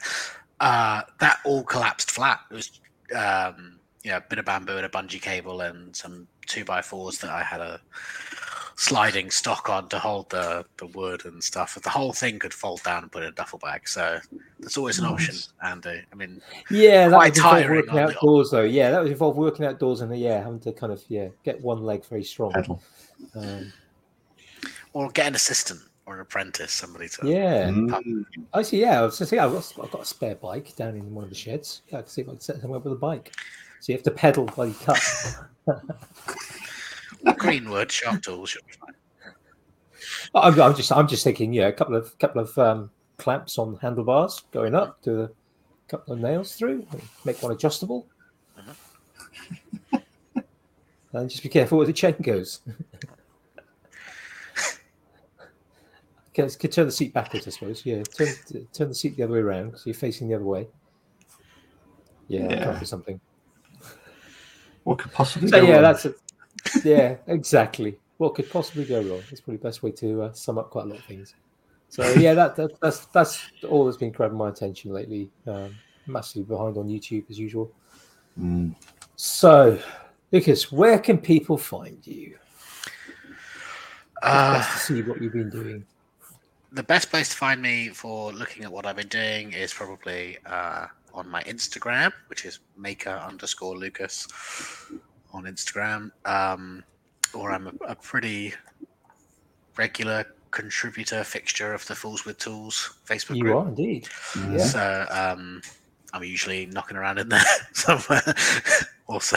[0.64, 2.40] uh, that all collapsed flat.
[2.50, 2.80] It was,
[3.14, 6.80] um, you know, a bit of bamboo and a bungee cable and some two by
[6.80, 7.80] fours that I had a
[8.76, 11.74] sliding stock on to hold the, the wood and stuff.
[11.80, 13.86] The whole thing could fold down and put in a duffel bag.
[13.86, 14.18] So
[14.58, 15.34] there's always an option.
[15.34, 15.48] Nice.
[15.62, 18.62] And uh, I mean, Yeah, that quite would involve tiring working on the- outdoors though.
[18.62, 21.82] Yeah, that would involve working outdoors and yeah, having to kind of yeah get one
[21.82, 22.52] leg very strong.
[23.34, 23.72] Um,
[24.94, 27.26] or get an assistant or an apprentice, somebody to.
[27.28, 28.24] yeah, Mm.
[28.52, 28.80] I see.
[28.80, 31.24] Yeah, I was just yeah, I've got, I've got a spare bike down in one
[31.24, 31.82] of the sheds.
[31.88, 33.32] Yeah, I can see if I can set somewhere with a bike.
[33.80, 35.00] So you have to pedal while you cut.
[37.38, 38.50] Greenwood, sharp tools.
[38.50, 38.94] should be fine.
[40.34, 43.76] I'm, I'm just I'm just thinking, yeah, a couple of couple of um, clamps on
[43.80, 45.30] handlebars going up, do a
[45.88, 46.86] couple of nails through,
[47.24, 48.06] make one adjustable,
[51.12, 52.60] and just be careful where the chain goes.
[56.36, 57.86] Okay, could turn the seat backwards, I suppose.
[57.86, 58.28] Yeah, turn
[58.72, 60.66] turn the seat the other way around, so you're facing the other way.
[62.28, 62.82] Yeah, Yeah.
[62.82, 63.20] something.
[64.82, 65.82] What could possibly So go yeah, wrong?
[65.82, 66.16] that's it.
[66.84, 67.98] Yeah, exactly.
[68.18, 69.22] What could possibly go wrong?
[69.30, 71.34] That's probably the best way to uh, sum up quite a lot of things.
[71.88, 75.30] So yeah, that, that that's that's all that's been grabbing my attention lately.
[75.46, 75.74] Um,
[76.06, 77.70] massively behind on YouTube as usual.
[78.38, 78.74] Mm.
[79.16, 79.78] So,
[80.32, 82.36] Lucas, where can people find you?
[84.22, 85.84] Uh, to see what you've been doing.
[86.74, 90.38] The best place to find me for looking at what I've been doing is probably
[90.44, 94.26] uh, on my Instagram, which is maker underscore Lucas
[95.32, 96.10] on Instagram.
[96.24, 96.84] Um,
[97.32, 98.54] or I'm a, a pretty
[99.76, 103.56] regular contributor fixture of the Fools with Tools Facebook You group.
[103.56, 104.08] are indeed.
[104.50, 104.58] Yeah.
[104.58, 105.62] So um,
[106.14, 107.42] I'm usually knocking around in there
[107.72, 108.22] somewhere.
[109.08, 109.36] also,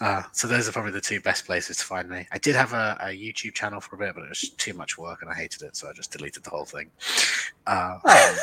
[0.00, 2.26] uh, so those are probably the two best places to find me.
[2.32, 4.96] I did have a, a YouTube channel for a bit, but it was too much
[4.96, 6.90] work and I hated it, so I just deleted the whole thing.
[7.66, 8.38] Uh, Oh,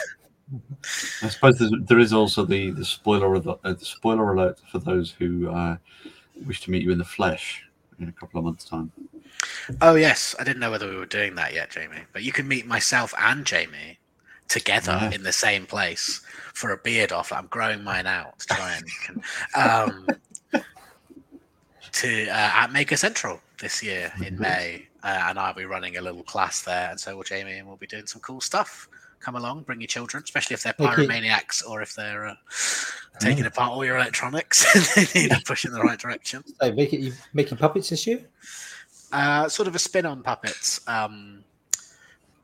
[1.21, 5.11] I suppose there's, also the the spoiler of the, uh, the spoiler alert for those
[5.11, 5.77] who uh,
[6.45, 7.63] wish to meet you in the flesh
[7.99, 8.91] in a couple of months' time.
[9.81, 12.01] oh yes, I didn't know whether we were doing that yet, Jamie.
[12.13, 13.99] But you can meet myself and Jamie
[14.47, 15.11] together Yeah.
[15.11, 16.21] in the same place
[16.59, 17.31] for a beard off.
[17.31, 19.21] I'm growing mine out to try and
[19.55, 20.07] um,
[21.93, 24.39] to uh, at Maker Central this year in Mhm.
[24.39, 24.85] May.
[25.01, 27.77] uh, and I'll be running a little class there, and so will Jamie, and we'll
[27.77, 28.89] be doing some cool stuff.
[29.21, 31.05] Come along, bring your children, especially if they're Okay.
[31.07, 32.35] pyromaniacs or if they're uh,
[33.21, 34.83] taking apart all your electronics and
[35.13, 36.43] they need a push in the right direction.
[36.61, 38.19] So make it you making puppets this year?
[39.13, 40.81] Uh, sort of a spin on puppets.
[40.87, 41.45] Um,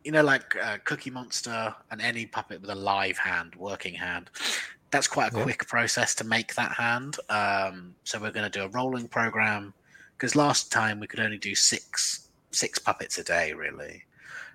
[0.06, 4.30] you know, like uh, Cookie Monster and any puppet with a live hand, working hand.
[4.92, 5.44] That's quite a Yeah.
[5.44, 7.18] quick process to make that hand.
[7.28, 9.74] Um, so we're going to do a rolling program
[10.16, 14.06] because last time we could only do six six puppets a day, really.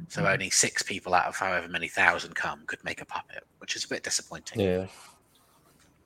[0.08, 3.76] So only six people out of however many thousand come could make a puppet, which
[3.76, 4.60] is a bit disappointing.
[4.60, 4.86] Yeah.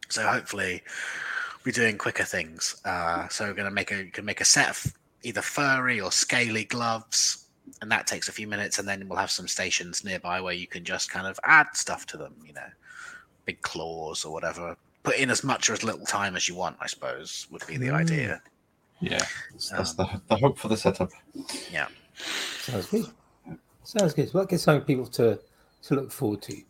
[0.09, 0.83] So hopefully
[1.65, 2.77] we're doing quicker things.
[2.85, 4.93] Uh, so we're going to make a you can make a set of
[5.23, 7.44] either furry or scaly gloves,
[7.81, 10.67] and that takes a few minutes, and then we'll have some stations nearby where you
[10.67, 12.35] can just kind of add stuff to them.
[12.47, 12.69] You know,
[13.45, 14.77] big claws or whatever.
[15.03, 16.77] Put in as much or as little time as you want.
[16.81, 17.95] I suppose would be the Mm.
[17.95, 18.43] idea.
[19.01, 19.19] Yeah,
[19.53, 21.11] that's, that's Um, the, the hope for the setup.
[21.71, 21.89] Yeah
[22.61, 23.07] sounds good.
[23.83, 24.33] Sounds good.
[24.33, 25.39] Well, that gives something people to
[25.83, 26.63] to look forward to.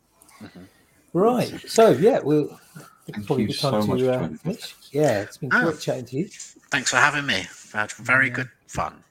[0.42, 0.66] Mhm.
[1.12, 1.60] Right.
[1.68, 2.58] So yeah, we'll
[3.06, 4.74] Thank probably a you good time so much to for uh, finish.
[4.90, 6.28] Yeah, it's been great chatting to you.
[6.70, 7.40] Thanks for having me.
[7.40, 8.34] I've had very Yeah.
[8.34, 9.04] good fun.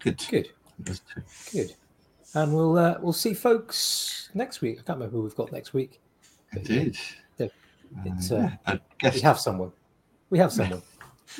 [0.00, 0.22] Good.
[0.28, 0.50] Good.
[1.52, 1.74] Good.
[2.34, 4.78] And we'll uh, we'll see folks next week.
[4.78, 6.00] I can't remember who we've got next week.
[6.54, 6.98] Indeed.
[7.38, 9.72] it's, Uh, uh, yeah, I we have someone.
[10.30, 10.82] We have someone.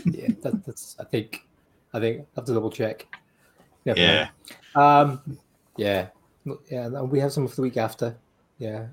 [0.04, 0.96] yeah, that, that's.
[1.00, 1.46] I think.
[1.94, 3.06] I think I have to double check.
[3.84, 4.28] Never Yeah.
[4.74, 5.38] Um.
[5.76, 6.08] Yeah.
[6.70, 6.86] Yeah.
[6.86, 8.16] And we have some for the week after.
[8.58, 8.86] Yeah.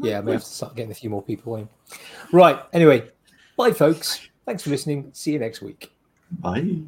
[0.00, 0.18] Yeah.
[0.18, 1.68] I may have to start getting a few more people in.
[2.32, 2.60] Right.
[2.72, 3.10] Anyway.
[3.56, 4.28] Bye, folks.
[4.46, 5.10] Thanks for listening.
[5.12, 5.92] See you next week.
[6.40, 6.82] Bye.